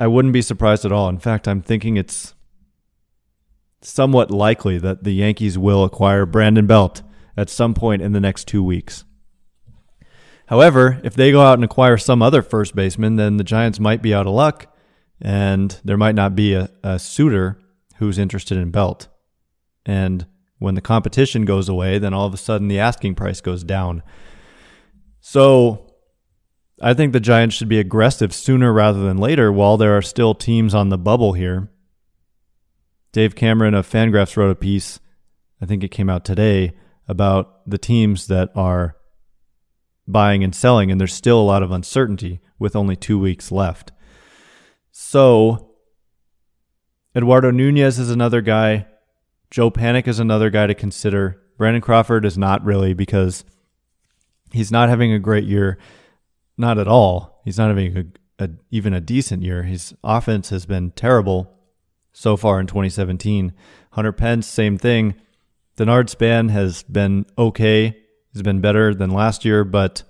I 0.00 0.06
wouldn't 0.06 0.34
be 0.34 0.42
surprised 0.42 0.84
at 0.84 0.92
all. 0.92 1.08
In 1.08 1.18
fact, 1.18 1.46
I'm 1.46 1.62
thinking 1.62 1.96
it's 1.96 2.34
somewhat 3.82 4.30
likely 4.30 4.78
that 4.78 5.04
the 5.04 5.12
Yankees 5.12 5.58
will 5.58 5.84
acquire 5.84 6.26
Brandon 6.26 6.66
Belt 6.66 7.02
at 7.36 7.50
some 7.50 7.74
point 7.74 8.02
in 8.02 8.12
the 8.12 8.20
next 8.20 8.48
two 8.48 8.62
weeks. 8.62 9.04
However, 10.46 11.00
if 11.04 11.14
they 11.14 11.32
go 11.32 11.42
out 11.42 11.54
and 11.54 11.64
acquire 11.64 11.96
some 11.96 12.22
other 12.22 12.42
first 12.42 12.74
baseman, 12.74 13.16
then 13.16 13.36
the 13.36 13.44
Giants 13.44 13.80
might 13.80 14.02
be 14.02 14.12
out 14.12 14.26
of 14.26 14.34
luck 14.34 14.66
and 15.20 15.80
there 15.84 15.96
might 15.96 16.14
not 16.14 16.34
be 16.34 16.54
a, 16.54 16.68
a 16.82 16.98
suitor 16.98 17.58
who's 17.96 18.18
interested 18.18 18.58
in 18.58 18.70
Belt. 18.70 19.08
And 19.86 20.26
when 20.62 20.74
the 20.74 20.80
competition 20.80 21.44
goes 21.44 21.68
away, 21.68 21.98
then 21.98 22.14
all 22.14 22.26
of 22.26 22.34
a 22.34 22.38
sudden 22.38 22.68
the 22.68 22.78
asking 22.78 23.14
price 23.14 23.40
goes 23.40 23.64
down. 23.64 24.02
So 25.20 25.92
I 26.80 26.94
think 26.94 27.12
the 27.12 27.20
Giants 27.20 27.54
should 27.54 27.68
be 27.68 27.78
aggressive 27.78 28.32
sooner 28.32 28.72
rather 28.72 29.00
than 29.00 29.18
later 29.18 29.52
while 29.52 29.76
there 29.76 29.96
are 29.96 30.02
still 30.02 30.34
teams 30.34 30.74
on 30.74 30.88
the 30.88 30.98
bubble 30.98 31.32
here. 31.32 31.70
Dave 33.12 33.34
Cameron 33.34 33.74
of 33.74 33.88
Fangraphs 33.88 34.36
wrote 34.36 34.50
a 34.50 34.54
piece, 34.54 34.98
I 35.60 35.66
think 35.66 35.84
it 35.84 35.90
came 35.90 36.08
out 36.08 36.24
today, 36.24 36.72
about 37.06 37.68
the 37.68 37.78
teams 37.78 38.26
that 38.28 38.50
are 38.56 38.96
buying 40.08 40.42
and 40.42 40.54
selling, 40.54 40.90
and 40.90 41.00
there's 41.00 41.12
still 41.12 41.40
a 41.40 41.42
lot 41.42 41.62
of 41.62 41.70
uncertainty 41.70 42.40
with 42.58 42.74
only 42.74 42.96
two 42.96 43.18
weeks 43.18 43.52
left. 43.52 43.92
So, 44.90 45.74
Eduardo 47.14 47.50
Nunez 47.50 47.98
is 47.98 48.10
another 48.10 48.40
guy. 48.40 48.86
Joe 49.52 49.70
Panik 49.70 50.08
is 50.08 50.18
another 50.18 50.48
guy 50.48 50.66
to 50.66 50.74
consider. 50.74 51.38
Brandon 51.58 51.82
Crawford 51.82 52.24
is 52.24 52.38
not 52.38 52.64
really 52.64 52.94
because 52.94 53.44
he's 54.50 54.72
not 54.72 54.88
having 54.88 55.12
a 55.12 55.18
great 55.18 55.44
year. 55.44 55.76
Not 56.56 56.78
at 56.78 56.88
all. 56.88 57.42
He's 57.44 57.58
not 57.58 57.68
having 57.68 58.14
a, 58.38 58.44
a, 58.44 58.50
even 58.70 58.94
a 58.94 59.00
decent 59.02 59.42
year. 59.42 59.64
His 59.64 59.94
offense 60.02 60.48
has 60.48 60.64
been 60.64 60.92
terrible 60.92 61.52
so 62.14 62.34
far 62.34 62.60
in 62.60 62.66
2017. 62.66 63.52
Hunter 63.90 64.12
Pence, 64.12 64.46
same 64.46 64.78
thing. 64.78 65.16
Denard 65.76 66.08
Span 66.08 66.48
has 66.48 66.82
been 66.84 67.26
okay. 67.36 67.98
He's 68.32 68.42
been 68.42 68.62
better 68.62 68.94
than 68.94 69.10
last 69.10 69.44
year, 69.44 69.64
but 69.64 70.02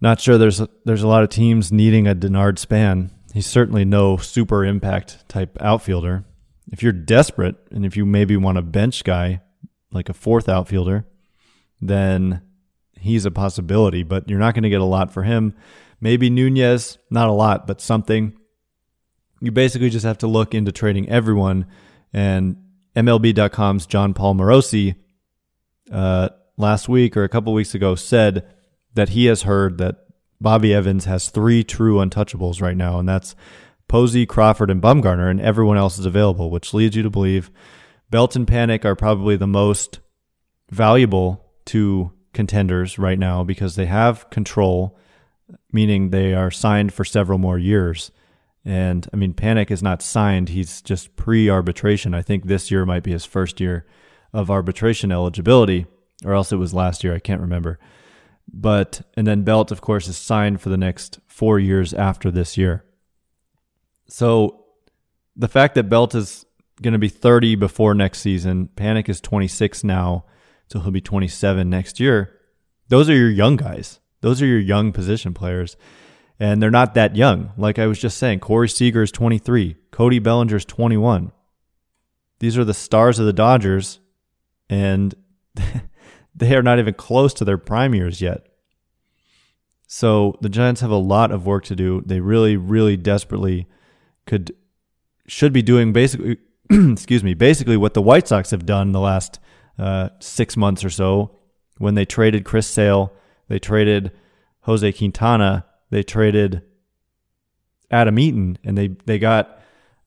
not 0.00 0.20
sure 0.20 0.38
there's 0.38 0.60
a, 0.60 0.68
there's 0.84 1.02
a 1.02 1.08
lot 1.08 1.24
of 1.24 1.30
teams 1.30 1.72
needing 1.72 2.06
a 2.06 2.14
Denard 2.14 2.60
Span. 2.60 3.10
He's 3.34 3.46
certainly 3.48 3.84
no 3.84 4.18
super 4.18 4.64
impact 4.64 5.28
type 5.28 5.58
outfielder. 5.60 6.24
If 6.72 6.82
you're 6.82 6.92
desperate 6.92 7.56
and 7.70 7.86
if 7.86 7.96
you 7.96 8.04
maybe 8.04 8.36
want 8.36 8.58
a 8.58 8.62
bench 8.62 9.04
guy 9.04 9.40
like 9.92 10.08
a 10.08 10.14
fourth 10.14 10.48
outfielder, 10.48 11.06
then 11.80 12.42
he's 12.98 13.24
a 13.24 13.30
possibility, 13.30 14.02
but 14.02 14.28
you're 14.28 14.38
not 14.38 14.54
going 14.54 14.64
to 14.64 14.70
get 14.70 14.80
a 14.80 14.84
lot 14.84 15.12
for 15.12 15.22
him. 15.22 15.54
Maybe 16.00 16.28
Nunez, 16.28 16.98
not 17.10 17.28
a 17.28 17.32
lot, 17.32 17.66
but 17.66 17.80
something. 17.80 18.36
You 19.40 19.52
basically 19.52 19.90
just 19.90 20.04
have 20.04 20.18
to 20.18 20.26
look 20.26 20.54
into 20.54 20.72
trading 20.72 21.08
everyone. 21.08 21.66
And 22.12 22.56
MLB.com's 22.94 23.86
Jon 23.86 24.14
Paul 24.14 24.34
Morosi 24.34 24.96
uh, 25.92 26.30
last 26.56 26.88
week 26.88 27.16
or 27.16 27.24
a 27.24 27.28
couple 27.28 27.52
weeks 27.52 27.74
ago 27.74 27.94
said 27.94 28.46
that 28.94 29.10
he 29.10 29.26
has 29.26 29.42
heard 29.42 29.78
that 29.78 30.06
Bobby 30.40 30.74
Evans 30.74 31.04
has 31.04 31.28
three 31.28 31.64
true 31.64 31.96
untouchables 31.96 32.60
right 32.60 32.76
now, 32.76 32.98
and 32.98 33.08
that's 33.08 33.34
Posey, 33.88 34.26
Crawford, 34.26 34.70
and 34.70 34.82
Bumgarner, 34.82 35.30
and 35.30 35.40
everyone 35.40 35.76
else 35.76 35.98
is 35.98 36.06
available, 36.06 36.50
which 36.50 36.74
leads 36.74 36.96
you 36.96 37.02
to 37.02 37.10
believe 37.10 37.50
Belt 38.10 38.36
and 38.36 38.46
Panik 38.46 38.84
are 38.84 38.96
probably 38.96 39.36
the 39.36 39.46
most 39.46 40.00
valuable 40.70 41.44
to 41.66 42.12
contenders 42.32 42.98
right 42.98 43.18
now 43.18 43.42
because 43.42 43.74
they 43.74 43.86
have 43.86 44.28
control, 44.30 44.98
meaning 45.72 46.10
they 46.10 46.34
are 46.34 46.50
signed 46.50 46.92
for 46.92 47.04
several 47.04 47.38
more 47.38 47.58
years. 47.58 48.10
And 48.64 49.08
I 49.12 49.16
mean, 49.16 49.32
Panik 49.32 49.70
is 49.70 49.82
not 49.82 50.02
signed, 50.02 50.50
he's 50.50 50.82
just 50.82 51.16
pre 51.16 51.48
arbitration. 51.48 52.14
I 52.14 52.22
think 52.22 52.44
this 52.44 52.70
year 52.70 52.84
might 52.84 53.04
be 53.04 53.12
his 53.12 53.24
first 53.24 53.60
year 53.60 53.86
of 54.32 54.50
arbitration 54.50 55.12
eligibility, 55.12 55.86
or 56.24 56.34
else 56.34 56.52
it 56.52 56.56
was 56.56 56.74
last 56.74 57.04
year. 57.04 57.14
I 57.14 57.20
can't 57.20 57.40
remember. 57.40 57.78
But, 58.52 59.02
and 59.16 59.26
then 59.26 59.42
Belt, 59.42 59.72
of 59.72 59.80
course, 59.80 60.08
is 60.08 60.16
signed 60.16 60.60
for 60.60 60.68
the 60.68 60.76
next 60.76 61.18
four 61.26 61.58
years 61.58 61.92
after 61.94 62.30
this 62.30 62.56
year. 62.56 62.84
So 64.08 64.64
the 65.34 65.48
fact 65.48 65.74
that 65.74 65.84
Belt 65.84 66.14
is 66.14 66.46
going 66.82 66.92
to 66.92 66.98
be 66.98 67.08
30 67.08 67.56
before 67.56 67.94
next 67.94 68.20
season, 68.20 68.68
Panik 68.76 69.08
is 69.08 69.20
26 69.20 69.84
now 69.84 70.24
so 70.68 70.80
he'll 70.80 70.90
be 70.90 71.00
27 71.00 71.68
next 71.68 72.00
year. 72.00 72.38
Those 72.88 73.08
are 73.08 73.14
your 73.14 73.30
young 73.30 73.56
guys. 73.56 74.00
Those 74.20 74.42
are 74.42 74.46
your 74.46 74.58
young 74.58 74.92
position 74.92 75.34
players. 75.34 75.76
And 76.38 76.62
they're 76.62 76.70
not 76.70 76.94
that 76.94 77.16
young. 77.16 77.52
Like 77.56 77.78
I 77.78 77.86
was 77.86 77.98
just 77.98 78.18
saying, 78.18 78.40
Corey 78.40 78.68
Seager 78.68 79.02
is 79.02 79.12
23, 79.12 79.76
Cody 79.90 80.18
Bellinger 80.18 80.56
is 80.56 80.64
21. 80.64 81.32
These 82.40 82.58
are 82.58 82.64
the 82.64 82.74
stars 82.74 83.18
of 83.18 83.24
the 83.24 83.32
Dodgers, 83.32 84.00
and 84.68 85.14
they 86.34 86.54
are 86.54 86.62
not 86.62 86.78
even 86.78 86.92
close 86.92 87.32
to 87.34 87.46
their 87.46 87.56
prime 87.56 87.94
years 87.94 88.20
yet. 88.20 88.46
So 89.86 90.36
the 90.42 90.50
Giants 90.50 90.82
have 90.82 90.90
a 90.90 90.96
lot 90.96 91.30
of 91.30 91.46
work 91.46 91.64
to 91.66 91.76
do. 91.76 92.02
They 92.04 92.20
really, 92.20 92.56
really 92.58 92.98
desperately 92.98 93.66
could 94.26 94.54
should 95.26 95.52
be 95.52 95.62
doing 95.62 95.92
basically 95.92 96.38
excuse 96.70 97.22
me, 97.22 97.34
basically 97.34 97.76
what 97.76 97.94
the 97.94 98.02
White 98.02 98.26
Sox 98.28 98.50
have 98.50 98.66
done 98.66 98.92
the 98.92 99.00
last 99.00 99.38
uh, 99.78 100.08
six 100.20 100.56
months 100.56 100.84
or 100.84 100.90
so 100.90 101.36
when 101.78 101.94
they 101.94 102.04
traded 102.04 102.44
Chris 102.44 102.66
Sale, 102.66 103.12
they 103.48 103.58
traded 103.58 104.12
Jose 104.62 104.90
Quintana, 104.92 105.66
they 105.90 106.02
traded 106.02 106.62
Adam 107.90 108.18
Eaton, 108.18 108.58
and 108.64 108.76
they 108.76 108.88
they 109.06 109.18
got 109.18 109.60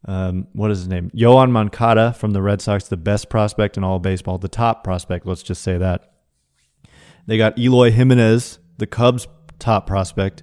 um, 0.06 0.48
what 0.54 0.72
is 0.72 0.80
his 0.80 0.88
name? 0.88 1.12
Yoan 1.12 1.52
Moncada 1.52 2.14
from 2.14 2.32
the 2.32 2.42
Red 2.42 2.62
Sox, 2.62 2.88
the 2.88 2.98
best 2.98 3.30
prospect 3.30 3.78
in 3.78 3.84
all 3.84 4.00
baseball, 4.00 4.38
the 4.38 4.48
top 4.48 4.84
prospect. 4.84 5.26
Let's 5.26 5.44
just 5.44 5.62
say 5.62 5.78
that. 5.78 6.12
They 7.28 7.38
got 7.38 7.60
Eloy 7.60 7.92
Jimenez, 7.92 8.60
the 8.78 8.88
Cubs' 8.88 9.28
top 9.60 9.86
prospect. 9.86 10.42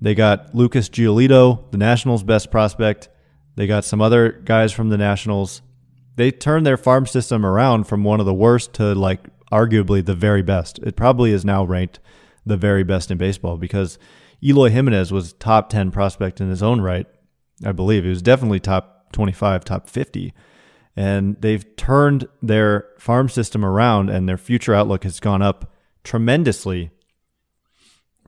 They 0.00 0.14
got 0.14 0.54
Lucas 0.54 0.88
Giolito, 0.88 1.70
the 1.70 1.78
Nationals' 1.78 2.24
best 2.24 2.50
prospect. 2.50 3.08
They 3.56 3.66
got 3.66 3.84
some 3.84 4.00
other 4.00 4.32
guys 4.32 4.72
from 4.72 4.90
the 4.90 4.98
Nationals 4.98 5.62
they 6.16 6.30
turned 6.30 6.66
their 6.66 6.78
farm 6.78 7.06
system 7.06 7.46
around 7.46 7.84
from 7.84 8.02
one 8.02 8.20
of 8.20 8.26
the 8.26 8.34
worst 8.34 8.72
to 8.74 8.94
like 8.94 9.20
arguably 9.52 10.04
the 10.04 10.14
very 10.14 10.42
best. 10.42 10.78
It 10.80 10.96
probably 10.96 11.30
is 11.30 11.44
now 11.44 11.64
ranked 11.64 12.00
the 12.44 12.56
very 12.56 12.82
best 12.82 13.10
in 13.10 13.18
baseball 13.18 13.58
because 13.58 13.98
Eloy 14.42 14.70
Jimenez 14.70 15.12
was 15.12 15.34
top 15.34 15.68
10 15.68 15.90
prospect 15.90 16.40
in 16.40 16.48
his 16.48 16.62
own 16.62 16.80
right. 16.80 17.06
I 17.64 17.72
believe 17.72 18.02
he 18.02 18.10
was 18.10 18.22
definitely 18.22 18.60
top 18.60 19.12
25, 19.12 19.64
top 19.64 19.88
50. 19.88 20.34
And 20.96 21.36
they've 21.40 21.76
turned 21.76 22.26
their 22.42 22.88
farm 22.98 23.28
system 23.28 23.64
around 23.64 24.08
and 24.08 24.28
their 24.28 24.38
future 24.38 24.74
outlook 24.74 25.04
has 25.04 25.20
gone 25.20 25.42
up 25.42 25.72
tremendously. 26.02 26.90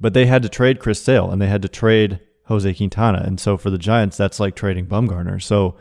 But 0.01 0.14
they 0.14 0.26
had 0.26 0.43
to 0.43 0.49
trade 0.49 0.79
Chris 0.79 1.03
Sale 1.03 1.31
and 1.31 1.41
they 1.41 1.47
had 1.47 1.62
to 1.62 1.68
trade 1.68 2.20
Jose 2.49 2.74
Quintana. 2.74 3.22
And 3.24 3.38
so 3.38 3.57
for 3.57 3.70
the 3.70 3.78
Giants, 3.78 4.16
that's 4.16 4.40
like 4.40 4.57
trading 4.57 4.86
Bumgarner. 4.86 5.42
So 5.42 5.76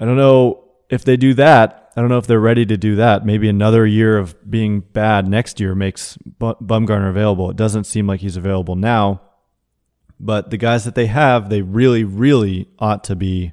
I 0.00 0.04
don't 0.04 0.16
know 0.16 0.64
if 0.90 1.04
they 1.04 1.16
do 1.16 1.34
that, 1.34 1.84
I 1.96 2.00
don't 2.00 2.10
know 2.10 2.18
if 2.18 2.26
they're 2.26 2.40
ready 2.40 2.66
to 2.66 2.76
do 2.76 2.96
that. 2.96 3.24
Maybe 3.24 3.48
another 3.48 3.86
year 3.86 4.18
of 4.18 4.50
being 4.50 4.80
bad 4.80 5.28
next 5.28 5.60
year 5.60 5.74
makes 5.74 6.18
Bumgarner 6.40 7.08
available. 7.08 7.50
It 7.50 7.56
doesn't 7.56 7.84
seem 7.84 8.06
like 8.06 8.20
he's 8.20 8.36
available 8.36 8.74
now. 8.74 9.20
But 10.18 10.50
the 10.50 10.56
guys 10.56 10.84
that 10.84 10.94
they 10.94 11.06
have, 11.06 11.50
they 11.50 11.62
really, 11.62 12.02
really 12.02 12.68
ought 12.78 13.04
to 13.04 13.16
be 13.16 13.52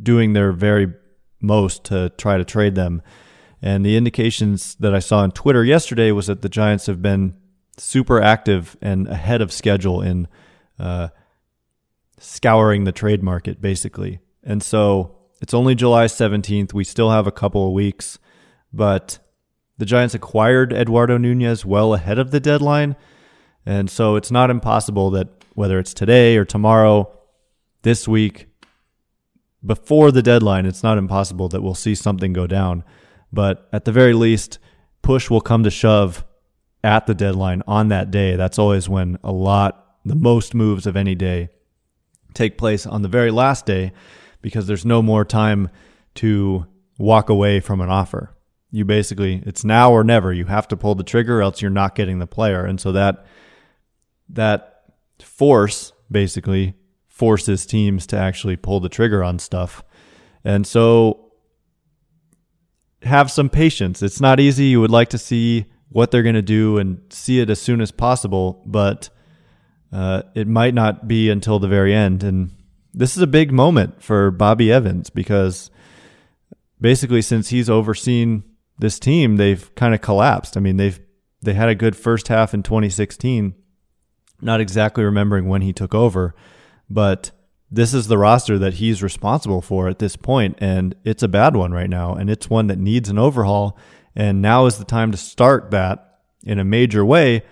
doing 0.00 0.32
their 0.32 0.52
very 0.52 0.92
most 1.40 1.84
to 1.84 2.10
try 2.18 2.36
to 2.36 2.44
trade 2.44 2.74
them. 2.74 3.00
And 3.62 3.84
the 3.84 3.96
indications 3.96 4.74
that 4.76 4.94
I 4.94 4.98
saw 4.98 5.20
on 5.20 5.30
Twitter 5.30 5.64
yesterday 5.64 6.10
was 6.12 6.26
that 6.26 6.42
the 6.42 6.48
Giants 6.48 6.86
have 6.86 7.00
been 7.00 7.34
super 7.78 8.20
active 8.20 8.76
and 8.82 9.08
ahead 9.08 9.40
of 9.40 9.52
schedule 9.52 10.02
in 10.02 10.28
uh, 10.78 11.08
scouring 12.18 12.84
the 12.84 12.92
trade 12.92 13.22
market, 13.22 13.60
basically. 13.60 14.20
And 14.42 14.62
so 14.62 15.16
It's 15.40 15.52
only 15.52 15.74
July 15.74 16.06
17th. 16.06 16.72
We 16.72 16.84
still 16.84 17.10
have 17.10 17.26
a 17.26 17.32
couple 17.32 17.66
of 17.66 17.74
weeks, 17.74 18.18
but 18.72 19.18
the 19.76 19.84
Giants 19.84 20.14
acquired 20.14 20.72
Eduardo 20.72 21.18
Nunez 21.18 21.66
well 21.66 21.92
ahead 21.92 22.18
of 22.18 22.30
the 22.30 22.40
deadline. 22.40 22.96
And 23.66 23.90
so 23.90 24.16
it's 24.16 24.30
not 24.30 24.48
impossible 24.48 25.10
that 25.10 25.28
whether 25.54 25.78
it's 25.78 25.92
today 25.92 26.38
or 26.38 26.46
tomorrow, 26.46 27.12
this 27.82 28.08
week, 28.08 28.46
before 29.64 30.10
the 30.10 30.22
deadline, 30.22 30.64
it's 30.64 30.82
not 30.82 30.96
impossible 30.96 31.48
that 31.50 31.62
we'll 31.62 31.74
see 31.74 31.94
something 31.94 32.32
go 32.32 32.46
down. 32.46 32.82
But 33.32 33.68
at 33.72 33.84
the 33.84 33.92
very 33.92 34.14
least, 34.14 34.58
push 35.02 35.28
will 35.28 35.42
come 35.42 35.64
to 35.64 35.70
shove 35.70 36.24
at 36.82 37.06
the 37.06 37.14
deadline 37.14 37.62
on 37.66 37.88
that 37.88 38.10
day. 38.10 38.36
That's 38.36 38.58
always 38.58 38.88
when 38.88 39.18
a 39.22 39.32
lot, 39.32 39.83
the 40.04 40.14
most 40.14 40.54
moves 40.54 40.86
of 40.86 40.96
any 40.96 41.14
day 41.14 41.48
take 42.34 42.58
place 42.58 42.86
on 42.86 43.02
the 43.02 43.08
very 43.08 43.30
last 43.30 43.64
day 43.64 43.92
because 44.42 44.66
there's 44.66 44.84
no 44.84 45.00
more 45.00 45.24
time 45.24 45.70
to 46.14 46.66
walk 46.98 47.28
away 47.28 47.60
from 47.60 47.80
an 47.80 47.88
offer. 47.88 48.30
You 48.70 48.84
basically, 48.84 49.42
it's 49.46 49.64
now 49.64 49.92
or 49.92 50.04
never. 50.04 50.32
You 50.32 50.46
have 50.46 50.68
to 50.68 50.76
pull 50.76 50.94
the 50.96 51.04
trigger, 51.04 51.40
else 51.40 51.62
you're 51.62 51.70
not 51.70 51.94
getting 51.94 52.18
the 52.18 52.26
player. 52.26 52.64
And 52.64 52.80
so 52.80 52.92
that, 52.92 53.24
that 54.28 54.82
force 55.22 55.92
basically 56.10 56.74
forces 57.06 57.64
teams 57.64 58.06
to 58.08 58.18
actually 58.18 58.56
pull 58.56 58.80
the 58.80 58.88
trigger 58.88 59.22
on 59.22 59.38
stuff. 59.38 59.84
And 60.44 60.66
so 60.66 61.32
have 63.02 63.30
some 63.30 63.48
patience. 63.48 64.02
It's 64.02 64.20
not 64.20 64.40
easy. 64.40 64.66
You 64.66 64.80
would 64.80 64.90
like 64.90 65.10
to 65.10 65.18
see 65.18 65.66
what 65.88 66.10
they're 66.10 66.24
going 66.24 66.34
to 66.34 66.42
do 66.42 66.78
and 66.78 67.00
see 67.10 67.40
it 67.40 67.50
as 67.50 67.60
soon 67.60 67.80
as 67.80 67.92
possible, 67.92 68.62
but 68.66 69.10
uh, 69.94 70.22
it 70.34 70.48
might 70.48 70.74
not 70.74 71.06
be 71.06 71.30
until 71.30 71.60
the 71.60 71.68
very 71.68 71.94
end. 71.94 72.24
And 72.24 72.50
this 72.92 73.16
is 73.16 73.22
a 73.22 73.28
big 73.28 73.52
moment 73.52 74.02
for 74.02 74.32
Bobby 74.32 74.72
Evans 74.72 75.08
because 75.08 75.70
basically, 76.80 77.22
since 77.22 77.50
he's 77.50 77.70
overseen 77.70 78.42
this 78.76 78.98
team, 78.98 79.36
they've 79.36 79.72
kind 79.76 79.94
of 79.94 80.00
collapsed. 80.00 80.56
I 80.56 80.60
mean, 80.60 80.78
they've 80.78 80.98
they 81.40 81.54
had 81.54 81.68
a 81.68 81.76
good 81.76 81.94
first 81.94 82.26
half 82.26 82.54
in 82.54 82.64
2016. 82.64 83.54
Not 84.40 84.60
exactly 84.60 85.04
remembering 85.04 85.46
when 85.46 85.62
he 85.62 85.72
took 85.72 85.94
over, 85.94 86.34
but 86.90 87.30
this 87.70 87.94
is 87.94 88.08
the 88.08 88.18
roster 88.18 88.58
that 88.58 88.74
he's 88.74 89.02
responsible 89.02 89.60
for 89.60 89.88
at 89.88 90.00
this 90.00 90.16
point, 90.16 90.58
and 90.58 90.96
it's 91.04 91.22
a 91.22 91.28
bad 91.28 91.54
one 91.54 91.72
right 91.72 91.88
now, 91.88 92.14
and 92.14 92.28
it's 92.28 92.50
one 92.50 92.66
that 92.66 92.78
needs 92.78 93.08
an 93.08 93.18
overhaul. 93.18 93.78
And 94.16 94.42
now 94.42 94.66
is 94.66 94.78
the 94.78 94.84
time 94.84 95.12
to 95.12 95.16
start 95.16 95.70
that 95.70 96.20
in 96.42 96.58
a 96.58 96.64
major 96.64 97.04
way. 97.04 97.42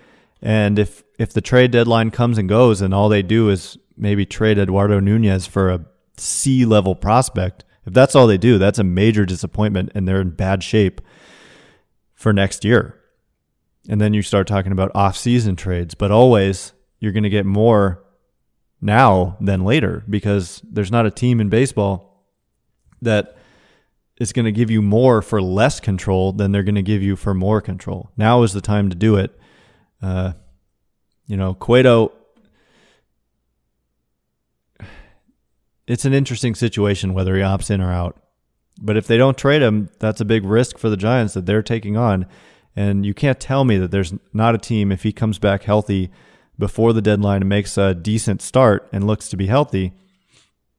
And 0.43 0.77
if 0.77 1.03
if 1.17 1.31
the 1.31 1.41
trade 1.41 1.71
deadline 1.71 2.11
comes 2.11 2.37
and 2.37 2.49
goes, 2.49 2.81
and 2.81 2.93
all 2.93 3.07
they 3.07 3.23
do 3.23 3.49
is 3.49 3.77
maybe 3.95 4.25
trade 4.25 4.59
Eduardo 4.59 4.99
Nunez 4.99 5.47
for 5.47 5.69
a 5.71 5.85
C 6.17 6.65
level 6.65 6.95
prospect, 6.95 7.63
if 7.85 7.93
that's 7.93 8.13
all 8.13 8.27
they 8.27 8.37
do, 8.37 8.57
that's 8.57 8.77
a 8.77 8.83
major 8.83 9.25
disappointment, 9.25 9.91
and 9.95 10.05
they're 10.05 10.21
in 10.21 10.31
bad 10.31 10.61
shape 10.61 10.99
for 12.13 12.33
next 12.33 12.65
year. 12.65 12.99
And 13.87 14.01
then 14.01 14.13
you 14.13 14.21
start 14.21 14.45
talking 14.45 14.73
about 14.73 14.91
off 14.93 15.17
season 15.17 15.55
trades, 15.55 15.95
but 15.95 16.11
always 16.11 16.73
you're 16.99 17.13
going 17.13 17.23
to 17.23 17.29
get 17.29 17.45
more 17.45 18.03
now 18.81 19.37
than 19.39 19.63
later 19.63 20.03
because 20.09 20.61
there's 20.69 20.91
not 20.91 21.05
a 21.05 21.11
team 21.11 21.39
in 21.39 21.47
baseball 21.47 22.27
that 23.01 23.37
is 24.19 24.33
going 24.33 24.45
to 24.45 24.51
give 24.51 24.69
you 24.69 24.81
more 24.81 25.21
for 25.21 25.41
less 25.41 25.79
control 25.79 26.33
than 26.33 26.51
they're 26.51 26.63
going 26.63 26.75
to 26.75 26.81
give 26.81 27.01
you 27.01 27.15
for 27.15 27.33
more 27.33 27.61
control. 27.61 28.11
Now 28.17 28.43
is 28.43 28.53
the 28.53 28.61
time 28.61 28.89
to 28.89 28.95
do 28.95 29.15
it. 29.15 29.37
Uh, 30.03 30.33
you 31.25 31.37
know, 31.37 31.53
Cueto. 31.53 32.11
It's 35.87 36.05
an 36.05 36.13
interesting 36.13 36.53
situation 36.55 37.13
whether 37.13 37.35
he 37.35 37.41
opts 37.41 37.71
in 37.71 37.81
or 37.81 37.91
out. 37.91 38.21
But 38.81 38.97
if 38.97 39.07
they 39.07 39.17
don't 39.17 39.37
trade 39.37 39.61
him, 39.61 39.89
that's 39.99 40.21
a 40.21 40.25
big 40.25 40.43
risk 40.43 40.77
for 40.77 40.89
the 40.89 40.97
Giants 40.97 41.33
that 41.33 41.45
they're 41.45 41.63
taking 41.63 41.97
on. 41.97 42.25
And 42.75 43.05
you 43.05 43.13
can't 43.13 43.39
tell 43.39 43.65
me 43.65 43.77
that 43.77 43.91
there's 43.91 44.13
not 44.33 44.55
a 44.55 44.59
team, 44.59 44.91
if 44.91 45.03
he 45.03 45.11
comes 45.11 45.39
back 45.39 45.63
healthy, 45.63 46.11
before 46.57 46.93
the 46.93 47.01
deadline 47.01 47.41
and 47.41 47.49
makes 47.49 47.77
a 47.77 47.93
decent 47.93 48.41
start 48.41 48.87
and 48.91 49.05
looks 49.05 49.29
to 49.29 49.37
be 49.37 49.47
healthy, 49.47 49.93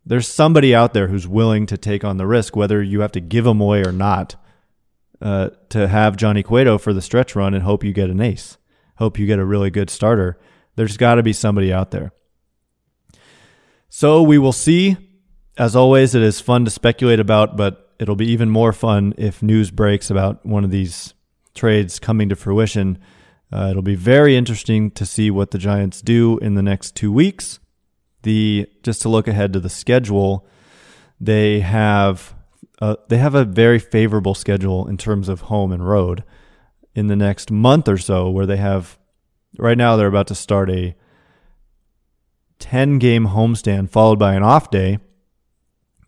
there's 0.06 0.28
somebody 0.28 0.74
out 0.74 0.92
there 0.92 1.08
who's 1.08 1.26
willing 1.26 1.66
to 1.66 1.78
take 1.78 2.04
on 2.04 2.16
the 2.16 2.26
risk, 2.26 2.56
whether 2.56 2.82
you 2.82 3.00
have 3.00 3.12
to 3.12 3.20
give 3.20 3.46
him 3.46 3.60
away 3.60 3.82
or 3.82 3.92
not, 3.92 4.36
uh, 5.22 5.50
to 5.70 5.88
have 5.88 6.16
Johnny 6.16 6.42
Cueto 6.42 6.78
for 6.78 6.92
the 6.92 7.02
stretch 7.02 7.34
run 7.34 7.54
and 7.54 7.62
hope 7.62 7.84
you 7.84 7.92
get 7.92 8.10
an 8.10 8.20
ace, 8.20 8.58
hope 8.96 9.18
you 9.18 9.26
get 9.26 9.38
a 9.38 9.44
really 9.44 9.70
good 9.70 9.90
starter. 9.90 10.38
There's 10.76 10.96
got 10.96 11.16
to 11.16 11.22
be 11.22 11.32
somebody 11.32 11.72
out 11.72 11.90
there. 11.90 12.12
So 13.88 14.22
we 14.22 14.38
will 14.38 14.52
see. 14.52 14.96
As 15.56 15.76
always, 15.76 16.14
it 16.14 16.22
is 16.22 16.40
fun 16.40 16.64
to 16.64 16.70
speculate 16.70 17.20
about, 17.20 17.56
but 17.56 17.94
it'll 17.98 18.16
be 18.16 18.30
even 18.32 18.50
more 18.50 18.72
fun 18.72 19.14
if 19.16 19.42
news 19.42 19.70
breaks 19.70 20.10
about 20.10 20.44
one 20.44 20.64
of 20.64 20.70
these 20.70 21.14
trades 21.54 22.00
coming 22.00 22.28
to 22.28 22.36
fruition. 22.36 22.98
Uh, 23.52 23.68
it'll 23.70 23.82
be 23.82 23.94
very 23.94 24.36
interesting 24.36 24.90
to 24.90 25.06
see 25.06 25.30
what 25.30 25.52
the 25.52 25.58
Giants 25.58 26.02
do 26.02 26.38
in 26.38 26.54
the 26.54 26.62
next 26.62 26.96
two 26.96 27.12
weeks. 27.12 27.60
The 28.22 28.68
just 28.82 29.02
to 29.02 29.08
look 29.08 29.28
ahead 29.28 29.52
to 29.52 29.60
the 29.60 29.68
schedule, 29.68 30.46
they 31.20 31.60
have 31.60 32.34
uh, 32.80 32.96
they 33.08 33.18
have 33.18 33.34
a 33.34 33.44
very 33.44 33.78
favorable 33.78 34.34
schedule 34.34 34.88
in 34.88 34.96
terms 34.96 35.28
of 35.28 35.42
home 35.42 35.70
and 35.70 35.86
road 35.86 36.24
in 36.94 37.08
the 37.08 37.16
next 37.16 37.50
month 37.50 37.88
or 37.88 37.98
so, 37.98 38.30
where 38.30 38.46
they 38.46 38.56
have 38.56 38.98
right 39.58 39.78
now 39.78 39.96
they're 39.96 40.06
about 40.06 40.28
to 40.28 40.34
start 40.34 40.70
a 40.70 40.94
10 42.58 42.98
game 42.98 43.28
homestand 43.28 43.90
followed 43.90 44.18
by 44.18 44.34
an 44.34 44.42
off 44.42 44.70
day. 44.70 44.98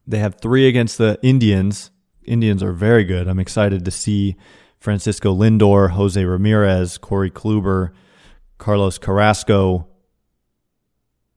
They 0.06 0.18
have 0.18 0.40
three 0.40 0.68
against 0.68 0.98
the 0.98 1.18
Indians. 1.22 1.90
Indians 2.24 2.62
are 2.62 2.72
very 2.72 3.04
good. 3.04 3.28
I'm 3.28 3.38
excited 3.38 3.84
to 3.84 3.90
see 3.90 4.36
Francisco 4.78 5.34
Lindor, 5.34 5.90
Jose 5.90 6.24
Ramirez, 6.24 6.98
Corey 6.98 7.30
Kluber, 7.30 7.90
Carlos 8.58 8.98
Carrasco, 8.98 9.88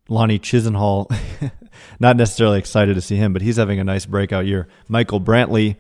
Lonnie 0.08 0.40
Chisenhall. 0.40 1.12
Not 2.00 2.16
necessarily 2.16 2.60
excited 2.60 2.96
to 2.96 3.02
see 3.02 3.16
him, 3.16 3.34
but 3.34 3.42
he's 3.42 3.58
having 3.58 3.80
a 3.80 3.84
nice 3.84 4.06
breakout 4.06 4.46
year. 4.46 4.68
Michael 4.88 5.22
Brantley. 5.22 5.78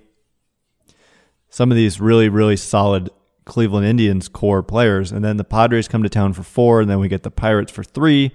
Some 1.52 1.72
of 1.72 1.78
these 1.78 2.00
really, 2.00 2.30
really 2.30 2.58
solid 2.58 3.10
Cleveland 3.50 3.86
Indians 3.86 4.30
core 4.30 4.64
players. 4.64 5.12
And 5.12 5.26
then 5.26 5.38
the 5.38 5.44
Padres 5.44 5.88
come 5.88 6.04
to 6.04 6.10
town 6.10 6.34
for 6.34 6.44
four, 6.44 6.80
and 6.80 6.90
then 6.90 7.00
we 7.00 7.10
get 7.10 7.24
the 7.24 7.32
Pirates 7.32 7.72
for 7.72 7.84
three. 7.84 8.32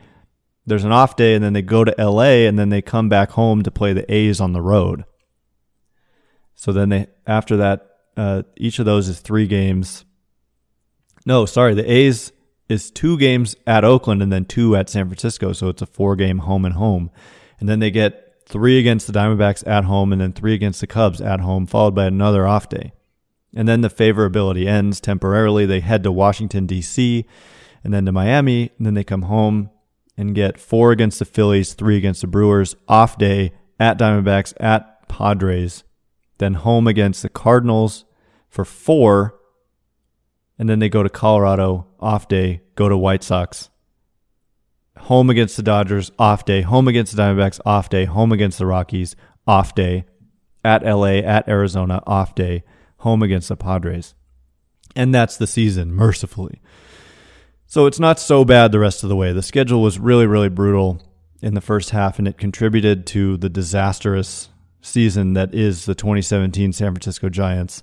There's 0.66 0.84
an 0.84 0.92
off 0.92 1.16
day, 1.16 1.34
and 1.34 1.42
then 1.42 1.54
they 1.54 1.62
go 1.62 1.84
to 1.84 1.94
LA, 1.98 2.46
and 2.46 2.58
then 2.58 2.68
they 2.68 2.82
come 2.82 3.08
back 3.08 3.30
home 3.30 3.62
to 3.62 3.70
play 3.70 3.92
the 3.92 4.12
A's 4.12 4.40
on 4.40 4.52
the 4.52 4.60
road. 4.60 5.04
So 6.54 6.72
then 6.72 6.88
they 6.90 7.06
after 7.26 7.56
that 7.56 7.94
uh, 8.16 8.42
each 8.56 8.78
of 8.78 8.84
those 8.84 9.08
is 9.08 9.20
three 9.20 9.46
games. 9.46 10.04
No, 11.26 11.46
sorry, 11.46 11.74
the 11.74 11.90
A's 11.90 12.32
is 12.68 12.90
two 12.90 13.18
games 13.18 13.56
at 13.66 13.84
Oakland 13.84 14.22
and 14.22 14.32
then 14.32 14.44
two 14.44 14.76
at 14.76 14.88
San 14.88 15.06
Francisco, 15.06 15.52
so 15.52 15.68
it's 15.68 15.82
a 15.82 15.86
four 15.86 16.16
game 16.16 16.38
home 16.38 16.64
and 16.64 16.74
home. 16.74 17.10
And 17.60 17.68
then 17.68 17.80
they 17.80 17.90
get 17.90 18.42
three 18.46 18.78
against 18.78 19.06
the 19.06 19.12
Diamondbacks 19.12 19.66
at 19.66 19.84
home 19.84 20.12
and 20.12 20.20
then 20.20 20.32
three 20.32 20.54
against 20.54 20.80
the 20.80 20.86
Cubs 20.86 21.20
at 21.20 21.40
home, 21.40 21.66
followed 21.66 21.94
by 21.94 22.06
another 22.06 22.46
off 22.46 22.68
day. 22.68 22.92
And 23.54 23.68
then 23.68 23.82
the 23.82 23.88
favorability 23.88 24.66
ends 24.66 25.00
temporarily. 25.00 25.66
They 25.66 25.80
head 25.80 26.02
to 26.02 26.12
Washington, 26.12 26.66
D.C., 26.66 27.24
and 27.84 27.92
then 27.92 28.06
to 28.06 28.12
Miami, 28.12 28.72
and 28.78 28.86
then 28.86 28.94
they 28.94 29.04
come 29.04 29.22
home 29.22 29.70
and 30.16 30.34
get 30.34 30.58
four 30.58 30.90
against 30.90 31.18
the 31.18 31.24
Phillies, 31.24 31.74
three 31.74 31.96
against 31.96 32.22
the 32.22 32.26
Brewers, 32.26 32.74
off 32.88 33.18
day 33.18 33.52
at 33.78 33.98
Diamondbacks, 33.98 34.54
at 34.58 35.08
Padres, 35.08 35.84
then 36.38 36.54
home 36.54 36.86
against 36.86 37.22
the 37.22 37.28
Cardinals 37.28 38.04
for 38.48 38.64
four, 38.64 39.34
and 40.58 40.68
then 40.68 40.78
they 40.78 40.88
go 40.88 41.02
to 41.02 41.08
Colorado, 41.08 41.86
off 42.00 42.28
day, 42.28 42.62
go 42.74 42.88
to 42.88 42.96
White 42.96 43.22
Sox, 43.22 43.70
home 44.96 45.28
against 45.28 45.56
the 45.56 45.62
Dodgers, 45.62 46.10
off 46.18 46.44
day, 46.44 46.62
home 46.62 46.88
against 46.88 47.14
the 47.14 47.22
Diamondbacks, 47.22 47.60
off 47.66 47.88
day, 47.88 48.04
home 48.04 48.32
against 48.32 48.58
the 48.58 48.66
Rockies, 48.66 49.16
off 49.46 49.74
day, 49.74 50.04
at 50.64 50.84
LA, 50.84 51.18
at 51.18 51.48
Arizona, 51.48 52.02
off 52.06 52.34
day, 52.34 52.62
home 53.04 53.22
against 53.22 53.48
the 53.48 53.56
Padres. 53.56 54.14
And 54.96 55.14
that's 55.14 55.36
the 55.36 55.46
season, 55.46 55.92
mercifully. 55.94 56.60
So 57.66 57.86
it's 57.86 58.00
not 58.00 58.18
so 58.18 58.44
bad 58.44 58.72
the 58.72 58.78
rest 58.78 59.02
of 59.02 59.08
the 59.08 59.16
way. 59.16 59.32
The 59.32 59.42
schedule 59.42 59.82
was 59.82 59.98
really, 59.98 60.26
really 60.26 60.48
brutal 60.48 61.02
in 61.42 61.54
the 61.54 61.60
first 61.60 61.90
half, 61.90 62.18
and 62.18 62.26
it 62.26 62.38
contributed 62.38 63.06
to 63.08 63.36
the 63.36 63.50
disastrous 63.50 64.48
season 64.80 65.34
that 65.34 65.54
is 65.54 65.84
the 65.84 65.94
2017 65.94 66.72
San 66.72 66.92
Francisco 66.92 67.28
Giants. 67.28 67.82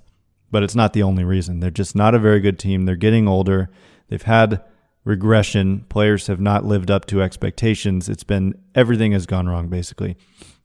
But 0.50 0.62
it's 0.62 0.74
not 0.74 0.92
the 0.92 1.02
only 1.02 1.24
reason. 1.24 1.60
They're 1.60 1.70
just 1.70 1.94
not 1.94 2.14
a 2.14 2.18
very 2.18 2.40
good 2.40 2.58
team. 2.58 2.84
They're 2.84 2.96
getting 2.96 3.28
older. 3.28 3.70
They've 4.08 4.20
had 4.20 4.62
regression. 5.04 5.86
Players 5.88 6.26
have 6.26 6.40
not 6.40 6.64
lived 6.64 6.90
up 6.90 7.06
to 7.06 7.22
expectations. 7.22 8.08
It's 8.08 8.24
been 8.24 8.54
everything 8.74 9.12
has 9.12 9.26
gone 9.26 9.48
wrong, 9.48 9.68
basically. 9.68 10.16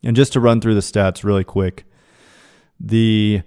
And 0.04 0.16
just 0.16 0.34
to 0.34 0.40
run 0.40 0.62
through 0.62 0.76
the 0.76 0.82
stats 0.82 1.24
really 1.24 1.44
quick, 1.44 1.86
the 2.80 3.44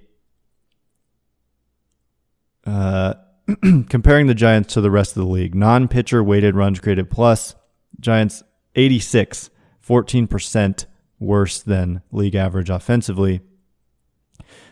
uh, 2.70 3.14
comparing 3.88 4.28
the 4.28 4.34
Giants 4.34 4.74
to 4.74 4.80
the 4.80 4.90
rest 4.90 5.16
of 5.16 5.22
the 5.22 5.28
league, 5.28 5.54
non 5.54 5.88
pitcher 5.88 6.22
weighted 6.22 6.54
runs 6.54 6.78
created 6.78 7.10
plus, 7.10 7.56
Giants 7.98 8.42
86, 8.76 9.50
14% 9.84 10.86
worse 11.18 11.60
than 11.60 12.02
league 12.12 12.36
average 12.36 12.70
offensively. 12.70 13.40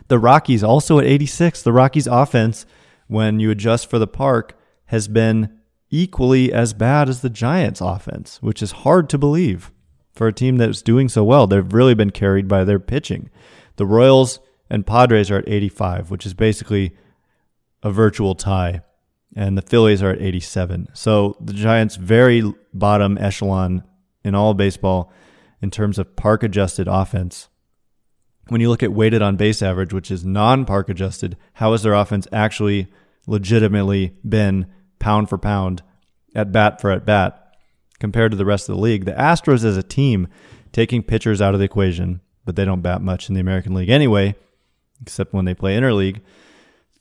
The 0.07 0.17
Rockies 0.17 0.63
also 0.63 0.97
at 0.97 1.05
86. 1.05 1.61
The 1.61 1.73
Rockies 1.73 2.07
offense, 2.07 2.65
when 3.07 3.39
you 3.39 3.51
adjust 3.51 3.89
for 3.89 3.99
the 3.99 4.07
park, 4.07 4.57
has 4.85 5.07
been 5.07 5.59
equally 5.91 6.53
as 6.53 6.73
bad 6.73 7.09
as 7.09 7.21
the 7.21 7.29
Giants 7.29 7.81
offense, 7.81 8.41
which 8.41 8.63
is 8.63 8.71
hard 8.71 9.09
to 9.09 9.17
believe 9.17 9.71
for 10.13 10.27
a 10.27 10.33
team 10.33 10.57
that's 10.57 10.81
doing 10.81 11.09
so 11.09 11.23
well. 11.23 11.47
They've 11.47 11.73
really 11.73 11.93
been 11.95 12.11
carried 12.11 12.47
by 12.47 12.63
their 12.63 12.79
pitching. 12.79 13.29
The 13.75 13.85
Royals 13.85 14.39
and 14.69 14.87
Padres 14.87 15.29
are 15.29 15.39
at 15.39 15.49
85, 15.49 16.11
which 16.11 16.25
is 16.25 16.33
basically 16.33 16.95
a 17.83 17.91
virtual 17.91 18.35
tie, 18.35 18.81
and 19.35 19.57
the 19.57 19.61
Phillies 19.61 20.03
are 20.03 20.11
at 20.11 20.21
87. 20.21 20.89
So 20.93 21.37
the 21.39 21.53
Giants 21.53 21.95
very 21.95 22.53
bottom 22.73 23.17
echelon 23.17 23.83
in 24.23 24.35
all 24.35 24.53
baseball 24.53 25.11
in 25.61 25.71
terms 25.71 25.97
of 25.97 26.15
park 26.15 26.43
adjusted 26.43 26.87
offense. 26.87 27.49
When 28.47 28.61
you 28.61 28.69
look 28.69 28.83
at 28.83 28.93
weighted 28.93 29.21
on 29.21 29.35
base 29.35 29.61
average, 29.61 29.93
which 29.93 30.09
is 30.09 30.25
non 30.25 30.65
park 30.65 30.89
adjusted, 30.89 31.37
how 31.53 31.71
has 31.71 31.83
their 31.83 31.93
offense 31.93 32.27
actually 32.31 32.87
legitimately 33.27 34.15
been 34.27 34.65
pound 34.97 35.29
for 35.29 35.37
pound 35.37 35.83
at 36.33 36.51
bat 36.51 36.81
for 36.81 36.91
at 36.91 37.05
bat 37.05 37.55
compared 37.99 38.31
to 38.31 38.37
the 38.37 38.45
rest 38.45 38.67
of 38.67 38.75
the 38.75 38.81
league? 38.81 39.05
The 39.05 39.11
Astros 39.11 39.63
as 39.63 39.77
a 39.77 39.83
team 39.83 40.27
taking 40.71 41.03
pitchers 41.03 41.41
out 41.41 41.53
of 41.53 41.59
the 41.59 41.65
equation, 41.65 42.21
but 42.43 42.55
they 42.55 42.65
don't 42.65 42.81
bat 42.81 43.01
much 43.01 43.29
in 43.29 43.35
the 43.35 43.41
American 43.41 43.73
League 43.75 43.89
anyway, 43.89 44.35
except 45.01 45.33
when 45.33 45.45
they 45.45 45.53
play 45.53 45.77
interleague. 45.77 46.21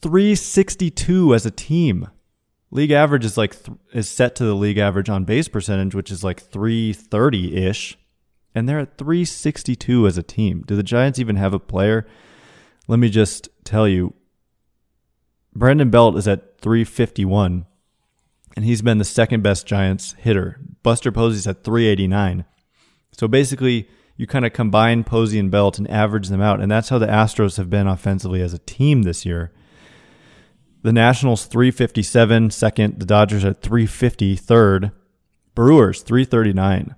362 0.03 1.35
as 1.35 1.47
a 1.47 1.51
team. 1.51 2.09
League 2.71 2.91
average 2.91 3.25
is 3.25 3.37
like 3.37 3.65
th- 3.65 3.79
is 3.93 4.09
set 4.09 4.35
to 4.37 4.45
the 4.45 4.55
league 4.55 4.79
average 4.79 5.09
on 5.09 5.25
base 5.25 5.49
percentage, 5.49 5.95
which 5.95 6.11
is 6.11 6.23
like 6.23 6.41
330 6.41 7.57
ish, 7.57 7.99
and 8.55 8.69
they're 8.69 8.81
at 8.81 8.99
362 8.99 10.07
as 10.07 10.19
a 10.19 10.23
team. 10.23 10.63
Do 10.67 10.77
the 10.77 10.83
Giants 10.83 11.19
even 11.19 11.37
have 11.37 11.55
a 11.55 11.59
player? 11.59 12.07
Let 12.87 12.99
me 12.99 13.09
just 13.09 13.49
tell 13.65 13.89
you, 13.89 14.15
Brandon 15.55 15.91
Belt 15.91 16.17
is 16.17 16.29
at 16.29 16.59
351, 16.61 17.67
and 18.55 18.65
he's 18.65 18.83
been 18.83 18.99
the 18.99 19.05
second 19.05 19.43
best 19.43 19.67
Giants 19.67 20.15
hitter. 20.19 20.61
Buster 20.83 21.11
Posey's 21.11 21.47
at 21.47 21.65
389. 21.65 22.45
So 23.13 23.29
basically, 23.29 23.89
you 24.17 24.27
kind 24.27 24.45
of 24.45 24.53
combine 24.53 25.05
Posey 25.05 25.39
and 25.39 25.51
Belt 25.51 25.79
and 25.79 25.91
average 25.91 26.29
them 26.29 26.41
out, 26.41 26.61
and 26.61 26.71
that's 26.71 26.91
how 26.91 26.99
the 26.99 27.07
Astros 27.07 27.57
have 27.57 27.71
been 27.71 27.87
offensively 27.87 28.43
as 28.43 28.53
a 28.53 28.59
team 28.59 29.03
this 29.03 29.25
year. 29.25 29.53
The 30.83 30.93
Nationals 30.93 31.47
357 31.47 32.51
second, 32.51 33.01
the 33.01 33.07
Dodgers 33.07 33.45
at 33.45 33.63
350 33.63 34.37
third, 34.37 34.93
Brewers 35.55 36.03
339 36.03 36.95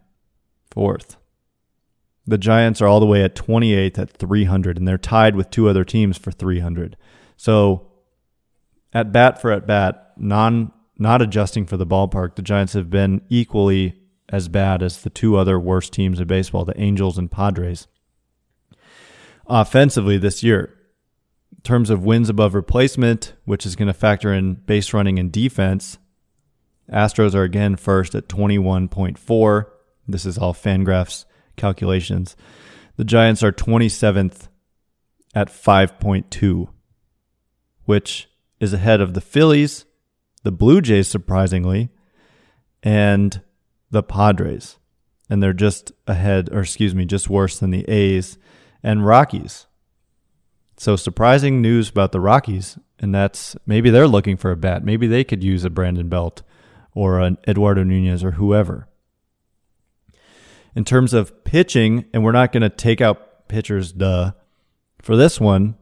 fourth. 0.71 1.17
The 2.27 2.39
Giants 2.39 2.81
are 2.83 2.87
all 2.87 3.01
the 3.01 3.07
way 3.07 3.25
at 3.25 3.35
28th 3.35 3.99
at 3.99 4.11
300 4.11 4.77
and 4.77 4.87
they're 4.87 4.99
tied 4.99 5.35
with 5.35 5.51
two 5.51 5.69
other 5.69 5.85
teams 5.85 6.19
for 6.19 6.31
300. 6.31 6.97
So 7.37 7.91
at 8.93 9.13
bat 9.13 9.41
for 9.41 9.51
at 9.51 9.67
bat, 9.67 10.13
non 10.17 10.73
not 10.99 11.23
adjusting 11.23 11.65
for 11.65 11.79
the 11.79 11.87
ballpark, 11.87 12.35
the 12.37 12.43
Giants 12.43 12.75
have 12.75 12.91
been 12.91 13.23
equally 13.31 13.99
as 14.29 14.49
bad 14.49 14.83
as 14.83 15.01
the 15.01 15.11
two 15.11 15.37
other 15.37 15.59
worst 15.59 15.95
teams 15.95 16.21
in 16.21 16.27
baseball, 16.27 16.67
the 16.67 16.79
Angels 16.79 17.17
and 17.17 17.31
Padres. 17.31 17.87
Offensively 19.47 20.19
this 20.19 20.43
year, 20.43 20.75
terms 21.63 21.91
of 21.91 22.05
wins 22.05 22.29
above 22.29 22.55
replacement, 22.55 23.35
which 23.45 23.67
is 23.67 23.77
going 23.77 23.89
to 23.89 23.95
factor 23.95 24.33
in 24.33 24.55
base 24.55 24.93
running 24.93 25.19
and 25.19 25.31
defense, 25.31 25.99
Astros 26.91 27.35
are 27.35 27.45
again 27.45 27.77
first 27.77 28.15
at 28.15 28.29
21.4. 28.29 29.65
This 30.09 30.27
is 30.27 30.39
all 30.39 30.53
Fangraphs 30.53 31.25
calculations. 31.57 32.37
The 32.97 33.05
Giants 33.05 33.43
are 33.43 33.53
27th 33.53 34.49
at 35.35 35.49
5.2, 35.49 36.69
which 37.85 38.29
is 38.59 38.73
ahead 38.73 39.01
of 39.01 39.15
the 39.15 39.21
Phillies, 39.21 39.85
the 40.43 40.51
Blue 40.51 40.81
Jays, 40.81 41.07
surprisingly, 41.07 41.91
and 42.83 43.41
the 43.91 44.03
Padres. 44.03 44.79
And 45.29 45.41
they're 45.41 45.53
just 45.53 45.93
ahead, 46.09 46.49
or 46.51 46.61
excuse 46.61 46.95
me, 46.95 47.05
just 47.05 47.31
worse 47.31 47.59
than 47.59 47.71
the 47.71 47.89
A's 47.89 48.37
and 48.83 49.07
Rockies. 49.07 49.67
So 50.81 50.97
surprising 50.97 51.61
news 51.61 51.91
about 51.91 52.11
the 52.11 52.21
Rockies, 52.23 52.79
and 52.99 53.15
that's 53.15 53.55
maybe 53.67 53.91
they're 53.91 54.09
looking 54.09 54.39
for 54.39 54.51
a 54.51 54.57
bat. 54.57 54.83
Maybe 54.83 55.07
they 55.07 55.25
could 55.25 55.45
use 55.45 55.63
a 55.63 55.69
Brandon 55.69 56.09
Belt 56.09 56.41
or 56.95 57.21
an 57.21 57.37
Eduardo 57.47 57.85
Nunez 57.85 58.25
or 58.25 58.31
whoever. 58.31 58.89
In 60.75 60.87
terms 60.87 61.13
of 61.13 61.45
pitching, 61.45 62.07
and 62.15 62.25
we're 62.25 62.33
not 62.33 62.51
going 62.51 62.63
to 62.63 62.71
take 62.71 63.03
out 63.03 63.47
pitchers, 63.47 63.93
duh. 63.93 64.33
For 65.03 65.17
this 65.17 65.39
one, 65.39 65.77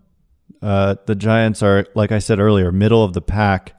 uh, 0.61 0.97
the 1.07 1.15
Giants 1.15 1.63
are, 1.63 1.87
like 1.95 2.11
I 2.11 2.19
said 2.19 2.41
earlier, 2.41 2.73
middle 2.73 3.05
of 3.05 3.13
the 3.13 3.23
pack, 3.23 3.77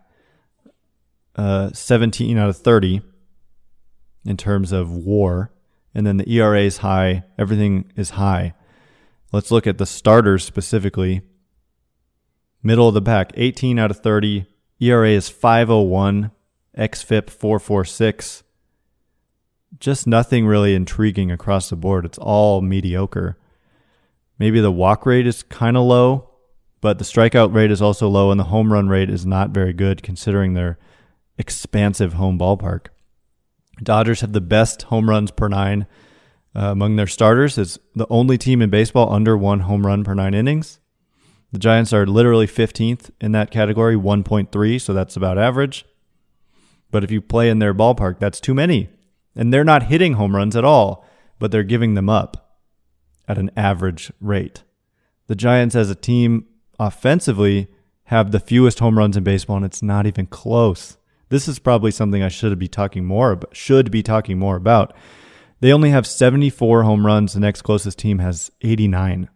uh, 1.36 1.74
17 1.74 2.38
out 2.38 2.48
of 2.48 2.56
30 2.56 3.02
in 4.24 4.38
terms 4.38 4.72
of 4.72 4.90
war. 4.90 5.52
And 5.94 6.08
then 6.08 6.16
the 6.16 6.34
ERA 6.34 6.62
is 6.62 6.78
high. 6.78 7.26
Everything 7.38 7.92
is 7.98 8.12
high. 8.12 8.54
Let's 9.32 9.52
look 9.52 9.68
at 9.68 9.78
the 9.78 9.86
starters 9.86 10.44
specifically. 10.44 11.22
Middle 12.64 12.88
of 12.88 12.94
the 12.94 13.02
pack, 13.02 13.32
18 13.36 13.78
out 13.78 13.92
of 13.92 14.00
30. 14.00 14.48
ERA 14.80 15.10
is 15.10 15.30
501. 15.30 16.32
XFIP 16.78 17.30
446. 17.30 18.44
Just 19.80 20.08
nothing 20.08 20.48
really 20.48 20.74
intriguing 20.74 21.32
across 21.32 21.70
the 21.70 21.76
board. 21.76 22.06
It's 22.06 22.18
all 22.18 22.62
mediocre. 22.62 23.38
Maybe 24.40 24.62
the 24.62 24.72
walk 24.72 25.06
rate 25.06 25.28
is 25.28 25.44
kind 25.44 25.76
of 25.78 25.84
low, 25.84 26.30
but 26.82 26.98
the 26.98 27.04
strikeout 27.04 27.54
rate 27.54 27.72
is 27.72 27.82
also 27.82 28.08
low, 28.08 28.32
and 28.32 28.40
the 28.40 28.46
home 28.46 28.72
run 28.72 28.88
rate 28.88 29.10
is 29.10 29.26
not 29.26 29.50
very 29.50 29.74
good 29.74 30.02
considering 30.02 30.54
their 30.54 30.80
expansive 31.38 32.14
home 32.14 32.40
ballpark. 32.40 32.88
Dodgers 33.84 34.22
have 34.22 34.34
the 34.34 34.42
best 34.42 34.84
home 34.84 35.10
runs 35.10 35.32
per 35.32 35.50
nine 35.50 35.86
uh, 36.56 36.72
among 36.72 36.96
their 36.96 37.08
starters. 37.08 37.58
It's 37.58 37.78
the 37.96 38.08
only 38.10 38.38
team 38.38 38.62
in 38.62 38.70
baseball 38.70 39.12
under 39.12 39.38
one 39.38 39.62
home 39.62 39.86
run 39.86 40.04
per 40.04 40.14
nine 40.14 40.34
innings. 40.34 40.80
The 41.52 41.60
Giants 41.60 41.94
are 41.94 42.06
literally 42.06 42.48
15th 42.48 43.10
in 43.20 43.32
that 43.32 43.52
category, 43.52 43.96
1.3, 43.96 44.82
so 44.82 44.94
that's 44.94 45.16
about 45.16 45.38
average. 45.38 45.86
But 46.92 47.04
if 47.04 47.12
you 47.12 47.22
play 47.22 47.50
in 47.50 47.60
their 47.60 47.74
ballpark, 47.74 48.20
that's 48.20 48.40
too 48.40 48.54
many. 48.54 48.90
And 49.36 49.54
they're 49.54 49.64
not 49.64 49.84
hitting 49.84 50.14
home 50.14 50.36
runs 50.36 50.56
at 50.56 50.66
all, 50.66 51.06
but 51.40 51.52
they're 51.52 51.64
giving 51.64 51.96
them 51.96 52.10
up 52.10 52.58
at 53.28 53.38
an 53.38 53.52
average 53.56 54.12
rate. 54.20 54.64
The 55.28 55.36
Giants 55.36 55.76
as 55.76 55.90
a 55.90 55.96
team 55.96 56.46
offensively 56.80 57.68
have 58.06 58.32
the 58.32 58.40
fewest 58.40 58.80
home 58.80 58.98
runs 58.98 59.16
in 59.16 59.24
baseball, 59.24 59.58
and 59.58 59.66
it's 59.66 59.84
not 59.84 60.08
even 60.08 60.26
close. 60.26 60.98
This 61.30 61.48
is 61.48 61.60
probably 61.60 61.92
something 61.92 62.24
I 62.24 62.30
should 62.30 62.58
be 62.58 62.68
talking 62.68 63.06
more 63.06 63.32
about, 63.32 63.56
should 63.56 63.92
be 63.92 64.02
talking 64.02 64.40
more 64.40 64.56
about 64.56 64.96
they 65.60 65.74
only 65.74 65.90
have 65.90 66.08
74 66.08 66.84
home 66.84 67.06
runs. 67.06 67.34
The 67.34 67.40
next 67.40 67.62
closest 67.64 68.00
team 68.00 68.20
has 68.20 68.52
89. 68.62 69.30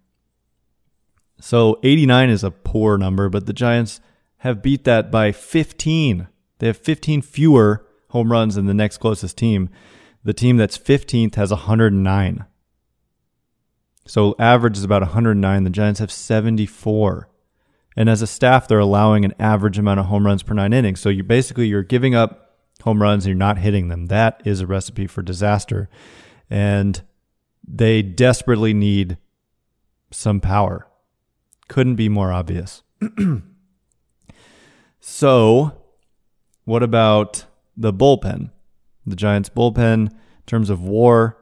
So 1.40 1.80
89 1.84 2.30
is 2.30 2.44
a 2.44 2.52
poor 2.52 2.98
number, 2.98 3.30
but 3.30 3.46
the 3.46 3.54
Giants 3.54 4.00
have 4.38 4.62
beat 4.62 4.86
that 4.86 5.12
by 5.12 5.32
15. 5.32 6.28
They 6.60 6.68
have 6.68 6.78
15 6.78 7.22
fewer 7.22 7.86
home 8.10 8.32
runs 8.32 8.56
than 8.56 8.66
the 8.66 8.74
next 8.74 9.00
closest 9.00 9.38
team. 9.38 9.70
The 10.24 10.34
team 10.34 10.58
that's 10.58 10.78
15th 10.78 11.36
has 11.36 11.52
109. 11.52 12.46
So 14.06 14.36
average 14.40 14.78
is 14.78 14.84
about 14.84 15.02
109. 15.02 15.64
The 15.64 15.70
Giants 15.70 16.00
have 16.00 16.12
74. 16.12 17.30
And 17.96 18.10
as 18.10 18.22
a 18.22 18.28
staff, 18.28 18.68
they're 18.68 18.80
allowing 18.80 19.26
an 19.26 19.34
average 19.40 19.78
amount 19.78 20.00
of 20.00 20.08
home 20.08 20.26
runs 20.26 20.44
per 20.44 20.54
nine 20.54 20.74
innings. 20.74 21.00
So 21.00 21.10
you 21.10 21.24
basically 21.24 21.68
you're 21.68 21.84
giving 21.84 22.16
up 22.16 22.53
home 22.82 23.02
runs 23.02 23.26
and 23.26 23.32
you're 23.32 23.38
not 23.38 23.58
hitting 23.60 23.88
them. 23.88 24.08
That 24.08 24.42
is 24.46 24.62
a 24.62 24.68
recipe 24.68 25.08
for 25.08 25.22
disaster. 25.22 25.90
And 26.50 27.02
they 27.66 28.02
desperately 28.02 28.74
need 28.74 29.18
some 30.12 30.40
power. 30.40 30.88
Couldn't 31.68 31.96
be 31.96 32.10
more 32.10 32.32
obvious. 32.32 32.84
so, 35.00 35.72
what 36.66 36.84
about 36.84 37.46
the 37.78 37.94
bullpen? 37.94 38.52
The 39.06 39.16
Giants' 39.16 39.50
bullpen, 39.50 40.12
in 40.12 40.20
terms 40.46 40.70
of 40.70 40.82
war, 40.82 41.38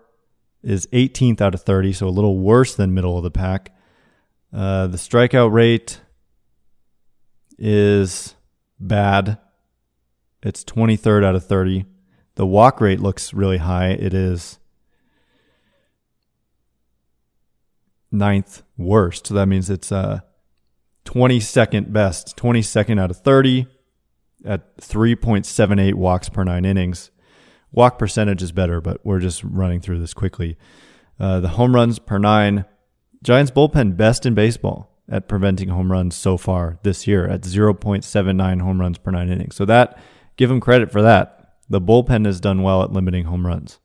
is 0.63 0.87
18th 0.87 1.41
out 1.41 1.53
of 1.53 1.61
30, 1.61 1.93
so 1.93 2.07
a 2.07 2.09
little 2.09 2.37
worse 2.37 2.75
than 2.75 2.93
middle 2.93 3.17
of 3.17 3.23
the 3.23 3.31
pack. 3.31 3.75
Uh, 4.53 4.87
the 4.87 4.97
strikeout 4.97 5.51
rate 5.51 6.01
is 7.57 8.35
bad 8.79 9.37
it's 10.43 10.63
23rd 10.63 11.23
out 11.23 11.35
of 11.35 11.45
30. 11.45 11.85
The 12.35 12.45
walk 12.45 12.81
rate 12.81 12.99
looks 12.99 13.33
really 13.33 13.57
high. 13.57 13.89
It 13.89 14.13
is 14.13 14.59
ninth 18.11 18.63
worst. 18.77 19.27
So 19.27 19.33
that 19.35 19.47
means 19.47 19.69
it's 19.69 19.91
uh, 19.91 20.21
22nd 21.05 21.91
best, 21.93 22.35
22nd 22.37 22.99
out 22.99 23.11
of 23.11 23.17
30 23.17 23.67
at 24.45 24.77
3.78 24.77 25.93
walks 25.93 26.29
per 26.29 26.43
nine 26.43 26.65
innings. 26.65 27.11
Walk 27.71 27.97
percentage 27.97 28.43
is 28.43 28.51
better, 28.51 28.81
but 28.81 28.99
we're 29.05 29.19
just 29.19 29.43
running 29.43 29.79
through 29.79 29.99
this 29.99 30.13
quickly. 30.13 30.57
Uh, 31.19 31.39
the 31.39 31.49
home 31.49 31.75
runs 31.75 31.99
per 31.99 32.17
nine, 32.17 32.65
Giants 33.23 33.51
bullpen 33.51 33.95
best 33.95 34.25
in 34.25 34.33
baseball. 34.33 34.89
at 35.09 35.27
preventing 35.27 35.67
home 35.67 35.91
runs 35.91 36.15
so 36.15 36.37
far 36.37 36.79
this 36.83 37.05
year 37.05 37.27
at 37.27 37.41
0.79 37.41 38.61
home 38.61 38.79
runs 38.79 38.97
per 38.97 39.11
nine 39.11 39.29
innings. 39.29 39.55
So 39.55 39.65
that 39.65 39.99
give 40.41 40.49
him 40.49 40.59
credit 40.59 40.91
for 40.91 41.03
that. 41.03 41.53
The 41.69 41.79
bullpen 41.79 42.25
has 42.25 42.39
done 42.39 42.63
well 42.63 42.81
at 42.81 42.91
limiting 42.91 43.25
home 43.25 43.45
runs. 43.45 43.79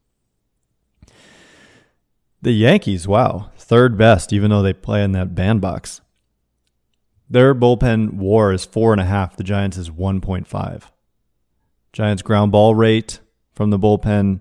The 2.41 2.53
Yankees, 2.53 3.07
wow, 3.07 3.51
third 3.59 3.99
best, 3.99 4.33
even 4.33 4.49
though 4.49 4.63
they 4.63 4.73
play 4.73 5.05
in 5.05 5.13
that 5.13 5.35
bandbox. 5.35 6.01
Their 7.29 7.55
bullpen 7.55 8.15
war 8.15 8.55
is 8.55 8.65
four 8.65 8.93
and 8.93 9.03
a 9.03 9.05
half. 9.05 9.37
The 9.37 9.45
Giants 9.45 9.77
is 9.77 9.91
1.5. 9.91 10.83
Giants 11.93 12.23
ground 12.23 12.53
ball 12.53 12.75
rate 12.75 13.21
from 13.53 13.69
the 13.69 13.79
bullpen 13.79 14.41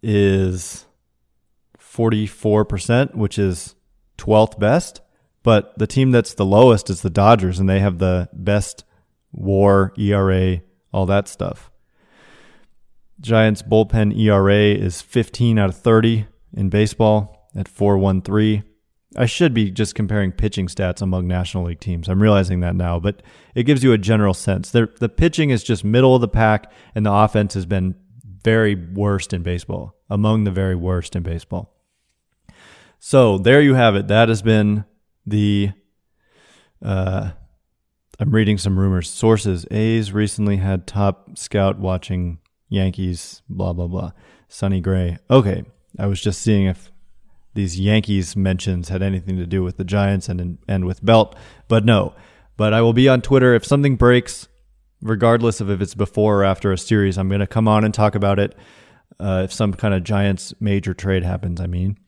is 0.00 0.86
44%, 1.76 3.16
which 3.16 3.36
is 3.36 3.74
12th 4.16 4.60
best. 4.60 5.00
But 5.42 5.76
the 5.76 5.88
team 5.88 6.12
that's 6.12 6.34
the 6.34 6.46
lowest 6.46 6.88
is 6.88 7.02
the 7.02 7.10
Dodgers, 7.10 7.58
and 7.58 7.68
they 7.68 7.80
have 7.80 7.98
the 7.98 8.28
best 8.32 8.84
war, 9.32 9.92
ERA, 9.98 10.60
all 10.92 11.06
that 11.06 11.28
stuff. 11.28 11.70
Giants 13.20 13.62
bullpen 13.62 14.18
ERA 14.18 14.74
is 14.74 15.00
15 15.00 15.58
out 15.58 15.70
of 15.70 15.76
30 15.76 16.26
in 16.54 16.68
baseball 16.68 17.48
at 17.56 17.68
413. 17.68 18.64
I 19.16 19.26
should 19.26 19.52
be 19.52 19.70
just 19.70 19.94
comparing 19.94 20.32
pitching 20.32 20.66
stats 20.66 21.02
among 21.02 21.26
National 21.28 21.64
League 21.64 21.80
teams. 21.80 22.08
I'm 22.08 22.22
realizing 22.22 22.60
that 22.60 22.74
now, 22.74 22.98
but 22.98 23.22
it 23.54 23.64
gives 23.64 23.84
you 23.84 23.92
a 23.92 23.98
general 23.98 24.34
sense. 24.34 24.70
The, 24.70 24.86
pitching 25.14 25.50
is 25.50 25.62
just 25.62 25.84
middle 25.84 26.14
of 26.14 26.20
the 26.20 26.28
pack, 26.28 26.72
and 26.94 27.04
the 27.04 27.12
offense 27.12 27.54
has 27.54 27.66
been 27.66 27.94
very 28.24 28.74
worst 28.74 29.32
in 29.32 29.42
baseball, 29.42 29.94
among 30.08 30.44
the 30.44 30.50
very 30.50 30.74
worst 30.74 31.14
in 31.14 31.22
baseball. 31.22 31.74
So 32.98 33.36
there 33.36 33.60
you 33.60 33.74
have 33.74 33.94
it. 33.96 34.08
That 34.08 34.28
has 34.28 34.42
been 34.42 34.84
the. 35.26 35.72
Uh, 36.82 37.32
I'm 38.22 38.30
reading 38.30 38.56
some 38.56 38.78
rumors. 38.78 39.10
Sources: 39.10 39.66
A's 39.72 40.12
recently 40.12 40.58
had 40.58 40.86
top 40.86 41.36
scout 41.36 41.80
watching 41.80 42.38
Yankees. 42.68 43.42
Blah 43.48 43.72
blah 43.72 43.88
blah. 43.88 44.12
Sonny 44.46 44.80
Gray. 44.80 45.18
Okay, 45.28 45.64
I 45.98 46.06
was 46.06 46.20
just 46.20 46.40
seeing 46.40 46.66
if 46.66 46.92
these 47.54 47.80
Yankees 47.80 48.36
mentions 48.36 48.90
had 48.90 49.02
anything 49.02 49.38
to 49.38 49.46
do 49.46 49.64
with 49.64 49.76
the 49.76 49.82
Giants 49.82 50.28
and 50.28 50.58
and 50.68 50.84
with 50.84 51.04
Belt, 51.04 51.34
but 51.66 51.84
no. 51.84 52.14
But 52.56 52.72
I 52.72 52.80
will 52.80 52.92
be 52.92 53.08
on 53.08 53.22
Twitter 53.22 53.54
if 53.54 53.66
something 53.66 53.96
breaks, 53.96 54.46
regardless 55.00 55.60
of 55.60 55.68
if 55.68 55.80
it's 55.80 55.96
before 55.96 56.42
or 56.42 56.44
after 56.44 56.70
a 56.70 56.78
series. 56.78 57.18
I'm 57.18 57.28
going 57.28 57.40
to 57.40 57.46
come 57.48 57.66
on 57.66 57.82
and 57.82 57.92
talk 57.92 58.14
about 58.14 58.38
it. 58.38 58.54
Uh, 59.18 59.42
if 59.46 59.52
some 59.52 59.74
kind 59.74 59.94
of 59.94 60.04
Giants 60.04 60.54
major 60.60 60.94
trade 60.94 61.24
happens, 61.24 61.60
I 61.60 61.66
mean. 61.66 61.98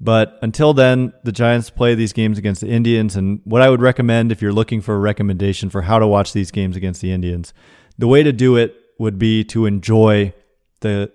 But 0.00 0.38
until 0.40 0.72
then, 0.72 1.12
the 1.24 1.32
Giants 1.32 1.68
play 1.68 1.94
these 1.94 2.14
games 2.14 2.38
against 2.38 2.62
the 2.62 2.68
Indians. 2.68 3.16
And 3.16 3.40
what 3.44 3.60
I 3.60 3.68
would 3.68 3.82
recommend 3.82 4.32
if 4.32 4.40
you're 4.40 4.52
looking 4.52 4.80
for 4.80 4.94
a 4.94 4.98
recommendation 4.98 5.68
for 5.68 5.82
how 5.82 5.98
to 5.98 6.06
watch 6.06 6.32
these 6.32 6.50
games 6.50 6.74
against 6.74 7.02
the 7.02 7.12
Indians, 7.12 7.52
the 7.98 8.08
way 8.08 8.22
to 8.22 8.32
do 8.32 8.56
it 8.56 8.74
would 8.98 9.18
be 9.18 9.44
to 9.44 9.66
enjoy 9.66 10.32
the 10.80 11.12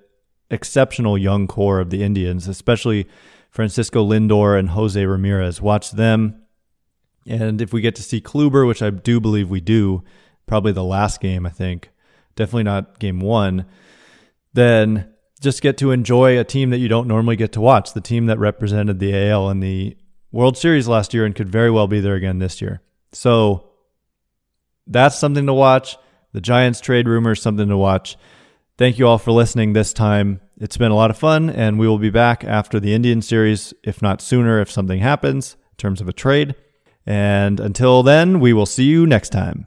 exceptional 0.52 1.18
young 1.18 1.48
core 1.48 1.80
of 1.80 1.90
the 1.90 2.04
Indians, 2.04 2.48
especially 2.48 3.08
Francisco 3.50 4.06
Lindor 4.08 4.58
and 4.58 4.70
Jose 4.70 5.04
Ramirez. 5.04 5.62
Watch 5.62 5.92
them. 5.92 6.44
And 7.28 7.62
if 7.62 7.74
we 7.74 7.82
get 7.82 7.96
to 7.96 8.04
see 8.04 8.22
Kluber, 8.22 8.68
which 8.68 8.84
I 8.84 8.92
do 8.92 9.20
believe 9.20 9.50
we 9.50 9.62
do, 9.62 10.04
probably 10.46 10.72
the 10.72 10.84
last 10.84 11.20
game, 11.20 11.48
I 11.48 11.50
think, 11.50 11.90
definitely 12.36 12.64
not 12.64 13.00
game 13.00 13.20
one, 13.20 13.66
then 14.54 15.12
just 15.46 15.62
get 15.62 15.78
to 15.78 15.92
enjoy 15.92 16.38
a 16.38 16.44
team 16.44 16.72
that 16.72 16.80
you 16.80 16.90
don't 16.90 17.08
normally 17.08 17.38
get 17.38 17.54
to 17.54 17.62
watch, 17.62 17.94
the 17.94 18.02
team 18.02 18.26
that 18.26 18.40
represented 18.40 19.00
the 19.00 19.30
AL 19.30 19.50
in 19.52 19.62
the 19.62 19.96
World 20.32 20.58
Series 20.58 20.88
last 20.88 21.14
year 21.14 21.24
and 21.24 21.34
could 21.34 21.48
very 21.48 21.72
well 21.72 21.88
be 21.88 22.02
there 22.02 22.16
again 22.16 22.40
this 22.40 22.62
year. 22.62 22.82
So 23.14 23.70
that's 24.88 25.18
something 25.18 25.46
to 25.46 25.54
watch. 25.54 25.98
The 26.34 26.42
Giants 26.42 26.82
trade 26.82 27.08
rumors, 27.08 27.42
something 27.42 27.70
to 27.70 27.78
watch. 27.78 28.18
Thank 28.78 29.00
you 29.00 29.08
all 29.08 29.20
for 29.20 29.32
listening 29.32 29.72
this 29.72 29.94
time. 29.94 30.42
It's 30.58 30.78
been 30.78 30.92
a 30.92 30.96
lot 30.96 31.12
of 31.12 31.18
fun, 31.18 31.50
and 31.50 31.80
we 31.80 31.88
will 31.88 32.00
be 32.00 32.10
back 32.10 32.44
after 32.44 32.80
the 32.80 32.94
Indian 32.94 33.22
series, 33.22 33.74
if 33.84 34.02
not 34.02 34.22
sooner, 34.22 34.60
if 34.60 34.70
something 34.70 35.00
happens 35.00 35.54
in 35.54 35.78
terms 35.78 36.02
of 36.02 36.10
a 36.10 36.14
trade. 36.14 36.56
And 37.06 37.60
until 37.60 38.04
then, 38.04 38.40
we 38.40 38.52
will 38.52 38.66
see 38.66 38.86
you 38.86 39.06
next 39.06 39.30
time. 39.30 39.66